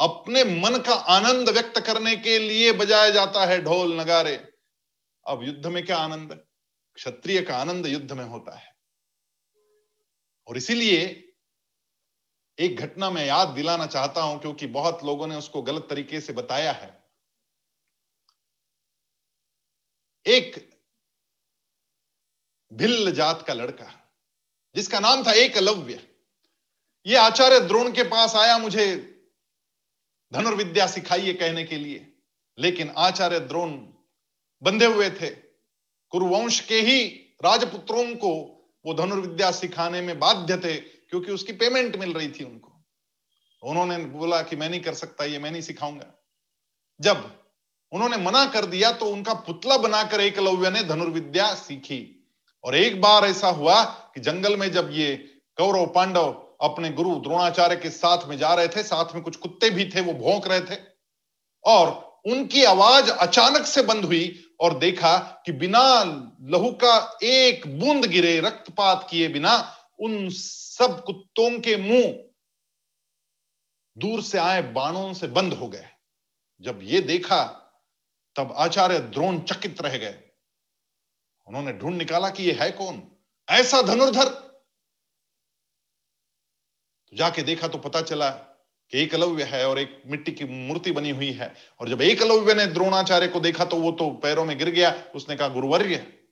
अपने 0.00 0.44
मन 0.44 0.78
का 0.78 0.94
आनंद 0.94 1.48
व्यक्त 1.48 1.80
करने 1.80 2.16
के 2.16 2.38
लिए 2.38 2.72
बजाया 2.72 3.10
जाता 3.10 3.46
है 3.46 3.62
ढोल 3.62 4.00
नगारे। 4.00 4.48
अब 5.26 5.42
युद्ध 5.42 5.66
में 5.66 5.86
क्या 5.86 5.96
आनंद? 5.96 6.40
क्षत्रिय 6.94 7.42
का 7.42 7.56
आनंद 7.56 7.86
युद्ध 7.86 8.12
में 8.12 8.24
होता 8.24 8.56
है। 8.56 8.74
और 10.48 10.56
इसीलिए 10.56 11.29
एक 12.60 12.76
घटना 12.76 13.10
में 13.10 13.24
याद 13.26 13.48
दिलाना 13.48 13.86
चाहता 13.86 14.22
हूँ, 14.22 14.40
क्योंकि 14.40 14.66
बहुत 14.68 15.04
लोगों 15.04 15.26
ने 15.26 15.36
उसको 15.36 15.62
गलत 15.62 15.86
तरीके 15.90 16.20
से 16.20 16.32
बताया 16.32 16.72
है। 16.72 16.98
एक 20.26 20.68
भिल्ल 22.72 23.12
जात 23.12 23.44
का 23.46 23.54
लड़का, 23.54 23.86
जिसका 24.74 25.00
नाम 25.00 25.22
था 25.26 25.32
एकलव्य। 25.34 26.00
ये 27.06 27.16
आचार्य 27.16 27.60
द्रोण 27.60 27.92
के 27.92 28.02
पास 28.02 28.34
आया 28.36 28.58
मुझे 28.58 28.86
धनुर्विद्या 30.32 30.86
सिखाइए 30.86 31.32
कहने 31.34 31.64
के 31.64 31.76
लिए, 31.76 32.06
लेकिन 32.58 32.92
आचार्य 32.98 33.40
द्रोण 33.40 33.70
बंधे 34.62 34.86
हुए 34.86 35.10
थे। 35.10 35.30
कुरुवंश 36.12 36.60
के 36.60 36.80
ही 36.80 37.04
राजपुत्रों 37.44 38.04
को 38.16 38.32
वो 38.84 38.94
धनुर्विद्या 38.94 39.50
सिखाने 39.50 40.00
में 40.00 40.18
बाध्य 40.18 40.56
थे 40.56 40.78
क्योंकि 41.10 41.32
उसकी 41.32 41.52
पेमेंट 41.52 41.96
मिल 41.96 42.12
रही 42.12 42.28
थी 42.28 42.44
उनको। 42.44 42.72
उन्होंने 43.62 43.98
बोला 43.98 44.42
कि 44.42 44.56
मैं 44.56 44.70
नहीं 44.70 44.80
कर 44.80 44.94
सकता, 44.94 45.24
ये 45.24 45.38
मैं 45.38 45.50
नहीं 45.50 45.62
सिखाऊँगा। 45.62 46.24
जब 47.00 47.36
उन्होंने 47.92 48.16
मना 48.16 48.44
कर 48.46 48.66
दिया 48.66 48.92
तो 48.92 49.06
उनका 49.06 49.34
पुतला 49.34 49.76
बनाकर 49.76 50.20
एकलव्य 50.20 50.70
ने 50.70 50.82
धनुर्विद्या 50.82 51.54
सीखी। 51.54 52.28
और 52.64 52.76
एक 52.76 53.00
बार 53.00 53.24
ऐसा 53.24 53.48
हुआ 53.48 53.84
कि 53.84 54.20
जंगल 54.20 54.56
में 54.56 54.72
जब 54.72 54.90
ये 54.92 55.16
कौरव 55.56 55.86
पांडव 55.86 56.46
अपने 56.60 56.90
गुरु 56.90 57.14
द्रोणाचार्य 57.14 57.76
के 57.76 57.90
साथ 57.90 58.26
में 58.26 58.38
जा 58.38 58.54
रहे 58.54 58.68
थे, 58.68 58.82
साथ 58.82 59.14
में 59.14 59.22
कुछ 59.22 59.36
कुत्ते 59.36 59.70
भी 59.70 59.84
थे, 59.84 60.00
वो 60.00 60.12
भौंक 60.12 60.46
रहे 60.46 60.60
थे। 60.60 60.80
और 61.64 62.20
उनकी 62.26 62.64
आवाज़ 62.64 63.10
अचानक 63.10 63.66
से 63.66 63.82
बंद 63.82 64.04
हुई 64.04 64.54
और 64.60 64.78
देखा 64.78 65.42
कि 65.46 65.52
बिना 65.52 66.04
लहू 66.42 66.70
का 66.72 67.18
एक 67.22 67.80
बूंद 67.80 68.04
गिरे, 68.04 68.40
रक्तपात 68.40 69.06
किए 69.10 69.28
बिना 69.28 69.76
उन 70.00 70.28
सब 70.82 71.04
कुत्तों 71.04 71.60
के 71.60 71.76
मुँह 71.76 72.24
दूर 73.98 74.22
से 74.22 74.38
आए 74.38 74.62
बाणों 74.62 75.14
से 75.14 75.26
बंद 75.26 75.52
हो 75.52 75.68
गए। 75.68 75.88
जब 76.60 76.80
ये 76.82 77.00
देखा, 77.00 77.44
तब 78.36 78.54
आचार्य 78.56 78.98
द्रोण 78.98 79.40
चकित 79.40 79.80
रह 79.80 79.98
गए। 79.98 80.30
उन्होंने 81.46 81.72
ढूंढ 81.72 81.94
निकाला 81.94 82.30
कि 82.30 82.42
ये 82.42 82.52
है 82.52 82.70
कौन? 82.70 83.16
ऐसा 83.50 83.82
धनुर्धर। 83.82 84.28
तो 87.08 87.16
जाके 87.16 87.42
देखा 87.42 87.68
तो 87.68 87.78
पता 87.78 88.02
चला 88.02 88.30
कि 88.30 89.02
एकलव्य 89.02 89.44
है 89.44 89.68
और 89.68 89.78
एक 89.78 90.02
मिट्टी 90.06 90.32
की 90.32 90.44
मूर्ति 90.44 90.92
बनी 90.92 91.10
हुई 91.10 91.32
है। 91.32 91.54
और 91.80 91.88
जब 91.88 92.02
एकलव्य 92.02 92.54
ने 92.54 92.66
द्रोणाचार्य 92.66 93.28
को 93.28 93.40
देखा 93.40 93.64
तो 93.64 93.76
वो 93.76 93.92
तो 93.92 94.10
पैरों 94.10 94.44
में 94.44 94.58
गिर 94.58 94.70
गया। 94.70 95.10
उसने 95.14 95.36
कहा, 95.36 95.48
गुरुवर्य, 95.48 96.22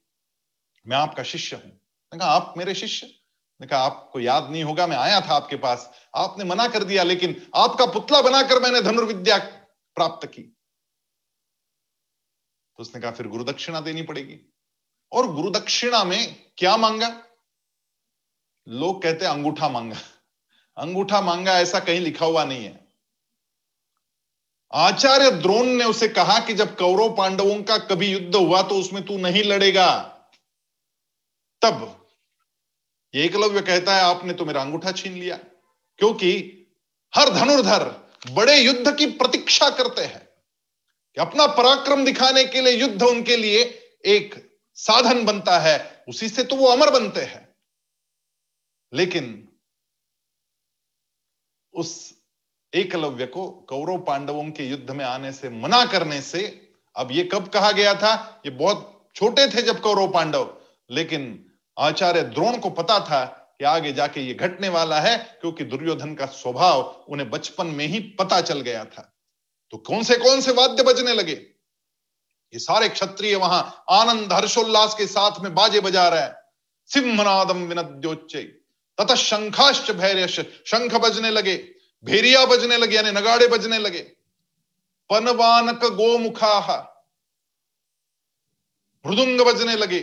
मैं 0.86 0.96
आपका 0.96 1.22
शिष्य 1.22 1.56
हूँ। 1.56 1.80
कहा, 2.18 2.28
आप 2.28 2.54
मेरे 2.56 2.74
शिष्य? 2.74 3.17
ने 3.60 3.66
कहा, 3.66 3.80
आपको 3.80 4.20
याद 4.20 4.50
नहीं 4.50 4.64
होगा, 4.64 4.86
मैं 4.86 4.96
आया 4.96 5.20
था 5.20 5.34
आपके 5.34 5.56
पास। 5.56 6.08
आपने 6.16 6.44
मना 6.44 6.68
कर 6.68 6.84
दिया, 6.84 7.02
लेकिन 7.02 7.50
आपका 7.54 7.86
पुतला 7.86 8.22
बनाकर 8.22 8.62
मैंने 8.62 8.82
धनुर्विद्या 8.82 9.38
प्राप्त 9.94 10.26
की। 10.26 10.42
तो 12.76 12.82
उसने 12.82 13.00
कहा, 13.00 13.10
फिर 13.10 13.28
गुरुदक्षिणा 13.28 13.80
देनी 13.80 14.02
पड़ेगी। 14.02 14.54
और 15.12 15.32
गुरुदक्षिणा 15.32 16.04
में 16.04 16.50
क्या 16.56 16.76
मांगा? 16.76 17.22
लोग 18.68 19.02
कहते 19.02 19.26
अंगूठा 19.26 19.68
मांगा। 19.68 19.96
अंगूठा 20.76 21.20
मांगा, 21.20 21.58
ऐसा 21.58 21.80
कहीं 21.80 22.00
लिखा 22.00 22.26
हुआ 22.26 22.44
नहीं 22.44 22.64
है। 22.64 22.88
आचार्य 24.74 25.30
द्रोण 25.30 25.66
ने 25.66 25.84
उसे 25.84 26.08
कहा 26.08 26.40
कि 26.40 26.54
जब 26.54 26.78
कौरव 26.78 27.16
पांडवों 27.16 27.62
का 27.62 27.78
कभी 27.78 28.06
युद्ध 28.12 28.36
हुआ 28.36 28.62
तो 28.62 28.74
उसमें 28.74 29.06
तू 29.06 29.18
नहीं 29.18 29.42
लड़ेगा। 29.44 29.98
तब 31.62 32.07
एकलव्य 33.18 33.60
कहता 33.60 33.96
है, 33.96 34.02
आपने 34.02 34.32
तो 34.32 34.44
मेरा 34.44 34.60
अंगूठा 34.60 34.92
छीन 34.92 35.12
लिया। 35.12 35.36
क्योंकि 35.98 36.54
हर 37.14 37.30
धनुर्धर 37.30 38.12
बड़े 38.30 38.60
युद्ध 38.60 38.96
की 38.96 39.06
प्रतीक्षा 39.06 39.70
करते 39.70 40.02
हैं 40.02 40.28
कि 41.14 41.20
अपना 41.20 41.46
पराक्रम 41.46 42.04
दिखाने 42.04 42.44
के 42.44 42.60
लिए 42.60 42.72
युद्ध 42.72 43.02
उनके 43.02 43.36
लिए 43.36 43.62
एक 44.04 44.58
साधन 44.74 45.24
बनता 45.24 45.58
है, 45.58 46.04
उसी 46.08 46.28
से 46.28 46.44
तो 46.44 46.56
वो 46.56 46.66
अमर 46.66 46.90
बनते 46.90 47.20
हैं। 47.20 47.54
लेकिन 48.94 49.48
उस 51.74 52.14
एकलव्य 52.74 53.26
को 53.26 53.50
कौरव 53.50 53.98
पांडवों 53.98 54.44
के 54.44 54.64
युद्ध 54.64 54.90
में 54.90 55.04
आने 55.04 55.32
से, 55.32 55.48
मना 55.48 55.86
करने 55.86 56.22
से, 56.22 56.70
अब 56.96 57.12
ये 57.12 57.24
कब 57.24 57.48
कहा 57.48 57.72
गया 57.72 57.94
था? 57.94 58.42
ये 58.46 58.50
बहुत 58.50 59.08
छोटे 59.14 59.46
थे 59.46 59.62
जब 59.62 59.80
कौरव 59.80 60.12
पांडव, 60.12 60.60
लेकिन 60.90 61.47
आचार्य 61.78 62.22
द्रोण 62.24 62.58
को 62.58 62.70
पता 62.70 62.98
था 63.00 63.24
कि 63.58 63.64
आगे 63.64 63.92
जाके 63.92 64.20
ये 64.20 64.34
घटने 64.34 64.68
वाला 64.68 65.00
है, 65.00 65.16
क्योंकि 65.40 65.64
दुर्योधन 65.64 66.14
का 66.14 66.26
स्वभाव 66.26 66.80
उन्हें 67.08 67.30
बचपन 67.30 67.66
में 67.66 67.86
ही 67.86 68.00
पता 68.18 68.40
चल 68.40 68.60
गया 68.60 68.84
था। 68.84 69.02
तो 69.72 69.76
कौन 69.78 70.02
से 70.02 70.16
कौन 70.16 70.40
से 70.40 70.52
वाद्य 70.52 70.82
बजने 70.82 71.14
लगे? 71.14 71.32
ये 71.32 72.58
सारे 72.58 72.88
क्षत्रिय 72.88 73.34
वहाँ 73.36 73.84
आनंद 73.90 74.32
हर्षोल्लास 74.32 74.94
के 74.94 75.06
साथ 75.06 75.40
में 75.40 75.54
बाजे 75.54 75.80
बजा 75.80 76.08
रहे 76.08 76.28
सिंहनादम 76.90 77.64
विनद्योच्चय 77.64 78.42
तथा 78.98 79.14
शंखाश्च 79.14 79.90
भैर्य 79.92 80.28
शंख 80.28 80.94
बजने 80.96 81.30
लगे, 81.30 81.56
भेरिया 82.04 82.44
बजने 82.46 82.76
लगे, 82.76 82.96
यानी 82.96 83.10
नगाड़े 83.10 83.46
बजने 83.48 83.78
लगे। 83.78 84.00
पनवानक 85.10 85.84
गोमुखा 85.84 86.78
मृदुंग 89.04 89.40
बजने 89.42 89.76
लगे, 89.76 90.00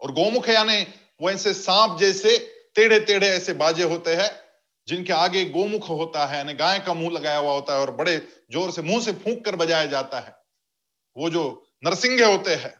और 0.00 0.12
गोमुख 0.12 0.48
यानी 0.48 0.82
वो 1.20 1.30
ऐसे 1.30 1.54
सांप 1.54 1.98
जैसे 1.98 2.38
टेढ़े 2.74 3.00
टेढ़े 3.00 3.28
ऐसे 3.28 3.52
बाजे 3.52 3.82
होते 3.82 4.14
हैं, 4.14 4.30
जिनके 4.88 5.12
आगे 5.12 5.44
गोमुख 5.44 5.88
होता 5.88 6.26
है, 6.26 6.36
यानी 6.36 6.54
गाय 6.54 6.78
का 6.78 6.94
मुँह 6.94 7.10
लगाया 7.10 7.38
हुआ 7.38 7.52
होता 7.52 7.74
है 7.74 7.80
और 7.80 7.90
बड़े 7.90 8.16
ज़ोर 8.52 8.70
से 8.70 8.82
मुँह 8.82 9.00
से 9.00 9.12
फूंक 9.12 9.44
कर 9.44 9.56
बजाया 9.56 9.86
जाता 9.86 10.20
है। 10.20 10.36
वो 11.16 11.30
जो 11.30 11.66
नरसिंह 11.84 12.26
होते 12.26 12.54
हैं, 12.54 12.74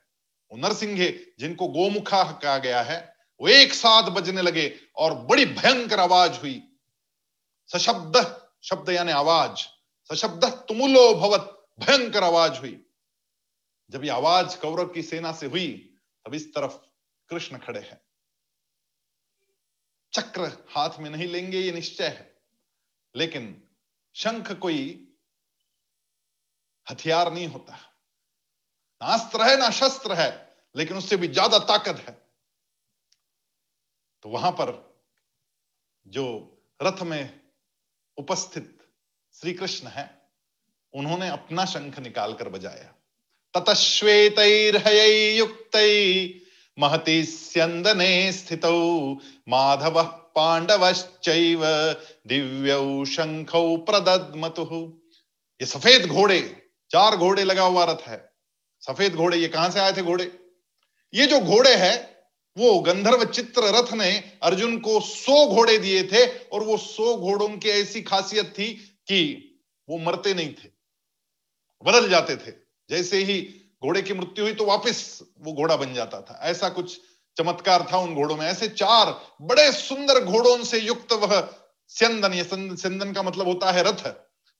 वो 0.52 0.58
नरसिंहे 0.58 1.10
जिनको 1.38 1.68
गोमुखा 1.68 2.22
कहा 2.32 2.58
गया 2.58 2.82
है, 2.82 3.16
वो 3.40 3.48
एक 3.48 3.74
साथ 3.74 4.10
बजने 4.10 4.42
लगे 4.42 4.80
और 4.96 5.14
बड़ी 5.14 5.44
भयंकर 5.44 6.00
आवाज़ 6.00 6.40
हुई। 6.40 6.62
सशब्द, 7.66 8.42
शब्द 8.62 8.88
यानी 8.90 9.12
आवाज़, 9.12 9.66
सशब्द 10.12 10.44
तुमुलो 10.44 11.14
भवत, 11.14 11.68
भयंकर 11.80 12.24
आवाज़ 12.24 12.58
हुई। 12.58 12.84
जब 13.90 14.04
ये 14.04 14.10
आवाज़ 14.10 14.56
कौरव 14.56 14.86
की 14.86 15.02
सेना 15.02 15.32
से 15.32 15.46
हुई, 15.46 15.96
तब 16.26 16.34
इस 16.34 16.54
तरफ़ 16.54 16.72
कृष्ण 17.30 17.58
खड़े 17.58 17.80
हैं। 17.80 18.00
चक्र 20.12 20.66
हाथ 20.70 20.98
में 20.98 21.10
नहीं 21.10 21.26
लेंगे, 21.26 21.58
ये 21.58 21.72
निश्चय 21.72 22.06
है। 22.06 22.40
लेकिन 23.14 23.62
शंख 24.14 24.52
कोई 24.52 25.06
हथियार 26.90 27.32
नहीं 27.32 27.46
होता। 27.46 27.72
ना 29.00 29.06
अस्त्र 29.06 29.42
है, 29.42 29.56
ना 29.56 29.70
शस्त्र 29.70 30.14
है, 30.14 30.30
लेकिन 30.76 30.96
उससे 30.96 31.16
भी 31.16 31.28
ज़्यादा 31.28 31.58
ताकत 31.58 32.04
है। 32.08 32.12
तो 34.22 34.28
वहाँ 34.28 34.50
पर 34.52 34.72
जो 36.06 36.26
रथ 36.82 37.02
में 37.02 37.40
उपस्थित 38.16 38.76
श्री 39.34 39.52
कृष्ण 39.52 39.88
है, 39.88 40.08
उन्होंने 40.94 41.28
अपना 41.28 41.64
शंख 41.64 41.98
निकालकर 41.98 42.48
बजाया। 42.48 42.94
ततश्वेत 43.54 44.38
युक्त 45.38 45.76
महति 46.80 47.22
स्यंदने 47.24 48.10
स्थित। 48.32 48.64
माधव 49.48 50.02
पांडवश्चैव 50.36 51.64
दिव्यौ 52.26 53.04
शंखौ 53.06 53.76
प्रदद्मतु। 53.78 54.64
ये 55.60 55.66
सफ़ेद 55.66 56.06
घोड़े, 56.06 56.40
चार 56.90 57.16
घोड़े 57.16 57.44
लगा 57.44 57.64
हुआ 57.64 57.84
रथ 57.84 58.06
है। 58.08 58.18
सफ़ेद 58.82 59.14
घोड़े, 59.14 59.38
ये 59.38 59.48
कहाँ 59.48 59.70
से 59.70 59.80
आए 59.80 59.92
थे 59.92 60.02
घोड़े? 60.02 60.30
ये 61.12 61.26
जो 61.26 61.40
घोड़े 61.40 61.74
है, 61.76 61.94
वो 62.56 62.78
गंधर्व 62.80 63.24
चित्र 63.26 63.72
रथ 63.74 63.92
ने 63.94 64.10
अर्जुन 64.42 64.78
को 64.80 65.00
सौ 65.00 65.46
घोड़े 65.46 65.76
दिए 65.78 66.02
थे 66.04 66.26
और 66.26 66.62
वो 66.62 66.76
सौ 66.78 67.16
घोड़ों 67.16 67.48
की 67.50 67.68
ऐसी 67.70 68.02
खासियत 68.02 68.52
थी 68.58 68.72
कि 69.08 69.20
वो 69.88 69.98
मरते 69.98 70.34
नहीं 70.34 70.52
थे, 70.54 70.68
बदल 71.82 72.08
जाते 72.08 72.36
थे। 72.36 72.52
जैसे 72.90 73.18
ही 73.24 73.38
घोड़े 73.82 74.02
की 74.02 74.14
मृत्यु 74.14 74.44
हुई 74.44 74.54
तो 74.54 74.64
वापस 74.64 75.18
वो 75.40 75.52
घोड़ा 75.52 75.76
बन 75.76 75.94
जाता 75.94 76.20
था। 76.20 76.38
ऐसा 76.42 76.68
कुछ 76.68 76.98
चमत्कार 77.36 77.86
था 77.92 77.98
उन 77.98 78.14
घोड़ों 78.14 78.36
में। 78.36 78.46
ऐसे 78.46 78.68
चार 78.68 79.14
बड़े 79.42 79.70
सुंदर 79.72 80.24
घोड़ों 80.24 80.56
से 80.64 80.78
युक्त 80.78 81.12
वह 81.12 81.48
स्यंदन। 81.88 82.34
ये 82.34 82.44
स्यंदन 82.44 83.12
का 83.12 83.22
मतलब 83.22 83.46
होता 83.46 83.72
है 83.72 83.82
रथ। 83.82 84.06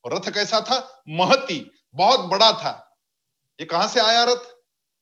और 0.04 0.14
रथ 0.14 0.30
कैसा 0.30 0.60
था? 0.60 1.02
महती, 1.08 1.70
बहुत 1.94 2.20
बड़ा 2.20 2.50
था। 2.52 2.72
ये 3.58 3.66
कहाँ 3.66 3.88
से 3.88 4.00
आया 4.00 4.24
रथ? 4.24 4.48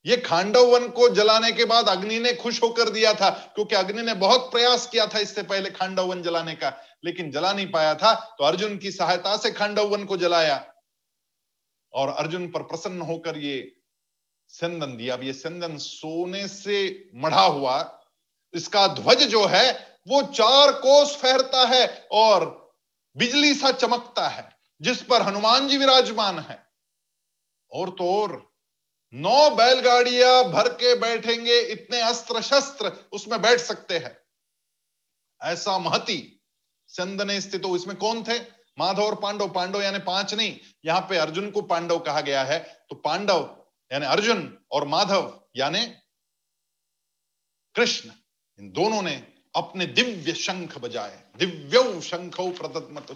ये 0.05 0.17
खांडव 0.17 0.65
वन 0.65 0.87
को 0.89 1.07
जलाने 1.09 1.51
के 1.51 1.65
बाद 1.65 1.89
अग्नि 1.89 2.19
ने 2.19 2.33
खुश 2.33 2.61
होकर 2.63 2.89
दिया 2.89 3.13
था, 3.13 3.29
क्योंकि 3.55 3.75
अग्नि 3.75 4.01
ने 4.01 4.13
बहुत 4.15 4.51
प्रयास 4.51 4.87
किया 4.87 5.07
था 5.07 5.19
इससे 5.19 5.43
पहले 5.43 5.69
खांडव 5.71 6.05
वन 6.05 6.21
जलाने 6.23 6.55
का, 6.55 6.73
लेकिन 7.05 7.31
जला 7.31 7.51
नहीं 7.53 7.71
पाया 7.71 7.95
था 7.95 8.13
तो 8.37 8.43
अर्जुन 8.43 8.77
की 8.77 8.91
सहायता 8.91 9.35
से 9.37 9.51
खांडव 9.51 9.87
वन 9.87 10.05
को 10.05 10.17
जलाया। 10.17 10.63
और 11.93 12.09
अर्जुन 12.09 12.47
पर 12.47 12.63
प्रसन्न 12.63 13.01
होकर 13.01 13.37
ये 13.37 13.59
संदन 14.49 14.97
दिया। 14.97 15.13
अब 15.13 15.23
ये 15.23 15.33
संदन 15.33 15.77
सोने 15.77 16.47
से 16.47 17.09
मढ़ा 17.15 17.41
हुआ, 17.41 18.01
इसका 18.53 18.87
ध्वज 18.87 19.23
जो 19.23 19.45
है, 19.45 19.97
वो 20.07 20.21
चार 20.21 20.71
कोस 20.71 21.15
फहरता 21.15 21.65
है 21.65 22.07
और 22.11 22.73
बिजली 23.17 23.53
सा 23.53 23.71
चमकता 23.71 24.27
है, 24.27 24.57
जिस 24.81 25.01
पर 25.01 25.21
हनुमान 25.21 25.67
जी 25.67 25.77
विराजमान 25.77 26.39
है। 26.39 26.67
और 27.71 27.89
तो 27.89 28.21
और, 28.21 28.53
नौ 29.13 29.49
बैलगाड़िया 29.49 30.43
भर 30.43 30.67
के 30.69 30.95
बैठेंगे, 30.95 31.59
इतने 31.59 32.01
अस्त्र 32.01 32.41
शस्त्र 32.41 32.91
उसमें 33.11 33.41
बैठ 33.41 33.59
सकते 33.59 33.97
हैं। 33.97 34.17
ऐसा 35.41 35.77
महती 35.77 36.41
संदने 36.87 37.41
स्थित 37.41 37.65
हो 37.65 37.75
इसमें 37.75 37.97
कौन 37.97 38.23
थे? 38.23 38.39
माधव 38.79 39.03
और 39.03 39.15
पांडव। 39.15 39.49
पांडव 39.49 39.81
यानी 39.81 39.99
पाँच 39.99 40.33
नहीं, 40.33 40.57
यहाँ 40.85 41.01
पे 41.01 41.17
अर्जुन 41.17 41.51
को 41.51 41.61
पांडव 41.61 41.99
कहा 41.99 42.21
गया 42.21 42.43
है। 42.43 42.59
तो 42.89 42.95
पांडव 42.95 43.58
यानी 43.91 44.05
अर्जुन 44.05 44.59
और 44.71 44.87
माधव, 44.87 45.47
यानी 45.55 45.85
कृष्ण, 47.75 48.11
इन 48.59 48.71
दोनों 48.71 49.01
ने 49.01 49.33
अपने 49.55 49.85
दिव्य 49.85 50.33
शंख 50.33 50.77
बजाए। 50.77 51.23
दिव्य 51.37 52.01
शंख 52.01 52.35
प्रदत्मत। 52.39 53.07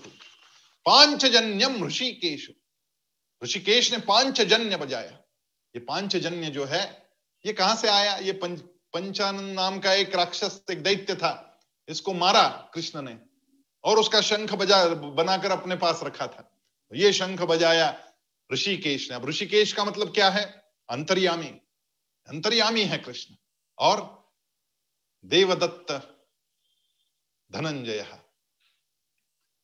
पांचजन्यम 0.85 1.87
ऋषिकेश। 1.87 2.51
ऋषिकेश 3.43 3.91
ने 3.91 3.97
पांचजन्य 3.97 4.77
बजाया। 4.77 5.11
ये 5.75 5.79
पांचजन्य 5.79 6.49
जो 6.49 6.65
है, 6.65 7.09
ये 7.45 7.53
कहाँ 7.53 7.75
से 7.75 7.87
आया? 7.87 8.17
ये 8.17 8.31
पंच 8.31 8.59
पंचानंद 8.93 9.55
नाम 9.55 9.79
का 9.79 9.93
एक 9.93 10.15
राक्षस, 10.15 10.63
एक 10.71 10.83
दैत्य 10.83 11.15
था। 11.15 11.59
इसको 11.89 12.13
मारा 12.13 12.71
कृष्ण 12.73 13.01
ने। 13.01 13.19
और 13.83 13.99
उसका 13.99 14.21
शंख 14.21 14.53
बजा, 14.53 14.87
बनाकर 14.87 15.51
अपने 15.51 15.75
पास 15.75 15.99
रखा 16.03 16.27
था। 16.27 16.61
ये 16.93 17.13
शंख 17.13 17.41
बजाया 17.41 18.11
ऋषिकेश 18.53 19.09
ने। 19.09 19.15
अब 19.15 19.29
ऋषिकेश 19.29 19.73
का 19.73 19.85
मतलब 19.85 20.13
क्या 20.13 20.29
है? 20.29 20.62
अंतर्यामी 20.89 21.47
अंतर्यामी 22.27 22.83
है 22.83 22.97
कृष्ण। 22.97 23.35
और 23.77 24.31
देवदत्त 25.25 25.91
धनंजय 27.51 28.19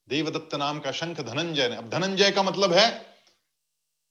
देवदत्त 0.09 0.55
नाम 0.55 0.79
का 0.79 0.91
शंख 0.91 1.21
धनंजय 1.21 1.69
ने। 1.69 1.75
अब 1.75 1.89
धनंजय 1.89 2.31
का 2.31 2.43
मतलब 2.43 2.73
है 2.73 3.15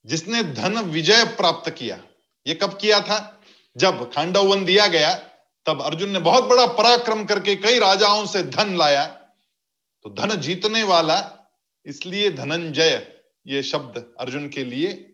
जिसने 0.06 0.42
धन 0.42 0.78
विजय 0.78 1.24
प्राप्त 1.24 1.70
किया। 1.70 2.02
ये 2.46 2.54
कब 2.54 2.78
किया 2.78 3.00
था? 3.00 3.42
जब 3.76 4.12
खांडव 4.12 4.46
वन 4.46 4.64
दिया 4.64 4.86
गया, 4.86 5.14
तब 5.66 5.82
अर्जुन 5.82 6.10
ने 6.10 6.18
बहुत 6.18 6.44
बड़ा 6.44 6.66
पराक्रम 6.66 7.24
करके 7.24 7.56
कई 7.56 7.78
राजाओं 7.78 8.26
से 8.26 8.42
धन 8.42 8.76
लाया। 8.76 9.06
तो 10.02 10.10
धन 10.10 10.40
जीतने 10.40 10.82
वाला 10.82 11.34
इसलिए 11.86 12.30
धनंजय, 12.30 13.20
ये 13.46 13.62
शब्द 13.62 14.14
अर्जुन 14.20 14.48
के 14.48 14.64
लिए 14.64 15.07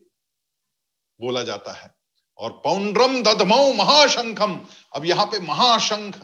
बोला 1.21 1.43
जाता 1.43 1.73
है। 1.73 1.95
और 2.39 2.51
पौंड्रम 2.65 3.23
दधमो 3.23 3.73
महाशंखम। 3.73 4.61
अब 4.95 5.05
यहाँ 5.05 5.27
पे 5.27 5.39
महाशंख, 5.41 6.17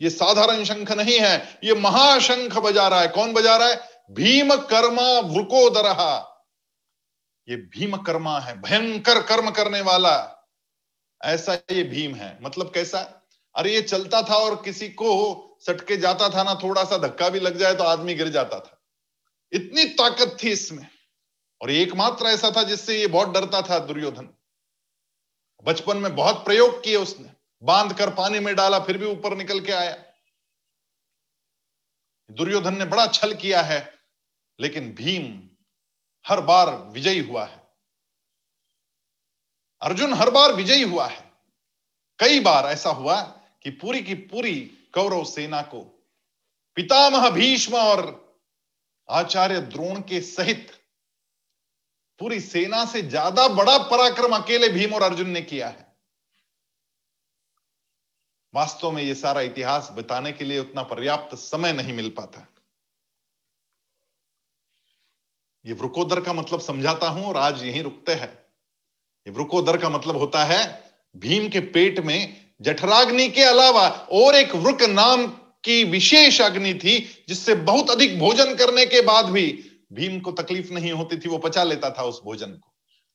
ये 0.00 0.10
साधारण 0.10 0.64
शंख 0.64 0.92
नहीं 0.92 1.18
है, 1.20 1.58
ये 1.64 1.74
महाशंख 1.74 2.58
बजा 2.58 2.88
रहा 2.88 3.00
है। 3.00 3.08
कौन 3.08 3.32
बजा 3.32 3.56
रहा 3.56 3.68
है? 3.68 3.90
भीम 4.10 4.54
कर्मा 4.54 5.20
भ्रुकोदरहा 5.20 6.32
ये 7.48 7.56
भीम 7.56 7.96
कर्मा 7.96 8.38
है, 8.40 8.60
भयंकर 8.60 9.22
कर्म 9.22 9.50
करने 9.50 9.80
वाला। 9.80 10.14
ऐसा 11.24 11.54
ये 11.54 11.82
भीम 11.82 12.14
है। 12.14 12.38
मतलब 12.42 12.70
कैसा? 12.74 12.98
अरे 13.54 13.74
ये 13.74 13.82
चलता 13.82 14.22
था 14.22 14.36
और 14.36 14.62
किसी 14.64 14.88
को 14.88 15.42
सटके 15.60 15.96
जाता 15.96 16.28
था 16.28 16.42
ना 16.42 16.54
थोड़ा 16.54 16.84
सा 16.84 16.98
धक्का 16.98 17.28
भी 17.28 17.40
लग 17.40 17.56
जाए 17.56 17.74
तो 17.74 17.84
आदमी 17.84 18.14
गिर 18.14 18.28
जाता 18.28 18.58
था। 18.58 18.82
इतनी 19.52 19.84
ताकत 19.84 20.36
थी 20.42 20.50
इसमें। 20.50 20.86
और 21.62 21.70
एकमात्र 21.70 22.26
ऐसा 22.26 22.50
था 22.50 22.62
जिससे 22.62 22.98
ये 22.98 23.06
बहुत 23.06 23.28
डरता 23.28 23.62
था 23.62 23.78
दुर्योधन। 23.78 24.35
बचपन 25.66 25.96
में 25.96 26.16
बहुत 26.16 26.44
प्रयोग 26.44 26.84
किए 26.84 26.96
उसने। 26.96 27.32
बाँध 27.62 27.98
कर 27.98 28.10
पानी 28.14 28.38
में 28.38 28.56
डाला, 28.56 28.78
फिर 28.78 28.98
भी 28.98 29.06
ऊपर 29.06 29.36
निकल 29.36 29.60
के 29.60 29.72
आया। 29.72 30.04
दुर्योधन 32.30 32.78
ने 32.78 32.84
बड़ा 32.84 33.06
छल 33.06 33.34
किया 33.34 33.62
है, 33.62 33.98
लेकिन 34.60 34.94
भीम 34.94 35.50
हर 36.28 36.40
बार 36.40 36.76
विजयी 36.76 37.18
हुआ 37.18 37.44
है। 37.44 37.68
अर्जुन 39.82 40.14
हर 40.14 40.30
बार 40.30 40.52
विजयी 40.52 40.82
हुआ 40.82 41.06
है। 41.06 41.32
कई 42.18 42.40
बार 42.40 42.66
ऐसा 42.66 42.90
हुआ 42.90 43.22
कि 43.62 43.70
पूरी 43.70 44.02
की 44.02 44.14
पूरी 44.14 44.60
कौरव 44.94 45.24
सेना 45.24 45.62
को 45.62 46.10
पितामह 46.74 47.30
भीष्म 47.30 47.76
और 47.76 48.26
आचार्य 49.10 49.60
द्रोण 49.60 50.00
के 50.00 50.20
सहित 50.20 50.85
पूरी 52.20 52.40
सेना 52.40 52.84
से 52.84 53.02
ज़्यादा 53.02 53.46
बड़ा 53.48 53.76
पराक्रम 53.78 54.36
अकेले 54.36 54.68
भीम 54.68 54.94
और 54.94 55.02
अर्जुन 55.02 55.30
ने 55.30 55.42
किया 55.42 55.68
है। 55.68 55.84
वास्तव 58.54 58.90
में 58.90 59.02
यह 59.02 59.14
सारा 59.14 59.40
इतिहास 59.40 59.88
बताने 59.92 60.32
के 60.32 60.44
लिए 60.44 60.58
उतना 60.58 60.82
पर्याप्त 60.82 61.36
समय 61.38 61.72
नहीं 61.72 61.94
मिल 61.94 62.08
पाता। 62.08 62.46
ये 65.64 65.72
वृकोदर 65.72 66.20
का 66.20 66.32
मतलब 66.32 66.60
समझाता 66.60 67.08
हूँ 67.08 67.24
और 67.24 67.36
आज 67.36 67.62
यहीं 67.64 67.82
रुकते 67.82 68.12
हैं। 68.14 68.32
ये 69.26 69.32
वृकोदर 69.32 69.76
का 69.76 69.88
मतलब 69.88 70.16
होता 70.16 70.44
है, 70.44 70.62
भीम 71.14 71.48
के 71.48 71.60
पेट 71.60 71.98
में 72.00 72.36
जठराग्नि 72.60 73.28
के 73.28 73.42
अलावा 73.42 73.88
और 74.12 74.34
एक 74.34 74.54
वृक 74.56 74.82
नाम 74.82 75.26
की 75.64 75.82
विशेष 75.84 76.40
अग्नि 76.40 76.74
थी, 76.74 76.98
जिससे 77.28 77.54
बहुत 77.54 77.90
अधिक 77.90 78.18
भोजन 78.18 78.54
करने 78.56 78.86
के 78.86 79.00
बाद 79.02 79.24
भी 79.26 79.65
भीम 79.92 80.20
को 80.20 80.32
तकलीफ़ 80.32 80.72
नहीं 80.72 80.92
होती 80.92 81.18
थी, 81.18 81.28
वो 81.28 81.38
पचा 81.38 81.62
लेता 81.62 81.90
था 81.90 82.02
उस 82.02 82.20
भोजन 82.24 82.52
को। 82.52 82.74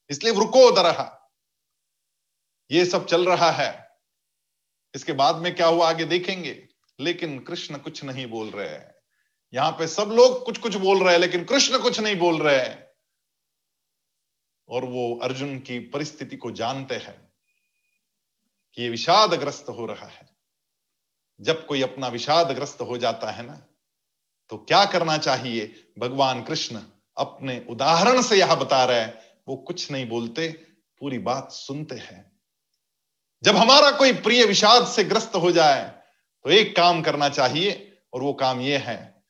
इसलिए 0.10 0.34
वृकोदर 0.34 1.22
ये 2.72 2.86
सब 2.86 3.06
चल 3.06 3.30
रहा 3.30 3.52
है। 3.52 3.90
इसके 4.96 5.14
बाद 5.14 5.36
में 5.36 5.56
क्या 5.56 5.68
हुआ, 5.68 5.90
आगे 5.90 6.06
देखेंगे। 6.06 6.68
लेकिन 7.00 7.40
कृष्ण 7.40 7.78
कुछ 7.78 8.04
नहीं 8.04 8.28
बोल 8.28 8.50
रहे 8.50 8.70
हैं। 8.70 8.96
यहाँ 9.54 9.72
पे 9.72 9.88
सब 9.88 10.04
लोग 10.04 10.46
कुछ 10.46 10.58
कुछ 10.58 10.76
बोल 10.76 11.04
रहे 11.04 11.14
हैं, 11.14 11.20
लेकिन 11.20 11.46
कृष्ण 11.46 11.80
कुछ 11.80 12.00
नहीं 12.00 12.16
बोल 12.16 12.42
रहे 12.42 12.60
हैं। 12.60 12.88
और 14.70 14.86
वो 14.86 15.20
अर्जुन 15.24 15.60
की 15.60 15.80
परिस्थिति 15.80 16.38
को 16.38 16.52
जानते 16.52 16.96
हैं 16.96 17.34
कि 18.74 18.84
ये 18.84 18.90
विषादग्रस्त 18.90 19.66
हो 19.70 19.86
रहा 19.86 20.08
है। 20.08 20.30
जब 21.42 21.68
कोई 21.68 21.82
अपना 21.82 22.08
विषादग्रस्त 22.08 22.82
हो 22.82 22.98
जाता 22.98 23.32
है 23.32 23.44
ना 23.44 23.68
तो 24.52 24.58
क्या 24.60 24.84
करना 24.86 25.18
चाहिए? 25.18 25.74
भगवान 26.00 26.44
कृष्ण 26.44 26.82
अपने 27.18 27.66
उदाहरण 27.70 28.22
से 28.22 28.38
यह 28.38 28.54
बता 28.56 28.84
रहे 28.86 29.00
हैं। 29.00 29.20
वो 29.48 29.56
कुछ 29.58 29.92
नहीं 29.92 30.08
बोलते, 30.10 30.48
पूरी 31.02 31.18
बात 31.20 31.52
सुनते 31.52 31.96
हैं। 31.96 32.32
जब 33.44 33.56
हमारा 33.56 33.92
कोई 33.92 34.14
प्रिय 34.14 34.46
विषाद 34.46 34.88
से 34.88 35.04
ग्रस्त 35.04 35.36
हो 35.36 35.52
जाए 35.52 35.84
तो 36.46 36.50
एक 36.50 36.76
काम 36.76 37.02
करना 37.02 37.30
चाहिए, 37.30 37.98
और 38.14 38.22
वो 38.22 38.34
काम 38.34 38.62
ये 38.62 38.78
है 38.78 39.24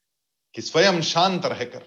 कि 0.56 0.62
स्वयं 0.62 1.02
शांत 1.02 1.46
रहकर, 1.46 1.86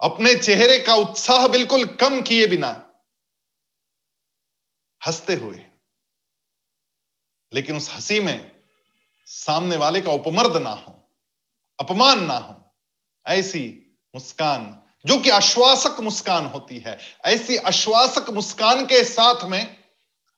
अपने 0.00 0.34
चेहरे 0.34 0.78
का 0.78 0.94
उत्साह 0.94 1.46
बिल्कुल 1.48 1.84
कम 1.96 2.20
किए 2.22 2.46
बिना 2.46 2.70
हँसते 5.02 5.34
हुए, 5.34 5.64
लेकिन 7.52 7.76
उस 7.76 7.90
हँसी 7.94 8.20
में 8.20 8.50
सामने 9.28 9.76
वाले 9.76 10.00
का 10.00 10.12
उपमर्द 10.12 10.56
ना 10.56 10.70
हो। 10.70 10.92
अपमान 11.78 12.24
ना 12.24 12.36
हो, 12.36 12.54
ऐसी 13.26 13.64
मुस्कान, 14.14 14.82
जो 15.04 15.18
कि 15.18 15.30
आश्वासक 15.30 16.00
मुस्कान 16.00 16.46
होती 16.46 16.78
है, 16.78 16.98
ऐसी 17.24 17.56
आश्वासक 17.56 18.30
मुस्कान 18.30 18.84
के 18.86 19.02
साथ 19.04 19.44
में 19.44 19.76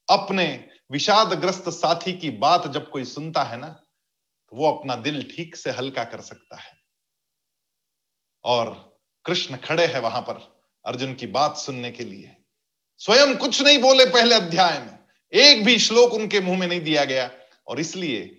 अपने 0.08 0.46
विषादग्रस्त 0.92 1.68
साथी 1.68 2.12
की 2.12 2.30
बात 2.38 2.66
जब 2.66 2.90
कोई 2.90 3.04
सुनता 3.04 3.42
है 3.42 3.58
ना 3.60 3.68
तो 3.68 4.56
वो 4.56 4.70
अपना 4.70 4.94
दिल 4.96 5.22
ठीक 5.36 5.56
से 5.56 5.70
हल्का 5.70 6.04
कर 6.04 6.20
सकता 6.20 6.56
है। 6.56 6.72
और 8.44 8.70
कृष्ण 9.24 9.56
खड़े 9.56 9.86
हैं 9.86 10.00
वहाँ 10.00 10.20
पर 10.20 10.40
अर्जुन 10.84 11.14
की 11.14 11.26
बात 11.26 11.56
सुनने 11.56 11.90
के 11.90 12.04
लिए। 12.04 12.36
स्वयं 13.00 13.36
कुछ 13.36 13.60
नहीं 13.62 13.78
बोले 13.78 14.04
पहले 14.06 14.34
अध्याय 14.34 14.78
में, 14.78 14.98
एक 15.32 15.64
भी 15.64 15.78
श्लोक 15.78 16.12
उनके 16.12 16.40
मुँह 16.40 16.58
में 16.58 16.66
नहीं 16.66 16.80
दिया 16.80 17.04
गया, 17.04 17.30
और 17.66 17.80
इसलिए 17.80 18.37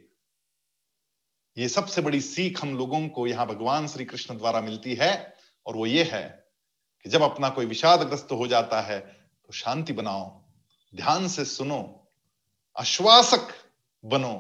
ये 1.60 1.68
सबसे 1.70 2.02
बड़ी 2.02 2.20
सीख 2.22 2.62
हम 2.62 2.78
लोगों 2.78 3.08
को 3.08 3.26
यहाँ 3.28 3.46
भगवान 3.48 3.88
श्री 3.88 4.06
कृष्ण 4.06 4.38
द्वारा 4.38 4.60
मिलती 4.62 4.94
है, 4.96 5.36
और 5.66 5.76
वो 5.76 5.86
ये 5.86 6.04
है 6.04 6.24
कि 7.06 7.10
जब 7.10 7.22
अपना 7.22 7.50
कोई 7.50 7.66
विषादग्रस्त 7.66 8.32
हो 8.32 8.48
जाता 8.48 8.82
है 8.82 9.00
तो 9.00 9.54
शांति 9.54 9.94
बनाओ, 9.94 10.26
ध्यान 10.94 11.28
से 11.28 11.46
सुनो, 11.46 12.10
आश्वासक 12.76 13.48
बनो, 14.04 14.34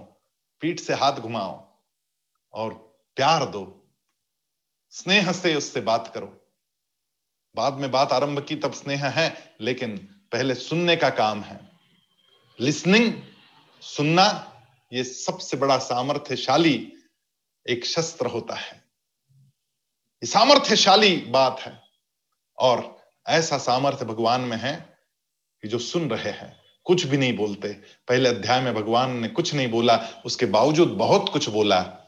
पीठ 0.62 0.80
से 0.80 0.94
हाथ 0.94 1.14
घुमाओ, 1.14 1.68
और 2.54 2.74
प्यार 3.18 3.46
दो, 3.46 3.64
स्नेह 4.94 5.32
से 5.32 5.54
उससे 5.56 5.82
बात 5.82 6.12
करो। 6.14 6.28
बाद 7.56 7.74
में 7.74 7.90
बात 7.92 8.14
आरंभ 8.14 8.46
की, 8.46 8.56
तब 8.56 8.74
स्नेह 8.74 9.06
है, 9.08 9.56
लेकिन 9.62 9.98
पहले 10.32 10.56
सुनने 10.56 10.96
का 10.96 11.10
काम 11.12 11.42
है। 11.42 11.60
लिसनिंग 12.60 13.14
सुनना, 13.84 14.26
ये 14.92 15.04
सबसे 15.04 15.58
बड़ा 15.58 15.78
सामर्थ्यशाली 15.80 16.78
एक 17.70 17.86
शस्त्र 17.86 18.26
होता 18.26 18.56
है। 18.56 18.84
सामर्थ्यशाली 20.24 21.18
बात 21.18 21.60
है 21.60 21.82
और 22.58 23.02
ऐसा 23.28 23.58
सामर्थ्य 23.58 24.06
भगवान 24.06 24.42
में 24.42 24.58
है 24.58 24.98
कि 25.62 25.68
जो 25.68 25.80
सुन 25.80 26.10
रहे 26.10 26.32
हैं, 26.32 26.60
कुछ 26.84 27.06
भी 27.06 27.18
नहीं 27.18 27.38
बोलते। 27.38 27.74
पहले 28.08 28.30
अध्याय 28.30 28.62
में 28.62 28.76
भगवान 28.76 29.20
ने 29.20 29.28
कुछ 29.28 29.54
नहीं 29.54 29.68
बोला, 29.68 30.08
उसके 30.26 30.46
बावजूद 30.46 30.88
बहुत 30.88 31.30
कुछ 31.30 31.50
बोला। 31.50 31.99